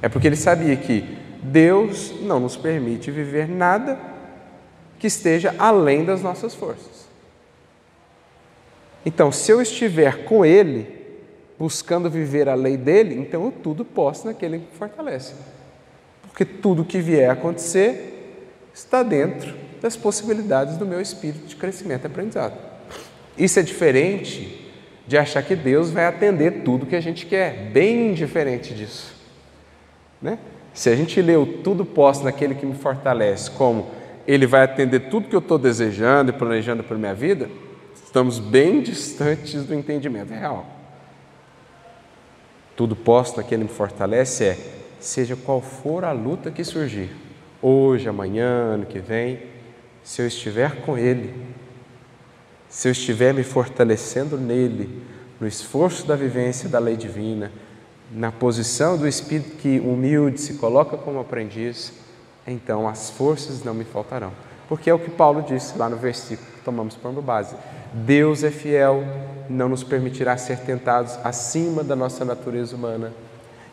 É 0.00 0.08
porque 0.08 0.26
ele 0.26 0.36
sabia 0.36 0.76
que 0.76 1.18
Deus 1.42 2.12
não 2.22 2.38
nos 2.38 2.56
permite 2.56 3.10
viver 3.10 3.48
nada 3.48 3.98
que 4.98 5.06
esteja 5.06 5.54
além 5.58 6.04
das 6.04 6.22
nossas 6.22 6.54
forças. 6.54 7.08
Então, 9.04 9.32
se 9.32 9.50
eu 9.50 9.60
estiver 9.60 10.24
com 10.24 10.44
Ele, 10.44 11.02
buscando 11.58 12.08
viver 12.08 12.48
a 12.48 12.54
lei 12.54 12.76
dele, 12.76 13.16
então 13.16 13.44
eu 13.44 13.52
tudo 13.52 13.84
posso 13.84 14.26
naquele 14.26 14.58
que 14.58 14.64
me 14.66 14.78
fortalece. 14.78 15.34
Porque 16.32 16.46
tudo 16.46 16.84
que 16.84 16.98
vier 16.98 17.28
a 17.28 17.34
acontecer 17.34 18.40
está 18.72 19.02
dentro 19.02 19.54
das 19.82 19.96
possibilidades 19.96 20.78
do 20.78 20.86
meu 20.86 21.00
espírito 21.00 21.46
de 21.46 21.56
crescimento 21.56 22.04
e 22.04 22.06
aprendizado. 22.06 22.56
Isso 23.36 23.60
é 23.60 23.62
diferente 23.62 24.70
de 25.06 25.18
achar 25.18 25.42
que 25.42 25.54
Deus 25.54 25.90
vai 25.90 26.06
atender 26.06 26.62
tudo 26.62 26.86
que 26.86 26.96
a 26.96 27.00
gente 27.00 27.26
quer, 27.26 27.70
bem 27.70 28.14
diferente 28.14 28.72
disso. 28.72 29.14
Né? 30.20 30.38
Se 30.72 30.88
a 30.88 30.96
gente 30.96 31.20
leu 31.20 31.60
tudo 31.62 31.84
posso 31.84 32.24
naquele 32.24 32.54
que 32.54 32.64
me 32.64 32.74
fortalece, 32.74 33.50
como 33.50 33.90
ele 34.26 34.46
vai 34.46 34.62
atender 34.62 35.10
tudo 35.10 35.28
que 35.28 35.36
eu 35.36 35.40
estou 35.40 35.58
desejando 35.58 36.30
e 36.30 36.32
planejando 36.32 36.82
para 36.82 36.96
a 36.96 36.98
minha 36.98 37.14
vida, 37.14 37.50
estamos 37.94 38.38
bem 38.38 38.80
distantes 38.80 39.64
do 39.64 39.74
entendimento 39.74 40.30
real. 40.30 40.66
Tudo 42.76 42.96
posso 42.96 43.36
naquele 43.36 43.64
que 43.64 43.70
me 43.70 43.76
fortalece 43.76 44.44
é, 44.44 44.58
seja 45.02 45.36
qual 45.36 45.60
for 45.60 46.04
a 46.04 46.12
luta 46.12 46.50
que 46.50 46.64
surgir, 46.64 47.10
hoje, 47.60 48.08
amanhã, 48.08 48.46
ano 48.46 48.86
que 48.86 48.98
vem, 48.98 49.40
se 50.02 50.22
eu 50.22 50.26
estiver 50.26 50.82
com 50.82 50.96
Ele, 50.96 51.34
se 52.68 52.88
eu 52.88 52.92
estiver 52.92 53.34
me 53.34 53.42
fortalecendo 53.42 54.38
nele, 54.38 55.02
no 55.40 55.46
esforço 55.46 56.06
da 56.06 56.14
vivência 56.14 56.68
da 56.68 56.78
lei 56.78 56.96
divina, 56.96 57.50
na 58.10 58.30
posição 58.30 58.96
do 58.96 59.08
espírito 59.08 59.56
que 59.56 59.80
humilde 59.80 60.40
se 60.40 60.54
coloca 60.54 60.96
como 60.96 61.20
aprendiz, 61.20 61.92
então 62.46 62.88
as 62.88 63.10
forças 63.10 63.64
não 63.64 63.74
me 63.74 63.84
faltarão. 63.84 64.32
Porque 64.68 64.88
é 64.88 64.94
o 64.94 64.98
que 64.98 65.10
Paulo 65.10 65.42
disse 65.42 65.76
lá 65.76 65.88
no 65.88 65.96
versículo 65.96 66.48
que 66.52 66.62
tomamos 66.62 66.96
como 66.96 67.20
base. 67.20 67.56
Deus 67.92 68.42
é 68.42 68.50
fiel, 68.50 69.02
não 69.48 69.68
nos 69.68 69.82
permitirá 69.82 70.36
ser 70.36 70.60
tentados 70.60 71.18
acima 71.24 71.82
da 71.82 71.96
nossa 71.96 72.24
natureza 72.24 72.76
humana 72.76 73.12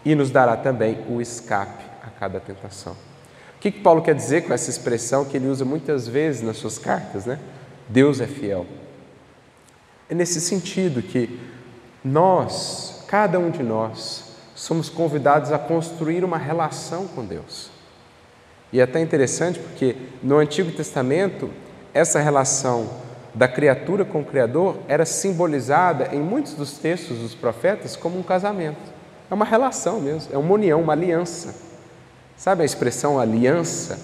e 0.03 0.15
nos 0.15 0.31
dará 0.31 0.55
também 0.57 1.03
o 1.09 1.21
escape 1.21 1.83
a 2.03 2.09
cada 2.09 2.39
tentação. 2.39 2.93
O 2.93 3.59
que, 3.59 3.71
que 3.71 3.81
Paulo 3.81 4.01
quer 4.01 4.15
dizer 4.15 4.45
com 4.45 4.53
essa 4.53 4.69
expressão 4.69 5.25
que 5.25 5.35
ele 5.35 5.47
usa 5.47 5.65
muitas 5.65 6.07
vezes 6.07 6.41
nas 6.41 6.57
suas 6.57 6.77
cartas, 6.77 7.25
né? 7.25 7.37
Deus 7.89 8.21
é 8.21 8.27
fiel. 8.27 8.65
É 10.09 10.15
nesse 10.15 10.39
sentido 10.39 11.01
que 11.01 11.39
nós, 12.03 13.03
cada 13.07 13.37
um 13.37 13.49
de 13.49 13.61
nós, 13.61 14.35
somos 14.55 14.89
convidados 14.89 15.51
a 15.51 15.59
construir 15.59 16.23
uma 16.23 16.37
relação 16.37 17.07
com 17.07 17.25
Deus. 17.25 17.69
E 18.71 18.79
é 18.79 18.83
até 18.83 19.01
interessante 19.01 19.59
porque 19.59 19.95
no 20.21 20.37
Antigo 20.37 20.71
Testamento, 20.71 21.49
essa 21.93 22.19
relação 22.19 22.89
da 23.33 23.47
criatura 23.47 24.05
com 24.05 24.21
o 24.21 24.25
Criador 24.25 24.77
era 24.87 25.05
simbolizada 25.05 26.15
em 26.15 26.19
muitos 26.19 26.53
dos 26.53 26.77
textos 26.77 27.17
dos 27.17 27.35
profetas 27.35 27.95
como 27.95 28.17
um 28.17 28.23
casamento. 28.23 28.98
É 29.29 29.33
uma 29.33 29.45
relação 29.45 29.99
mesmo, 29.99 30.33
é 30.33 30.37
uma 30.37 30.53
união, 30.53 30.81
uma 30.81 30.93
aliança. 30.93 31.55
Sabe 32.35 32.63
a 32.63 32.65
expressão 32.65 33.19
aliança? 33.19 33.99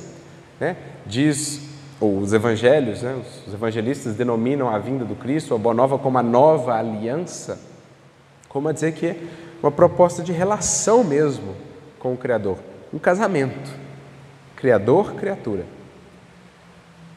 Né? 0.60 0.78
Diz 1.06 1.62
ou 2.00 2.20
os 2.20 2.34
evangelhos, 2.34 3.02
né, 3.02 3.22
os 3.48 3.54
evangelistas 3.54 4.16
denominam 4.16 4.70
a 4.70 4.78
vinda 4.78 5.06
do 5.06 5.16
Cristo, 5.16 5.56
a 5.56 5.58
Boa 5.58 5.74
Nova, 5.74 5.98
como 5.98 6.18
a 6.18 6.24
nova 6.24 6.76
aliança, 6.76 7.58
como 8.50 8.68
a 8.68 8.74
dizer 8.74 8.94
que 8.94 9.08
é 9.08 9.18
uma 9.64 9.72
proposta 9.72 10.22
de 10.22 10.32
relação 10.32 11.04
mesmo 11.04 11.56
com 11.98 12.14
o 12.14 12.18
Criador, 12.18 12.58
um 12.94 13.00
casamento, 13.00 13.72
Criador, 14.56 15.14
criatura. 15.14 15.66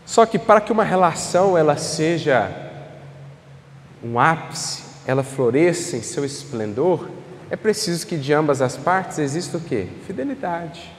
Só 0.05 0.25
que 0.25 0.39
para 0.39 0.61
que 0.61 0.73
uma 0.73 0.85
relação 0.85 1.57
ela 1.57 1.77
seja 1.77 2.51
um 4.03 4.19
ápice, 4.19 4.83
ela 5.07 5.23
floresça 5.23 5.97
em 5.97 6.03
seu 6.03 6.25
esplendor, 6.25 7.09
é 7.51 7.57
preciso 7.57 8.07
que 8.07 8.17
de 8.17 8.33
ambas 8.33 8.61
as 8.61 8.77
partes 8.77 9.19
exista 9.19 9.57
o 9.57 9.61
quê? 9.61 9.89
Fidelidade, 10.07 10.93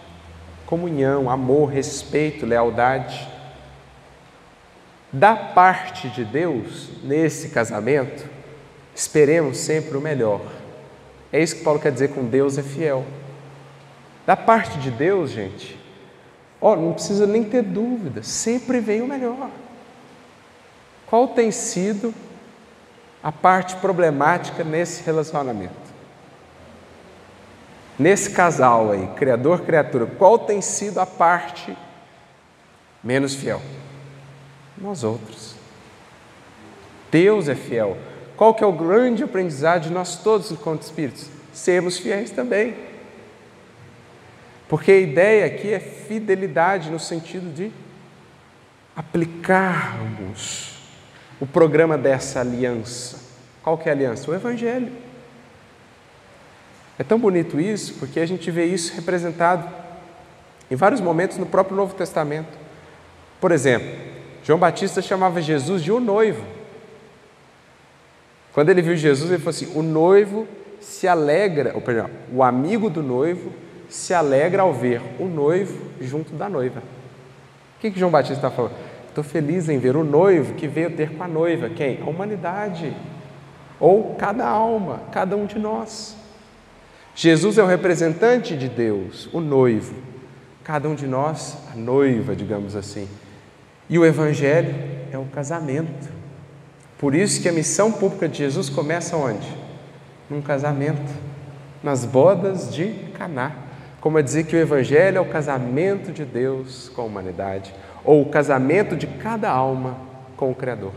comunhão, 0.66 1.30
amor, 1.30 1.70
respeito, 1.70 2.46
lealdade. 2.46 3.28
Da 5.12 5.36
parte 5.36 6.10
de 6.10 6.26
Deus, 6.26 6.90
nesse 7.04 7.50
casamento, 7.50 8.28
esperemos 8.96 9.58
sempre 9.58 9.96
o 9.98 10.02
melhor. 10.02 10.42
É 11.32 11.42
isso 11.42 11.58
que 11.58 11.64
Paulo 11.64 11.80
quer 11.80 11.92
dizer 11.92 12.10
com 12.10 12.26
Deus 12.26 12.58
é 12.58 12.64
fiel. 12.64 13.06
Da 14.26 14.36
parte 14.36 14.80
de 14.80 14.90
Deus, 14.90 15.32
gente, 15.32 15.80
ó, 16.60 16.76
não 16.76 16.94
precisa 16.94 17.28
nem 17.28 17.44
ter 17.44 17.62
dúvida, 17.64 18.24
sempre 18.24 18.80
vem 18.80 19.02
o 19.02 19.08
melhor. 19.08 19.50
Qual 21.08 21.28
tem 21.30 21.52
sido 21.52 22.14
a 23.22 23.32
parte 23.32 23.76
problemática 23.78 24.64
nesse 24.64 25.04
relacionamento? 25.04 25.89
Nesse 28.00 28.32
casal 28.32 28.92
aí, 28.92 29.08
criador, 29.18 29.62
criatura, 29.62 30.06
qual 30.06 30.40
tem 30.40 30.62
sido 30.62 31.00
a 31.00 31.06
parte 31.06 31.78
menos 33.04 33.36
fiel? 33.36 33.62
nós 34.82 35.04
outros. 35.04 35.56
Deus 37.12 37.48
é 37.50 37.56
fiel. 37.56 37.98
Qual 38.38 38.54
que 38.54 38.64
é 38.64 38.68
o 38.68 38.72
grande 38.72 39.24
aprendizado 39.24 39.84
de 39.84 39.90
nós 39.90 40.18
todos 40.18 40.52
enquanto 40.52 40.84
espíritos? 40.84 41.28
Sermos 41.52 41.98
fiéis 41.98 42.32
também. 42.32 42.76
Porque 44.68 44.92
a 44.92 45.00
ideia 45.00 45.46
aqui 45.46 45.74
é 45.74 45.80
fidelidade 45.80 46.90
no 46.90 47.00
sentido 47.00 47.52
de 47.54 47.72
aplicarmos 48.96 50.78
o 51.40 51.48
programa 51.48 51.98
dessa 51.98 52.40
aliança. 52.40 53.20
Qual 53.64 53.78
que 53.78 53.90
é 53.90 53.92
a 53.92 53.96
aliança? 53.96 54.30
O 54.30 54.34
Evangelho. 54.34 54.92
É 57.00 57.04
tão 57.04 57.18
bonito 57.18 57.62
isso, 57.62 57.94
porque 57.94 58.20
a 58.20 58.26
gente 58.26 58.52
vê 58.52 58.66
isso 58.66 58.94
representado 58.94 59.66
em 60.70 60.76
vários 60.76 61.00
momentos 61.00 61.38
no 61.38 61.46
próprio 61.46 61.78
Novo 61.78 61.96
Testamento. 61.96 62.58
Por 63.40 63.54
exemplo, 63.54 63.88
João 64.44 64.60
Batista 64.60 65.02
chamava 65.02 65.42
Jesus 65.42 65.82
de 65.82 65.94
o 65.94 66.00
noivo. 66.02 66.44
Quando 68.54 68.70
ele 68.70 68.82
viu 68.82 68.98
Jesus, 68.98 69.32
ele 69.32 69.40
falou 69.40 69.52
assim: 69.52 69.72
o 69.74 69.82
noivo 69.82 70.46
se 70.82 71.08
alegra, 71.08 71.72
ou 71.74 71.80
perdão, 71.80 72.10
o 72.34 72.44
amigo 72.44 72.90
do 72.90 73.02
noivo 73.02 73.54
se 73.88 74.14
alegra 74.14 74.64
ao 74.64 74.74
ver 74.74 75.02
o 75.18 75.26
noivo 75.26 75.90
junto 76.02 76.34
da 76.34 76.50
noiva. 76.50 76.82
O 77.78 77.80
que, 77.80 77.92
que 77.92 78.00
João 78.00 78.12
Batista 78.12 78.36
está 78.36 78.52
falando? 78.52 78.76
Estou 79.08 79.24
feliz 79.24 79.70
em 79.70 79.80
ver 79.80 79.96
o 79.96 80.04
noivo 80.04 80.54
que 80.56 80.68
veio 80.68 80.92
ter 80.92 81.16
com 81.16 81.24
a 81.24 81.28
noiva. 81.30 81.70
Quem? 81.70 82.02
A 82.02 82.10
humanidade. 82.10 82.94
Ou 83.80 84.16
cada 84.16 84.46
alma, 84.46 85.02
cada 85.14 85.38
um 85.38 85.46
de 85.46 85.58
nós. 85.58 86.19
Jesus 87.22 87.58
é 87.58 87.64
o 87.64 87.68
representante 87.68 88.56
de 88.56 88.70
Deus, 88.70 89.28
o 89.34 89.42
noivo. 89.42 89.94
Cada 90.64 90.88
um 90.88 90.96
de 90.96 91.06
nós, 91.06 91.58
a 91.70 91.76
noiva, 91.76 92.34
digamos 92.34 92.78
assim. 92.78 93.10
E 93.90 94.00
o 94.00 94.06
Evangelho 94.06 94.74
é 95.12 95.18
o 95.18 95.26
casamento. 95.26 96.10
Por 96.98 97.14
isso 97.14 97.42
que 97.42 97.50
a 97.50 97.52
missão 97.52 97.92
pública 97.92 98.30
de 98.30 98.38
Jesus 98.38 98.70
começa 98.70 99.18
onde? 99.18 99.46
Num 100.30 100.42
casamento, 100.42 101.12
nas 101.84 102.06
bodas 102.06 102.74
de 102.74 102.88
Caná. 103.18 103.52
Como 104.00 104.18
é 104.18 104.22
dizer 104.22 104.46
que 104.46 104.56
o 104.56 104.60
Evangelho 104.60 105.18
é 105.18 105.22
o 105.22 105.28
casamento 105.28 106.14
de 106.14 106.24
Deus 106.24 106.88
com 106.88 107.02
a 107.02 107.06
humanidade, 107.06 107.76
ou 108.06 108.22
o 108.22 108.30
casamento 108.30 108.96
de 108.96 109.08
cada 109.08 109.52
alma 109.52 109.98
com 110.38 110.52
o 110.52 110.56
Criador. 110.56 110.94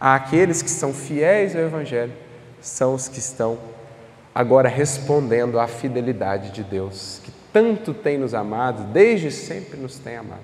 Aqueles 0.00 0.62
que 0.62 0.70
são 0.70 0.94
fiéis 0.94 1.54
ao 1.54 1.60
Evangelho 1.60 2.14
são 2.62 2.94
os 2.94 3.08
que 3.08 3.18
estão 3.18 3.58
agora 4.34 4.68
respondendo 4.68 5.60
à 5.60 5.66
fidelidade 5.66 6.50
de 6.50 6.64
Deus, 6.64 7.20
que 7.22 7.30
tanto 7.52 7.94
tem 7.94 8.18
nos 8.18 8.34
amado, 8.34 8.92
desde 8.92 9.30
sempre 9.30 9.78
nos 9.78 9.98
tem 9.98 10.16
amado. 10.16 10.42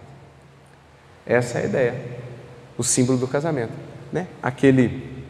Essa 1.26 1.58
é 1.58 1.62
a 1.62 1.64
ideia, 1.64 1.94
o 2.78 2.84
símbolo 2.84 3.18
do 3.18 3.26
casamento. 3.26 3.72
Né? 4.12 4.28
Aquele, 4.42 5.24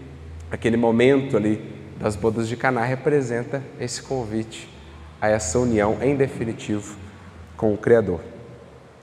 aquele 0.51 0.77
momento 0.77 1.37
ali 1.37 1.75
das 1.99 2.17
bodas 2.17 2.49
de 2.49 2.57
Caná 2.57 2.85
representa 2.85 3.63
esse 3.79 4.03
convite 4.03 4.69
a 5.21 5.29
essa 5.29 5.59
união 5.59 5.99
em 6.03 6.15
definitivo 6.17 6.97
com 7.57 7.75
o 7.75 7.79
Criador. 7.79 8.21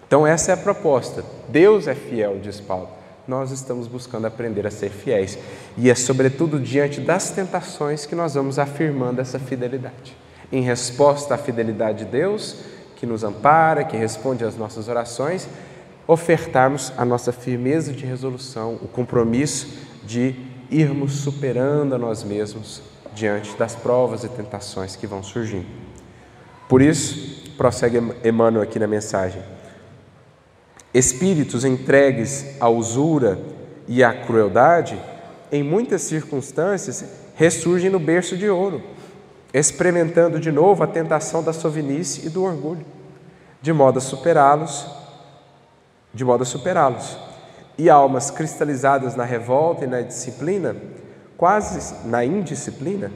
Então 0.07 0.25
essa 0.25 0.51
é 0.51 0.53
a 0.53 0.57
proposta. 0.57 1.23
Deus 1.49 1.87
é 1.87 1.95
fiel, 1.95 2.39
diz 2.39 2.59
Paulo. 2.59 2.96
Nós 3.27 3.51
estamos 3.51 3.87
buscando 3.87 4.25
aprender 4.25 4.65
a 4.65 4.71
ser 4.71 4.89
fiéis. 4.89 5.37
E 5.77 5.89
é 5.89 5.95
sobretudo 5.95 6.59
diante 6.59 7.01
das 7.01 7.29
tentações 7.31 8.05
que 8.05 8.15
nós 8.15 8.35
vamos 8.35 8.57
afirmando 8.57 9.19
essa 9.19 9.37
fidelidade. 9.37 10.15
Em 10.51 10.61
resposta 10.61 11.35
à 11.35 11.37
fidelidade 11.37 12.05
de 12.05 12.11
Deus, 12.11 12.55
que 12.95 13.05
nos 13.05 13.23
ampara, 13.23 13.83
que 13.83 13.97
responde 13.97 14.45
às 14.45 14.55
nossas 14.55 14.87
orações, 14.87 15.47
ofertarmos 16.07 16.93
a 16.97 17.03
nossa 17.03 17.33
firmeza 17.33 17.91
de 17.91 18.05
resolução, 18.05 18.75
o 18.81 18.87
compromisso 18.87 19.67
de 20.05 20.33
irmos 20.71 21.13
superando 21.15 21.95
a 21.95 21.97
nós 21.97 22.23
mesmos 22.23 22.81
diante 23.13 23.57
das 23.57 23.75
provas 23.75 24.23
e 24.23 24.29
tentações 24.29 24.95
que 24.95 25.05
vão 25.05 25.21
surgindo. 25.21 25.65
Por 26.69 26.81
isso, 26.81 27.51
prossegue 27.57 27.97
Emmanuel 28.23 28.63
aqui 28.63 28.79
na 28.79 28.87
mensagem. 28.87 29.41
Espíritos 30.97 31.63
entregues 31.63 32.43
à 32.59 32.67
usura 32.67 33.37
e 33.87 34.03
à 34.03 34.11
crueldade, 34.11 34.99
em 35.51 35.61
muitas 35.61 36.01
circunstâncias, 36.01 37.05
ressurgem 37.35 37.87
no 37.87 37.99
berço 37.99 38.35
de 38.35 38.49
ouro, 38.49 38.81
experimentando 39.53 40.39
de 40.39 40.51
novo 40.51 40.83
a 40.83 40.87
tentação 40.87 41.43
da 41.43 41.53
sovinice 41.53 42.25
e 42.25 42.31
do 42.31 42.43
orgulho, 42.43 42.83
de 43.61 43.71
modo 43.71 43.99
a 43.99 44.01
superá-los, 44.01 44.87
de 46.11 46.25
modo 46.25 46.41
a 46.41 46.47
superá-los. 46.47 47.15
E 47.77 47.91
almas 47.91 48.31
cristalizadas 48.31 49.15
na 49.15 49.23
revolta 49.23 49.85
e 49.85 49.87
na 49.87 50.01
disciplina, 50.01 50.75
quase 51.37 52.07
na 52.07 52.25
indisciplina, 52.25 53.11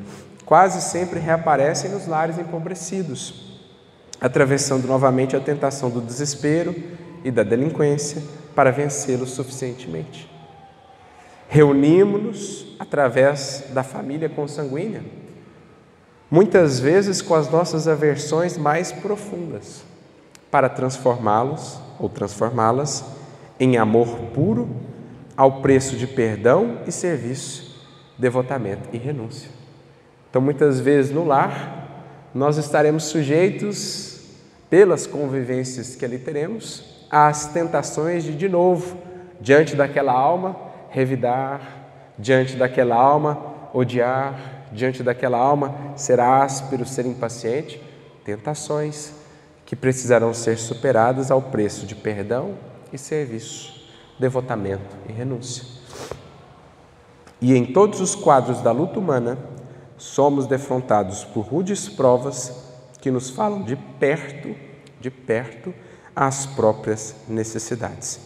quase 0.46 0.84
sempre 0.84 1.20
reaparecem 1.20 1.90
nos 1.90 2.06
lares 2.06 2.38
empobrecidos, 2.38 3.60
atravessando 4.22 4.86
novamente 4.86 5.36
a 5.36 5.40
tentação 5.40 5.90
do 5.90 6.00
desespero 6.00 7.01
e 7.24 7.32
da 7.32 7.44
delinquência 7.44 8.22
para 8.56 8.72
vencê-lo 8.72 9.26
suficientemente. 9.26 10.30
Reunimos-nos 11.48 12.76
através 12.80 13.66
da 13.74 13.84
família 13.84 14.30
consanguínea, 14.30 15.04
muitas 16.30 16.80
vezes 16.80 17.22
com 17.22 17.36
as 17.36 17.50
nossas 17.50 17.88
aversões 17.88 18.58
mais 18.58 18.92
profundas, 18.92 19.84
para 20.50 20.70
transformá-los 20.70 21.80
ou 22.00 22.10
transformá-las 22.10 23.04
em 23.60 23.78
amor 23.78 24.08
puro, 24.34 24.70
ao 25.36 25.62
preço 25.62 25.96
de 25.96 26.08
perdão 26.08 26.80
e 26.86 26.92
serviço, 26.92 27.86
devotamento 28.18 28.90
e 28.94 28.98
renúncia. 28.98 29.50
Então, 30.30 30.42
muitas 30.42 30.80
vezes 30.80 31.12
no 31.12 31.26
lar, 31.26 32.30
nós 32.34 32.58
estaremos 32.58 33.06
sujeitos, 33.06 34.22
pelas 34.70 35.06
convivências 35.06 35.96
que 35.96 36.06
ali 36.06 36.18
teremos, 36.18 37.01
às 37.12 37.48
tentações 37.48 38.24
de, 38.24 38.34
de 38.36 38.48
novo, 38.48 38.98
diante 39.42 39.76
daquela 39.76 40.14
alma, 40.14 40.56
revidar, 40.90 41.60
diante 42.18 42.56
daquela 42.56 42.96
alma, 42.96 43.38
odiar, 43.74 44.68
diante 44.72 45.04
daquela 45.04 45.38
alma, 45.38 45.76
ser 45.96 46.20
áspero, 46.20 46.86
ser 46.86 47.06
impaciente. 47.06 47.82
Tentações 48.24 49.14
que 49.66 49.76
precisarão 49.76 50.34
ser 50.34 50.58
superadas 50.58 51.32
ao 51.32 51.42
preço 51.42 51.86
de 51.86 51.96
perdão 51.96 52.56
e 52.94 52.98
serviço, 52.98 53.90
devotamento 54.20 54.96
e 55.10 55.12
renúncia. 55.12 55.66
E 57.42 57.56
em 57.56 57.66
todos 57.66 58.00
os 58.00 58.14
quadros 58.14 58.62
da 58.62 58.72
luta 58.72 59.00
humana, 59.00 59.38
somos 59.98 60.46
defrontados 60.46 61.24
por 61.24 61.42
rudes 61.42 61.90
provas 61.90 62.70
que 63.02 63.10
nos 63.10 63.30
falam 63.30 63.64
de 63.64 63.76
perto, 63.76 64.56
de 65.00 65.10
perto, 65.10 65.74
às 66.16 66.46
próprias 66.46 67.16
necessidades, 67.28 68.20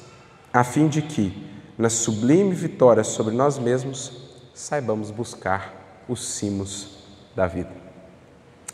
a 0.52 0.64
fim 0.64 0.88
de 0.88 1.02
que, 1.02 1.52
na 1.78 1.90
sublime 1.90 2.54
vitória 2.54 3.04
sobre 3.04 3.36
nós 3.36 3.58
mesmos, 3.58 4.12
saibamos 4.54 5.12
buscar 5.12 6.04
os 6.08 6.26
cimos 6.36 6.98
da 7.36 7.48
vida. 7.48 7.72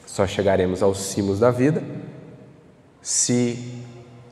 Só 0.05 0.27
chegaremos 0.27 0.83
aos 0.83 0.99
cimos 0.99 1.39
da 1.39 1.49
vida 1.49 1.83
se 3.01 3.81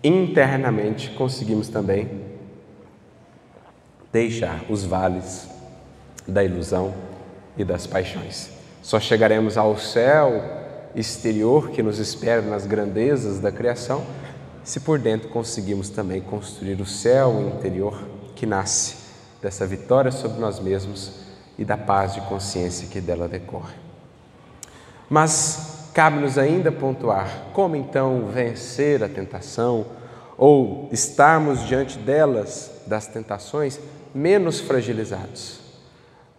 internamente 0.03 1.09
conseguimos 1.11 1.67
também 1.67 2.07
deixar 4.11 4.63
os 4.69 4.83
vales 4.83 5.47
da 6.27 6.43
ilusão 6.43 6.93
e 7.57 7.63
das 7.63 7.87
paixões. 7.87 8.51
Só 8.81 8.99
chegaremos 8.99 9.57
ao 9.57 9.77
céu 9.77 10.43
exterior 10.95 11.69
que 11.69 11.83
nos 11.83 11.99
espera 11.99 12.41
nas 12.41 12.65
grandezas 12.65 13.39
da 13.39 13.51
criação 13.51 14.05
se 14.63 14.79
por 14.79 14.99
dentro 14.99 15.29
conseguimos 15.29 15.89
também 15.89 16.21
construir 16.21 16.79
o 16.81 16.85
céu 16.85 17.53
interior 17.55 17.99
que 18.35 18.45
nasce 18.45 18.95
dessa 19.41 19.65
vitória 19.65 20.11
sobre 20.11 20.39
nós 20.39 20.59
mesmos 20.59 21.21
e 21.57 21.65
da 21.65 21.77
paz 21.77 22.13
de 22.13 22.21
consciência 22.21 22.87
que 22.87 23.01
dela 23.01 23.27
decorre. 23.27 23.75
Mas 25.09 25.89
cabe-nos 25.93 26.37
ainda 26.37 26.71
pontuar 26.71 27.47
como 27.53 27.75
então 27.75 28.27
vencer 28.27 29.03
a 29.03 29.09
tentação 29.09 29.85
ou 30.37 30.87
estarmos 30.91 31.65
diante 31.67 31.97
delas, 31.97 32.71
das 32.87 33.07
tentações, 33.07 33.79
menos 34.15 34.59
fragilizados. 34.59 35.59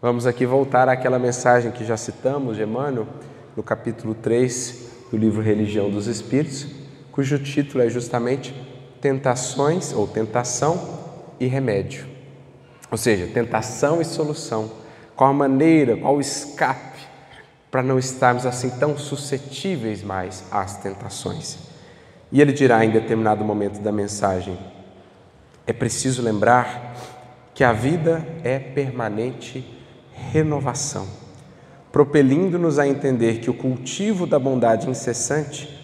Vamos 0.01 0.27
aqui 0.27 0.47
voltar 0.47 0.89
àquela 0.89 1.18
mensagem 1.18 1.71
que 1.71 1.85
já 1.85 1.97
citamos 1.97 2.57
de 2.57 2.62
Emmanuel, 2.62 3.07
no 3.55 3.62
capítulo 3.62 4.14
3 4.14 4.89
do 5.11 5.16
livro 5.18 5.43
Religião 5.43 5.91
dos 5.91 6.07
Espíritos, 6.07 6.66
cujo 7.13 7.39
título 7.39 7.83
é 7.83 7.89
justamente 7.89 8.55
Tentações 9.01 9.93
ou 9.93 10.07
Tentação 10.07 10.99
e 11.39 11.47
remédio. 11.47 12.07
Ou 12.91 12.99
seja, 12.99 13.27
tentação 13.27 14.01
e 14.01 14.05
solução. 14.05 14.71
Qual 15.17 15.31
a 15.31 15.35
maneira, 15.35 15.97
qual 15.97 16.17
o 16.17 16.21
escape 16.21 16.91
para 17.71 17.83
não 17.83 17.99
estarmos 17.99 18.45
assim 18.45 18.69
tão 18.71 18.99
suscetíveis 18.99 20.03
mais 20.03 20.45
às 20.51 20.79
tentações. 20.79 21.59
E 22.33 22.41
ele 22.41 22.53
dirá 22.53 22.85
em 22.85 22.91
determinado 22.91 23.45
momento 23.45 23.81
da 23.81 23.93
mensagem: 23.93 24.59
é 25.67 25.73
preciso 25.73 26.23
lembrar 26.23 26.97
que 27.55 27.63
a 27.63 27.73
vida 27.73 28.27
é 28.43 28.59
permanente 28.59 29.65
renovação, 30.13 31.07
propelindo-nos 31.93 32.79
a 32.79 32.87
entender 32.87 33.39
que 33.39 33.51
o 33.51 33.55
cultivo 33.55 34.27
da 34.27 34.39
bondade 34.39 34.89
incessante 34.89 35.80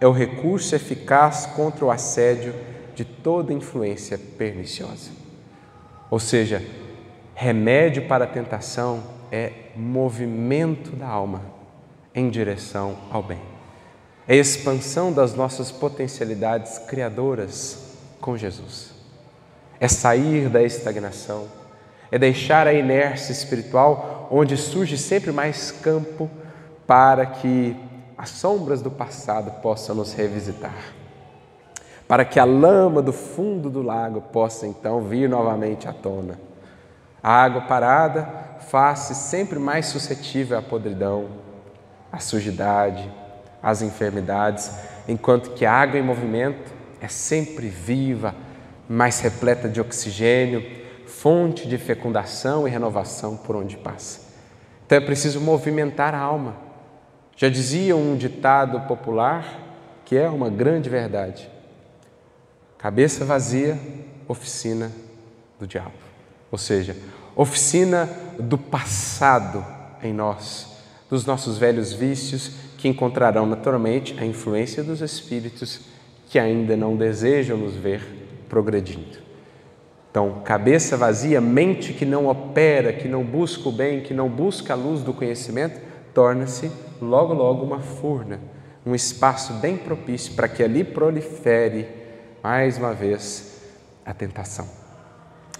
é 0.00 0.06
o 0.06 0.12
recurso 0.12 0.74
eficaz 0.74 1.46
contra 1.46 1.84
o 1.84 1.90
assédio 1.90 2.54
de 2.94 3.04
toda 3.04 3.52
influência 3.52 4.18
perniciosa. 4.18 5.10
Ou 6.10 6.18
seja, 6.18 6.64
remédio 7.34 8.06
para 8.06 8.24
a 8.24 8.28
tentação 8.28 9.02
é 9.30 9.52
movimento 9.76 10.96
da 10.96 11.06
alma 11.06 11.42
em 12.14 12.30
direção 12.30 12.96
ao 13.10 13.22
bem. 13.22 13.40
É 14.26 14.36
expansão 14.36 15.12
das 15.12 15.34
nossas 15.34 15.70
potencialidades 15.70 16.78
criadoras 16.78 17.96
com 18.20 18.36
Jesus. 18.36 18.92
É 19.80 19.88
sair 19.88 20.48
da 20.48 20.62
estagnação, 20.62 21.46
é 22.10 22.18
deixar 22.18 22.66
a 22.66 22.72
inércia 22.72 23.32
espiritual 23.32 24.28
onde 24.30 24.56
surge 24.56 24.98
sempre 24.98 25.30
mais 25.30 25.70
campo 25.70 26.28
para 26.86 27.24
que 27.26 27.76
as 28.18 28.30
sombras 28.30 28.82
do 28.82 28.90
passado 28.90 29.62
possam 29.62 29.94
nos 29.94 30.12
revisitar 30.12 30.98
para 32.08 32.24
que 32.24 32.40
a 32.40 32.44
lama 32.44 33.02
do 33.02 33.12
fundo 33.12 33.68
do 33.68 33.82
lago 33.82 34.22
possa 34.32 34.66
então 34.66 35.02
vir 35.02 35.28
novamente 35.28 35.86
à 35.86 35.92
tona. 35.92 36.40
A 37.22 37.42
água 37.42 37.60
parada 37.60 38.26
faz-se 38.60 39.14
sempre 39.14 39.58
mais 39.58 39.86
suscetível 39.86 40.56
à 40.56 40.62
podridão, 40.62 41.26
à 42.10 42.18
sujidade, 42.18 43.12
às 43.62 43.82
enfermidades, 43.82 44.72
enquanto 45.06 45.50
que 45.50 45.66
a 45.66 45.72
água 45.72 45.98
em 45.98 46.02
movimento 46.02 46.72
é 46.98 47.08
sempre 47.08 47.68
viva, 47.68 48.34
mais 48.88 49.20
repleta 49.20 49.68
de 49.68 49.78
oxigênio, 49.78 50.64
fonte 51.06 51.68
de 51.68 51.76
fecundação 51.76 52.66
e 52.66 52.70
renovação 52.70 53.36
por 53.36 53.54
onde 53.54 53.76
passa. 53.76 54.20
Então 54.86 54.96
é 54.96 55.00
preciso 55.00 55.42
movimentar 55.42 56.14
a 56.14 56.18
alma. 56.18 56.67
Já 57.38 57.48
dizia 57.48 57.96
um 57.96 58.16
ditado 58.16 58.80
popular 58.88 59.64
que 60.04 60.16
é 60.16 60.28
uma 60.28 60.50
grande 60.50 60.90
verdade 60.90 61.48
Cabeça 62.78 63.24
vazia, 63.24 63.76
oficina 64.28 64.92
do 65.58 65.66
diabo. 65.66 65.90
Ou 66.48 66.56
seja, 66.56 66.96
oficina 67.34 68.08
do 68.38 68.56
passado 68.56 69.66
em 70.00 70.12
nós, 70.12 70.78
dos 71.10 71.26
nossos 71.26 71.58
velhos 71.58 71.92
vícios 71.92 72.52
que 72.78 72.86
encontrarão 72.86 73.46
naturalmente 73.46 74.16
a 74.20 74.24
influência 74.24 74.84
dos 74.84 75.00
espíritos 75.00 75.80
que 76.28 76.38
ainda 76.38 76.76
não 76.76 76.96
desejam 76.96 77.56
nos 77.56 77.74
ver 77.74 78.00
progredindo. 78.48 79.18
Então, 80.08 80.40
cabeça 80.44 80.96
vazia, 80.96 81.40
mente 81.40 81.92
que 81.92 82.04
não 82.04 82.28
opera, 82.28 82.92
que 82.92 83.08
não 83.08 83.24
busca 83.24 83.68
o 83.68 83.72
bem, 83.72 84.02
que 84.02 84.14
não 84.14 84.28
busca 84.28 84.72
a 84.72 84.76
luz 84.76 85.02
do 85.02 85.12
conhecimento, 85.12 85.80
torna-se 86.18 86.68
logo, 87.00 87.32
logo 87.32 87.62
uma 87.62 87.78
furna, 87.78 88.40
um 88.84 88.92
espaço 88.92 89.52
bem 89.52 89.76
propício 89.76 90.34
para 90.34 90.48
que 90.48 90.64
ali 90.64 90.82
prolifere 90.82 91.86
mais 92.42 92.76
uma 92.76 92.92
vez 92.92 93.62
a 94.04 94.12
tentação. 94.12 94.66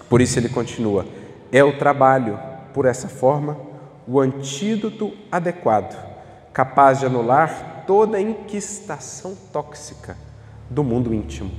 Por 0.09 0.19
isso 0.19 0.37
ele 0.37 0.49
continua: 0.49 1.05
é 1.49 1.63
o 1.63 1.77
trabalho, 1.77 2.37
por 2.73 2.85
essa 2.85 3.07
forma, 3.07 3.55
o 4.05 4.19
antídoto 4.19 5.13
adequado, 5.31 5.97
capaz 6.51 6.99
de 6.99 7.05
anular 7.05 7.85
toda 7.87 8.17
a 8.17 8.21
inquistação 8.21 9.37
tóxica 9.53 10.17
do 10.69 10.83
mundo 10.83 11.13
íntimo, 11.13 11.51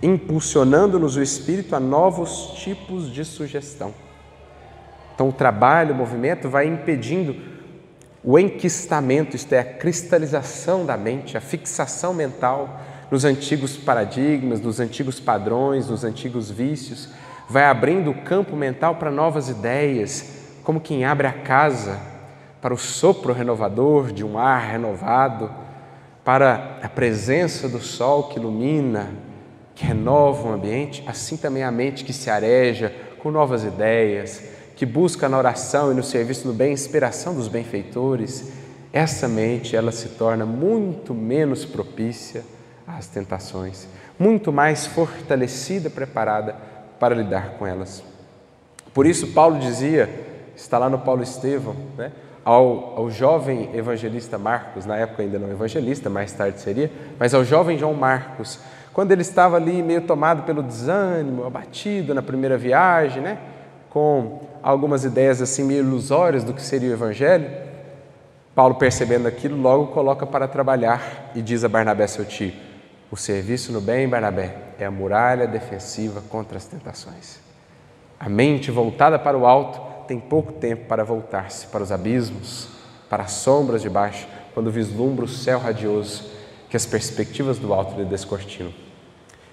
impulsionando-nos 0.00 1.16
o 1.16 1.22
espírito 1.22 1.74
a 1.74 1.80
novos 1.80 2.52
tipos 2.54 3.12
de 3.12 3.24
sugestão. 3.24 3.92
Então, 5.12 5.28
o 5.28 5.32
trabalho, 5.32 5.92
o 5.92 5.98
movimento 5.98 6.48
vai 6.48 6.68
impedindo 6.68 7.57
o 8.30 8.38
enquistamento, 8.38 9.34
isto 9.34 9.54
é, 9.54 9.60
a 9.60 9.64
cristalização 9.64 10.84
da 10.84 10.98
mente, 10.98 11.38
a 11.38 11.40
fixação 11.40 12.12
mental 12.12 12.78
nos 13.10 13.24
antigos 13.24 13.74
paradigmas, 13.74 14.60
nos 14.60 14.78
antigos 14.80 15.18
padrões, 15.18 15.88
nos 15.88 16.04
antigos 16.04 16.50
vícios, 16.50 17.08
vai 17.48 17.64
abrindo 17.64 18.10
o 18.10 18.22
campo 18.24 18.54
mental 18.54 18.96
para 18.96 19.10
novas 19.10 19.48
ideias, 19.48 20.60
como 20.62 20.78
quem 20.78 21.06
abre 21.06 21.26
a 21.26 21.32
casa 21.32 21.98
para 22.60 22.74
o 22.74 22.76
sopro 22.76 23.32
renovador 23.32 24.12
de 24.12 24.22
um 24.22 24.36
ar 24.36 24.60
renovado, 24.60 25.50
para 26.22 26.80
a 26.82 26.88
presença 26.90 27.66
do 27.66 27.80
sol 27.80 28.24
que 28.24 28.38
ilumina, 28.38 29.08
que 29.74 29.86
renova 29.86 30.50
o 30.50 30.52
ambiente, 30.52 31.02
assim 31.06 31.38
também 31.38 31.62
a 31.62 31.70
mente 31.70 32.04
que 32.04 32.12
se 32.12 32.28
areja 32.28 32.94
com 33.20 33.30
novas 33.30 33.64
ideias, 33.64 34.57
que 34.78 34.86
busca 34.86 35.28
na 35.28 35.36
oração 35.36 35.90
e 35.90 35.94
no 35.94 36.04
serviço 36.04 36.46
do 36.46 36.54
bem 36.54 36.72
inspiração 36.72 37.34
dos 37.34 37.48
benfeitores, 37.48 38.52
essa 38.92 39.26
mente 39.26 39.74
ela 39.74 39.90
se 39.90 40.10
torna 40.10 40.46
muito 40.46 41.12
menos 41.12 41.64
propícia 41.64 42.44
às 42.86 43.08
tentações, 43.08 43.88
muito 44.16 44.52
mais 44.52 44.86
fortalecida, 44.86 45.90
preparada 45.90 46.54
para 47.00 47.12
lidar 47.12 47.54
com 47.58 47.66
elas. 47.66 48.04
Por 48.94 49.04
isso 49.04 49.32
Paulo 49.32 49.58
dizia, 49.58 50.08
está 50.54 50.78
lá 50.78 50.88
no 50.88 51.00
Paulo 51.00 51.24
Estevão, 51.24 51.74
né? 51.96 52.12
ao, 52.44 52.98
ao 52.98 53.10
jovem 53.10 53.70
evangelista 53.74 54.38
Marcos, 54.38 54.86
na 54.86 54.96
época 54.96 55.24
ainda 55.24 55.40
não 55.40 55.50
evangelista, 55.50 56.08
mais 56.08 56.30
tarde 56.32 56.60
seria, 56.60 56.88
mas 57.18 57.34
ao 57.34 57.44
jovem 57.44 57.76
João 57.76 57.94
Marcos, 57.94 58.60
quando 58.92 59.10
ele 59.10 59.22
estava 59.22 59.56
ali 59.56 59.82
meio 59.82 60.02
tomado 60.02 60.44
pelo 60.44 60.62
desânimo, 60.62 61.44
abatido 61.44 62.14
na 62.14 62.22
primeira 62.22 62.56
viagem, 62.56 63.20
né? 63.20 63.38
Com 63.90 64.40
algumas 64.62 65.04
ideias 65.04 65.40
assim 65.40 65.64
meio 65.64 65.80
ilusórias 65.80 66.44
do 66.44 66.52
que 66.52 66.62
seria 66.62 66.90
o 66.90 66.92
evangelho, 66.92 67.50
Paulo 68.54 68.74
percebendo 68.74 69.28
aquilo, 69.28 69.56
logo 69.56 69.88
coloca 69.88 70.26
para 70.26 70.48
trabalhar 70.48 71.30
e 71.34 71.40
diz 71.40 71.62
a 71.62 71.68
Barnabé 71.68 72.06
seu 72.06 72.24
tio: 72.24 72.52
o 73.10 73.16
serviço 73.16 73.72
no 73.72 73.80
bem, 73.80 74.08
Barnabé, 74.08 74.54
é 74.78 74.84
a 74.84 74.90
muralha 74.90 75.46
defensiva 75.46 76.22
contra 76.28 76.58
as 76.58 76.64
tentações. 76.64 77.38
A 78.18 78.28
mente 78.28 78.70
voltada 78.70 79.18
para 79.18 79.38
o 79.38 79.46
alto 79.46 79.80
tem 80.08 80.18
pouco 80.18 80.52
tempo 80.52 80.86
para 80.86 81.04
voltar-se 81.04 81.68
para 81.68 81.82
os 81.82 81.92
abismos, 81.92 82.68
para 83.08 83.22
as 83.22 83.32
sombras 83.32 83.80
de 83.80 83.88
baixo, 83.88 84.26
quando 84.54 84.72
vislumbra 84.72 85.24
o 85.24 85.28
céu 85.28 85.58
radioso 85.58 86.24
que 86.68 86.76
as 86.76 86.84
perspectivas 86.84 87.58
do 87.58 87.72
alto 87.72 87.96
lhe 87.96 88.04
descortinam. 88.04 88.72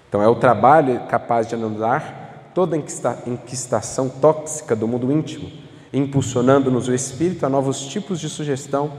Então, 0.08 0.22
é 0.22 0.28
o 0.28 0.34
trabalho 0.34 1.00
capaz 1.08 1.46
de 1.46 1.54
anular 1.54 2.25
toda 2.56 2.74
inquistação 2.74 4.08
tóxica 4.08 4.74
do 4.74 4.88
mundo 4.88 5.12
íntimo, 5.12 5.52
impulsionando-nos 5.92 6.88
o 6.88 6.94
espírito 6.94 7.44
a 7.44 7.50
novos 7.50 7.80
tipos 7.86 8.18
de 8.18 8.30
sugestão, 8.30 8.92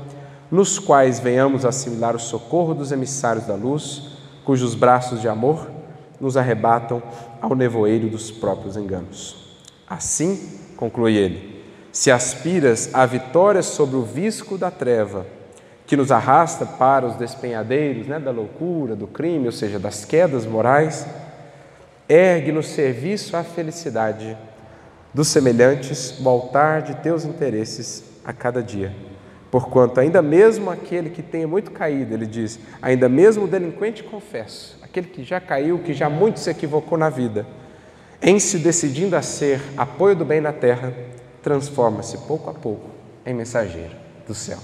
nos 0.52 0.78
quais 0.78 1.20
venhamos 1.20 1.66
assimilar 1.66 2.16
o 2.16 2.20
socorro 2.20 2.76
dos 2.76 2.92
emissários 2.92 3.48
da 3.48 3.56
luz, 3.56 4.10
cujos 4.46 4.76
braços 4.76 5.22
de 5.22 5.28
amor 5.28 5.72
nos 6.22 6.38
arrebatam 6.38 7.02
ao 7.42 7.56
nevoeiro 7.56 8.08
dos 8.08 8.30
próprios 8.30 8.78
enganos. 8.78 9.58
Assim, 9.90 10.60
conclui 10.76 11.18
ele, 11.18 11.64
se 11.92 12.12
aspiras 12.12 12.94
à 12.94 13.08
vitória 13.08 13.64
sobre 13.64 13.96
o 13.96 14.04
visco 14.04 14.56
da 14.56 14.70
treva, 14.70 15.26
que 15.88 15.98
nos 15.98 16.12
arrasta 16.12 16.64
para 16.64 17.08
os 17.08 17.16
despenhadeiros 17.16 18.06
né, 18.06 18.20
da 18.20 18.30
loucura, 18.30 18.96
do 18.96 19.08
crime, 19.08 19.48
ou 19.48 19.52
seja, 19.52 19.80
das 19.80 20.06
quedas 20.06 20.46
morais, 20.46 21.08
ergue 22.10 22.52
no 22.52 22.64
serviço 22.64 23.36
à 23.36 23.44
felicidade 23.44 24.38
dos 25.14 25.28
semelhantes 25.28 26.20
o 26.20 26.30
altar 26.30 26.82
de 26.82 26.96
teus 26.96 27.26
interesses 27.26 28.04
a 28.24 28.32
cada 28.32 28.62
dia. 28.62 28.94
Porquanto, 29.50 30.00
ainda 30.00 30.22
mesmo 30.22 30.70
aquele 30.70 31.10
que 31.10 31.24
tenha 31.24 31.48
muito 31.48 31.72
caído, 31.72 32.14
ele 32.14 32.26
diz, 32.26 32.60
ainda 32.82 33.08
mesmo 33.08 33.46
o 33.46 33.48
delinquente 33.48 34.04
confesso, 34.04 34.78
aquele 34.84 35.08
que 35.08 35.24
já 35.24 35.40
caiu, 35.40 35.80
que 35.80 35.94
já 35.94 36.10
muito 36.10 36.40
se 36.40 36.50
equivocou 36.50 36.98
na 36.98 37.10
vida, 37.10 37.46
em 38.22 38.40
se 38.40 38.60
decidindo 38.60 39.16
a 39.16 39.22
ser 39.22 39.62
apoio 39.78 40.16
do 40.16 40.26
bem 40.26 40.42
na 40.42 40.52
terra, 40.52 40.94
transforma-se 41.42 42.18
pouco 42.20 42.50
a 42.50 42.54
pouco 42.54 42.90
em 43.26 43.34
mensageiro 43.34 43.96
do 44.28 44.34
céu. 44.34 44.60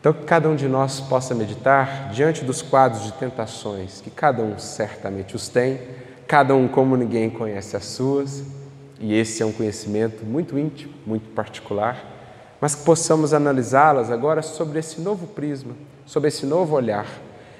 Então, 0.00 0.12
que 0.12 0.24
cada 0.24 0.48
um 0.48 0.56
de 0.56 0.68
nós 0.68 1.00
possa 1.00 1.34
meditar 1.34 2.10
diante 2.10 2.44
dos 2.44 2.62
quadros 2.62 3.04
de 3.04 3.12
tentações, 3.12 4.00
que 4.00 4.10
cada 4.10 4.42
um 4.42 4.58
certamente 4.58 5.34
os 5.36 5.48
tem, 5.48 5.80
cada 6.28 6.54
um 6.54 6.68
como 6.68 6.94
ninguém 6.94 7.30
conhece 7.30 7.74
as 7.74 7.86
suas, 7.86 8.44
e 9.00 9.14
esse 9.14 9.42
é 9.42 9.46
um 9.46 9.52
conhecimento 9.52 10.26
muito 10.26 10.58
íntimo, 10.58 10.92
muito 11.06 11.30
particular, 11.30 12.04
mas 12.60 12.74
que 12.74 12.84
possamos 12.84 13.32
analisá-las 13.32 14.10
agora 14.10 14.42
sobre 14.42 14.78
esse 14.78 15.00
novo 15.00 15.26
prisma, 15.28 15.72
sobre 16.04 16.28
esse 16.28 16.44
novo 16.44 16.76
olhar, 16.76 17.06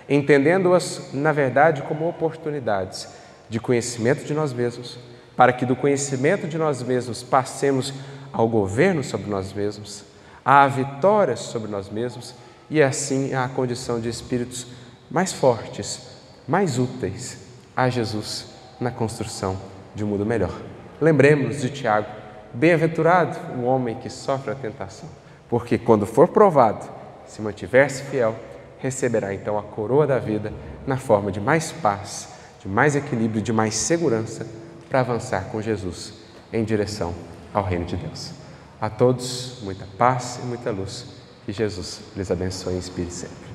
entendendo-as, 0.06 1.14
na 1.14 1.32
verdade, 1.32 1.80
como 1.82 2.06
oportunidades 2.06 3.08
de 3.48 3.58
conhecimento 3.58 4.24
de 4.24 4.34
nós 4.34 4.52
mesmos, 4.52 4.98
para 5.34 5.52
que 5.52 5.64
do 5.64 5.74
conhecimento 5.74 6.46
de 6.46 6.58
nós 6.58 6.82
mesmos 6.82 7.22
passemos 7.22 7.94
ao 8.30 8.46
governo 8.46 9.02
sobre 9.02 9.30
nós 9.30 9.50
mesmos, 9.50 10.04
à 10.44 10.66
vitória 10.68 11.36
sobre 11.36 11.70
nós 11.70 11.88
mesmos 11.88 12.34
e 12.68 12.82
assim 12.82 13.32
à 13.32 13.48
condição 13.48 13.98
de 13.98 14.10
espíritos 14.10 14.66
mais 15.10 15.32
fortes, 15.32 16.02
mais 16.46 16.78
úteis 16.78 17.38
a 17.74 17.88
Jesus 17.88 18.57
na 18.80 18.90
construção 18.90 19.56
de 19.94 20.04
um 20.04 20.08
mundo 20.08 20.26
melhor. 20.26 20.54
Lembremos 21.00 21.60
de 21.60 21.70
Tiago: 21.70 22.08
bem-aventurado 22.52 23.36
o 23.58 23.64
homem 23.64 23.96
que 23.96 24.10
sofre 24.10 24.50
a 24.50 24.54
tentação, 24.54 25.08
porque 25.48 25.78
quando 25.78 26.06
for 26.06 26.28
provado, 26.28 26.88
se 27.26 27.42
mantiver-se 27.42 28.02
fiel, 28.04 28.34
receberá 28.78 29.34
então 29.34 29.58
a 29.58 29.62
coroa 29.62 30.06
da 30.06 30.18
vida 30.18 30.52
na 30.86 30.96
forma 30.96 31.30
de 31.32 31.40
mais 31.40 31.72
paz 31.72 32.38
de 32.60 32.68
mais 32.68 32.96
equilíbrio, 32.96 33.40
de 33.40 33.52
mais 33.52 33.74
segurança 33.74 34.46
para 34.88 35.00
avançar 35.00 35.44
com 35.50 35.62
Jesus 35.62 36.14
em 36.52 36.64
direção 36.64 37.14
ao 37.52 37.62
reino 37.62 37.84
de 37.84 37.96
Deus. 37.96 38.30
A 38.80 38.90
todos, 38.90 39.58
muita 39.62 39.86
paz 39.96 40.40
e 40.42 40.46
muita 40.46 40.70
luz. 40.70 41.06
Que 41.44 41.52
Jesus 41.52 42.00
lhes 42.14 42.30
abençoe 42.30 42.74
e 42.74 42.78
inspire 42.78 43.10
sempre. 43.10 43.48